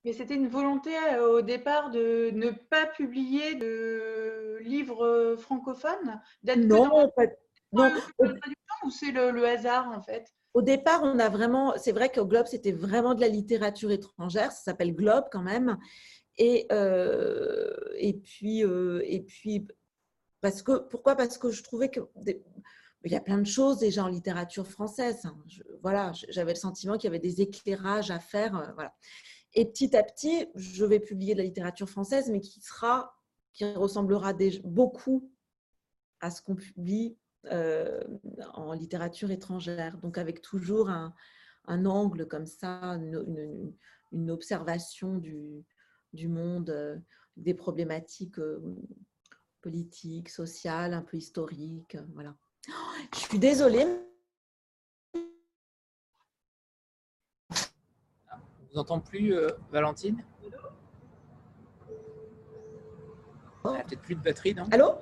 Mais 0.04 0.12
c'était 0.12 0.34
une 0.34 0.48
volonté 0.48 0.90
euh, 1.14 1.38
au 1.38 1.42
départ 1.42 1.90
de 1.90 2.30
ne 2.32 2.50
pas 2.50 2.86
publier 2.86 3.54
de 3.54 4.58
livres 4.62 5.36
francophones 5.38 6.20
Non, 6.56 7.08
pas, 7.14 7.26
non. 7.72 7.90
Ou 8.84 8.90
c'est 8.90 9.12
le, 9.12 9.30
le 9.30 9.46
hasard 9.46 9.88
en 9.88 10.00
fait? 10.00 10.26
Au 10.54 10.62
départ, 10.62 11.00
on 11.02 11.18
a 11.18 11.28
vraiment, 11.28 11.74
c'est 11.76 11.92
vrai 11.92 12.10
qu'au 12.10 12.26
Globe, 12.26 12.46
c'était 12.46 12.72
vraiment 12.72 13.14
de 13.14 13.20
la 13.20 13.28
littérature 13.28 13.90
étrangère, 13.90 14.52
ça 14.52 14.62
s'appelle 14.64 14.94
Globe 14.94 15.24
quand 15.30 15.42
même. 15.42 15.78
Et, 16.36 16.66
euh, 16.72 17.72
et, 17.96 18.14
puis, 18.14 18.64
euh, 18.64 19.02
et 19.04 19.20
puis, 19.20 19.66
parce 20.42 20.62
que, 20.62 20.78
pourquoi? 20.78 21.16
Parce 21.16 21.38
que 21.38 21.50
je 21.50 21.62
trouvais 21.62 21.88
que 21.88 22.00
il 23.04 23.10
y 23.10 23.16
a 23.16 23.20
plein 23.20 23.38
de 23.38 23.46
choses 23.46 23.78
déjà 23.78 24.04
en 24.04 24.08
littérature 24.08 24.66
française. 24.66 25.24
Hein. 25.24 25.36
voilà, 25.82 26.12
j'avais 26.28 26.52
le 26.52 26.58
sentiment 26.58 26.94
qu'il 26.94 27.04
y 27.04 27.08
avait 27.08 27.18
des 27.18 27.40
éclairages 27.40 28.10
à 28.10 28.20
faire. 28.20 28.56
Euh. 28.56 28.84
Et 29.54 29.66
petit 29.66 29.96
à 29.96 30.02
petit, 30.02 30.46
je 30.54 30.84
vais 30.84 31.00
publier 31.00 31.34
de 31.34 31.38
la 31.38 31.44
littérature 31.44 31.88
française, 31.88 32.30
mais 32.30 32.40
qui 32.40 32.60
sera, 32.60 33.16
qui 33.52 33.64
ressemblera 33.64 34.34
beaucoup 34.64 35.30
à 36.20 36.30
ce 36.30 36.42
qu'on 36.42 36.54
publie 36.54 37.16
en 38.54 38.72
littérature 38.72 39.30
étrangère. 39.30 39.98
Donc 39.98 40.16
avec 40.16 40.40
toujours 40.40 40.88
un, 40.88 41.14
angle 41.66 42.26
comme 42.26 42.46
ça, 42.46 42.98
une, 44.12 44.30
observation 44.30 45.16
du, 45.16 45.64
du 46.12 46.28
monde, 46.28 46.70
euh, 46.70 46.96
des 47.36 47.54
problématiques 47.54 48.38
euh, 49.62 49.70
politiques, 49.70 50.28
sociales, 50.28 50.94
un 50.94 51.02
peu 51.02 51.16
historiques. 51.16 51.94
Euh, 51.94 52.02
voilà. 52.14 52.34
Je 53.14 53.18
suis 53.18 53.38
désolée. 53.38 53.86
On 57.54 57.58
vous 58.72 58.78
entend 58.78 59.00
plus, 59.00 59.34
Valentine? 59.70 60.22
Peut-être 63.62 64.00
plus 64.02 64.14
de 64.14 64.20
batterie, 64.20 64.54
non? 64.54 64.64
Allô? 64.70 64.94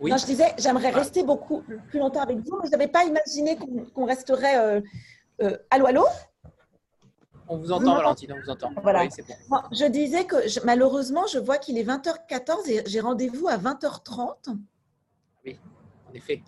Oui. 0.00 0.12
je 0.16 0.24
disais, 0.24 0.54
j'aimerais 0.58 0.90
rester 0.90 1.24
beaucoup 1.24 1.64
plus 1.88 1.98
longtemps 1.98 2.20
avec 2.20 2.38
vous, 2.38 2.58
mais 2.60 2.66
je 2.66 2.70
n'avais 2.70 2.86
pas 2.86 3.04
imaginé 3.04 3.58
qu'on 3.94 4.04
resterait. 4.04 4.82
allô, 5.70 5.86
allô? 5.86 6.04
On 7.48 7.56
vous 7.56 7.72
entend, 7.72 7.96
Valentine, 7.96 8.32
on 8.32 8.40
vous 8.40 8.50
entend. 8.50 8.70
Voilà. 8.82 9.08
je 9.72 9.86
disais 9.86 10.24
que 10.24 10.36
malheureusement, 10.64 11.26
je 11.26 11.38
vois 11.38 11.58
qu'il 11.58 11.78
est 11.78 11.84
20h14 11.84 12.68
et 12.70 12.82
j'ai 12.86 13.00
rendez-vous 13.00 13.48
à 13.48 13.56
20h30. 13.56 14.56
Oui, 15.44 15.58
en 16.08 16.14
effet. 16.14 16.42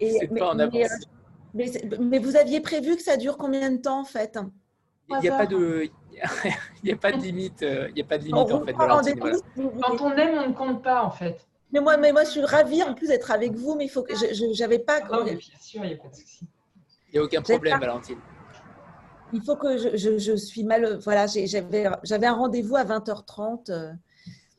Et, 0.00 0.18
mais, 0.30 0.40
pas 0.40 0.50
en 0.50 0.58
avance. 0.58 0.90
Mais, 1.54 1.70
mais, 2.00 2.18
vous 2.18 2.36
aviez 2.36 2.60
prévu 2.60 2.96
que 2.96 3.02
ça 3.02 3.16
dure 3.16 3.36
combien 3.36 3.70
de 3.70 3.78
temps 3.78 4.00
en 4.00 4.04
fait? 4.04 4.38
Il 5.10 5.18
n'y 5.18 5.28
a, 5.28 5.36
pas 5.36 5.46
de. 5.46 5.88
Il 6.82 6.86
n'y 6.86 6.92
a 6.92 6.96
pas 6.96 7.12
de 7.12 7.18
limite, 7.18 7.62
euh, 7.62 7.88
il 7.90 7.98
y 7.98 8.02
a 8.02 8.04
pas 8.04 8.18
de 8.18 8.24
limite 8.24 8.52
en 8.52 8.64
fait, 8.64 8.72
Valentine. 8.72 9.18
Quand 9.82 10.00
on 10.00 10.12
aime, 10.12 10.38
on 10.38 10.48
ne 10.48 10.54
compte 10.54 10.82
pas 10.82 11.02
en 11.02 11.10
fait. 11.10 11.46
Mais 11.72 11.80
moi, 11.80 11.96
mais 11.96 12.12
moi, 12.12 12.24
je 12.24 12.30
suis 12.30 12.44
ravie 12.44 12.82
en 12.82 12.94
plus 12.94 13.08
d'être 13.08 13.30
avec 13.30 13.52
vous, 13.54 13.74
mais 13.74 13.86
il 13.86 13.88
faut 13.88 14.02
que 14.02 14.14
je 14.14 14.60
n'avais 14.60 14.78
pas. 14.78 15.00
Non, 15.00 15.24
bien 15.24 15.38
sûr, 15.60 15.84
il 15.84 15.88
n'y 15.88 15.94
a 15.94 15.96
pas 15.96 16.08
de 16.08 16.14
souci. 16.14 16.46
Il 17.08 17.12
n'y 17.14 17.18
a 17.18 17.22
aucun 17.24 17.42
problème, 17.42 17.80
Valentine 17.80 18.18
il 19.32 19.42
faut 19.42 19.56
que 19.56 19.78
je, 19.78 20.18
je, 20.18 20.36
suis 20.36 20.64
mal. 20.64 20.98
Voilà, 21.02 21.26
j'avais 21.26 22.26
un 22.26 22.34
rendez-vous 22.34 22.76
à 22.76 22.84
20h30. 22.84 23.70
Euh, 23.70 23.92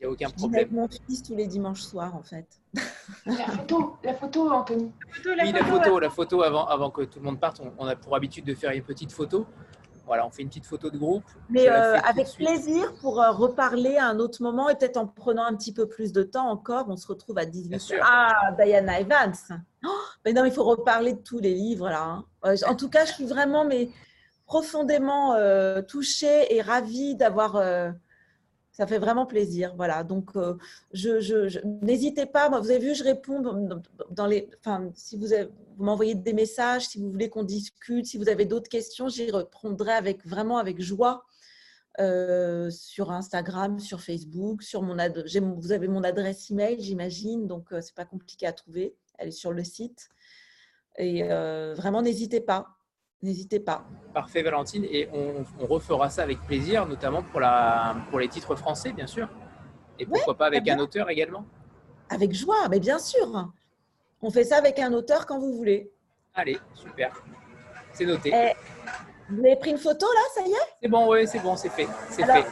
n'y 0.00 0.06
a 0.06 0.10
aucun 0.10 0.30
problème. 0.30 0.60
Avec 0.60 0.72
mon 0.72 0.88
fils 0.88 1.22
tous 1.22 1.34
les 1.34 1.46
dimanches 1.46 1.82
soirs, 1.82 2.14
en 2.14 2.22
fait. 2.22 2.46
La 3.26 3.46
photo, 3.46 3.96
la 4.02 4.14
photo, 4.14 4.50
Anthony. 4.50 4.92
La 5.24 5.44
oui, 5.44 5.52
la 5.52 5.64
photo, 5.64 5.98
la 5.98 6.10
photo 6.10 6.42
avant, 6.42 6.66
avant 6.66 6.90
que 6.90 7.02
tout 7.02 7.20
le 7.20 7.24
monde 7.24 7.40
parte, 7.40 7.60
on, 7.78 7.86
a 7.86 7.96
pour 7.96 8.14
habitude 8.16 8.44
de 8.44 8.54
faire 8.54 8.72
une 8.72 8.82
petite 8.82 9.12
photo. 9.12 9.46
Voilà, 10.06 10.26
on 10.26 10.30
fait 10.30 10.42
une 10.42 10.48
petite 10.48 10.66
photo 10.66 10.90
de 10.90 10.98
groupe. 10.98 11.24
Mais 11.48 11.66
euh, 11.70 11.98
avec 12.00 12.26
plaisir 12.36 12.92
pour 13.00 13.22
euh, 13.22 13.30
reparler 13.30 13.96
à 13.96 14.08
un 14.08 14.18
autre 14.18 14.42
moment 14.42 14.68
et 14.68 14.74
peut-être 14.74 14.98
en 14.98 15.06
prenant 15.06 15.44
un 15.44 15.54
petit 15.54 15.72
peu 15.72 15.88
plus 15.88 16.12
de 16.12 16.22
temps 16.22 16.50
encore. 16.50 16.86
On 16.88 16.96
se 16.98 17.06
retrouve 17.06 17.38
à 17.38 17.46
18h. 17.46 18.00
Ah, 18.02 18.52
Diana 18.58 19.00
Evans. 19.00 19.32
Oh, 19.86 19.88
mais 20.26 20.34
non, 20.34 20.44
il 20.44 20.52
faut 20.52 20.64
reparler 20.64 21.14
de 21.14 21.20
tous 21.20 21.38
les 21.38 21.54
livres 21.54 21.88
là. 21.88 22.22
Hein. 22.42 22.54
En 22.66 22.74
tout 22.74 22.90
cas, 22.90 23.06
je 23.06 23.12
suis 23.12 23.26
vraiment 23.26 23.64
mais 23.64 23.88
profondément 24.46 25.34
euh, 25.34 25.82
touchée 25.82 26.54
et 26.54 26.60
ravie 26.60 27.14
d'avoir. 27.14 27.56
Euh, 27.56 27.90
ça 28.72 28.88
fait 28.88 28.98
vraiment 28.98 29.24
plaisir. 29.24 29.74
Voilà. 29.76 30.02
Donc, 30.02 30.30
euh, 30.34 30.54
je, 30.92 31.64
n'hésitez 31.84 32.26
pas. 32.26 32.48
Moi, 32.48 32.58
vous 32.58 32.70
avez 32.70 32.80
vu, 32.80 32.94
je 32.94 33.04
réponds 33.04 33.40
dans 34.10 34.26
les. 34.26 34.50
Enfin, 34.58 34.90
si 34.94 35.16
vous, 35.16 35.28
vous 35.28 35.84
m'envoyez 35.84 36.14
des 36.14 36.32
messages, 36.32 36.88
si 36.88 36.98
vous 36.98 37.10
voulez 37.10 37.28
qu'on 37.28 37.44
discute, 37.44 38.06
si 38.06 38.18
vous 38.18 38.28
avez 38.28 38.46
d'autres 38.46 38.68
questions, 38.68 39.08
j'y 39.08 39.30
répondrai 39.30 39.92
avec 39.92 40.26
vraiment 40.26 40.58
avec 40.58 40.80
joie. 40.80 41.24
sur 42.70 43.12
Instagram, 43.12 43.78
sur 43.78 44.00
Facebook, 44.00 44.62
sur 44.64 44.82
mon 44.82 44.96
vous 45.56 45.72
avez 45.72 45.86
mon 45.86 46.02
adresse 46.02 46.50
email, 46.50 46.80
j'imagine, 46.80 47.46
donc 47.46 47.68
c'est 47.80 47.94
pas 47.94 48.04
compliqué 48.04 48.46
à 48.46 48.52
trouver. 48.52 48.96
Elle 49.18 49.28
est 49.28 49.30
sur 49.30 49.52
le 49.52 49.62
site. 49.62 50.08
Et 50.98 51.22
vraiment, 51.76 52.02
n'hésitez 52.02 52.40
pas. 52.40 52.73
N'hésitez 53.24 53.58
pas. 53.58 53.82
Parfait, 54.12 54.42
Valentine. 54.42 54.84
Et 54.84 55.08
on, 55.10 55.64
refera 55.64 56.10
ça 56.10 56.22
avec 56.22 56.42
plaisir, 56.42 56.86
notamment 56.86 57.22
pour, 57.22 57.40
la, 57.40 57.96
pour 58.10 58.18
les 58.18 58.28
titres 58.28 58.54
français, 58.54 58.92
bien 58.92 59.06
sûr. 59.06 59.30
Et 59.98 60.04
pourquoi 60.04 60.36
pas 60.36 60.46
avec 60.46 60.68
un 60.68 60.78
auteur 60.78 61.08
également 61.08 61.46
Avec 62.10 62.34
joie, 62.34 62.68
mais 62.70 62.80
bien 62.80 62.98
sûr. 62.98 63.48
On 64.20 64.30
fait 64.30 64.44
ça 64.44 64.58
avec 64.58 64.78
un 64.78 64.92
auteur 64.92 65.24
quand 65.24 65.38
vous 65.38 65.54
voulez. 65.54 65.90
Allez, 66.34 66.58
super. 66.74 67.24
C'est 67.94 68.04
noté. 68.04 68.30
Eh, 68.34 68.52
vous 69.30 69.40
avez 69.40 69.56
pris 69.56 69.70
une 69.70 69.78
photo 69.78 70.04
là, 70.04 70.20
ça 70.34 70.46
y 70.46 70.50
est? 70.50 70.76
C'est 70.82 70.88
bon, 70.88 71.10
oui, 71.10 71.26
c'est 71.26 71.38
bon, 71.38 71.56
c'est 71.56 71.70
fait. 71.70 71.88
C'est 72.10 72.26
fait. 72.26 72.44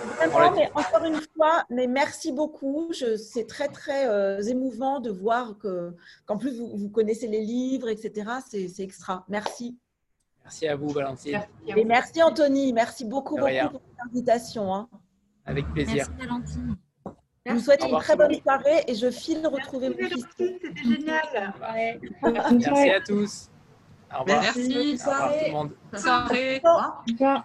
mais 0.57 0.71
encore 0.75 1.05
une 1.05 1.21
fois, 1.37 1.67
mais 1.69 1.87
merci 1.87 2.33
beaucoup. 2.33 2.93
C'est 2.95 3.47
très, 3.47 3.69
très 3.69 4.09
euh, 4.09 4.41
émouvant 4.41 5.01
de 5.01 5.11
voir 5.11 5.59
qu'en 5.59 6.39
plus, 6.39 6.57
vous, 6.59 6.75
vous, 6.79 6.89
connaissez 6.89 7.27
les 7.27 7.43
livres, 7.43 7.91
etc. 7.91 8.31
C'est 8.49 8.83
extra. 8.83 9.27
Merci. 9.29 9.77
Merci 10.45 10.69
à 10.69 10.77
vous, 10.77 10.89
Valentine. 10.89 11.41
Et 11.67 11.85
merci, 11.85 12.23
Anthony. 12.23 12.73
Merci 12.73 13.05
beaucoup, 13.05 13.37
beaucoup 13.37 13.71
pour 13.71 13.81
l'invitation. 14.05 14.75
Hein. 14.75 14.89
Avec 15.47 15.67
plaisir. 15.73 16.07
Merci, 16.09 16.27
Valentine. 16.27 16.77
Je 17.45 17.53
vous 17.55 17.61
souhaite 17.61 17.85
une 17.85 17.99
très 17.99 18.17
bonne 18.17 18.35
soirée 18.41 18.85
et 18.87 18.95
je 18.95 19.11
file 19.11 19.47
retrouver 19.47 19.89
mon 19.89 19.97
fils. 19.97 20.25
C'était 20.39 20.75
génial. 20.77 21.55
Merci 22.23 22.91
à 22.91 23.01
tous. 23.01 23.49
Au 24.15 24.21
revoir. 24.21 24.43
Merci. 24.43 24.99
Au 25.05 25.11
revoir 25.11 25.33
tout 25.33 25.45
le 25.45 25.53
monde. 25.53 25.71
Soirée. 25.95 26.61
Au 26.65 27.13
revoir. 27.13 27.45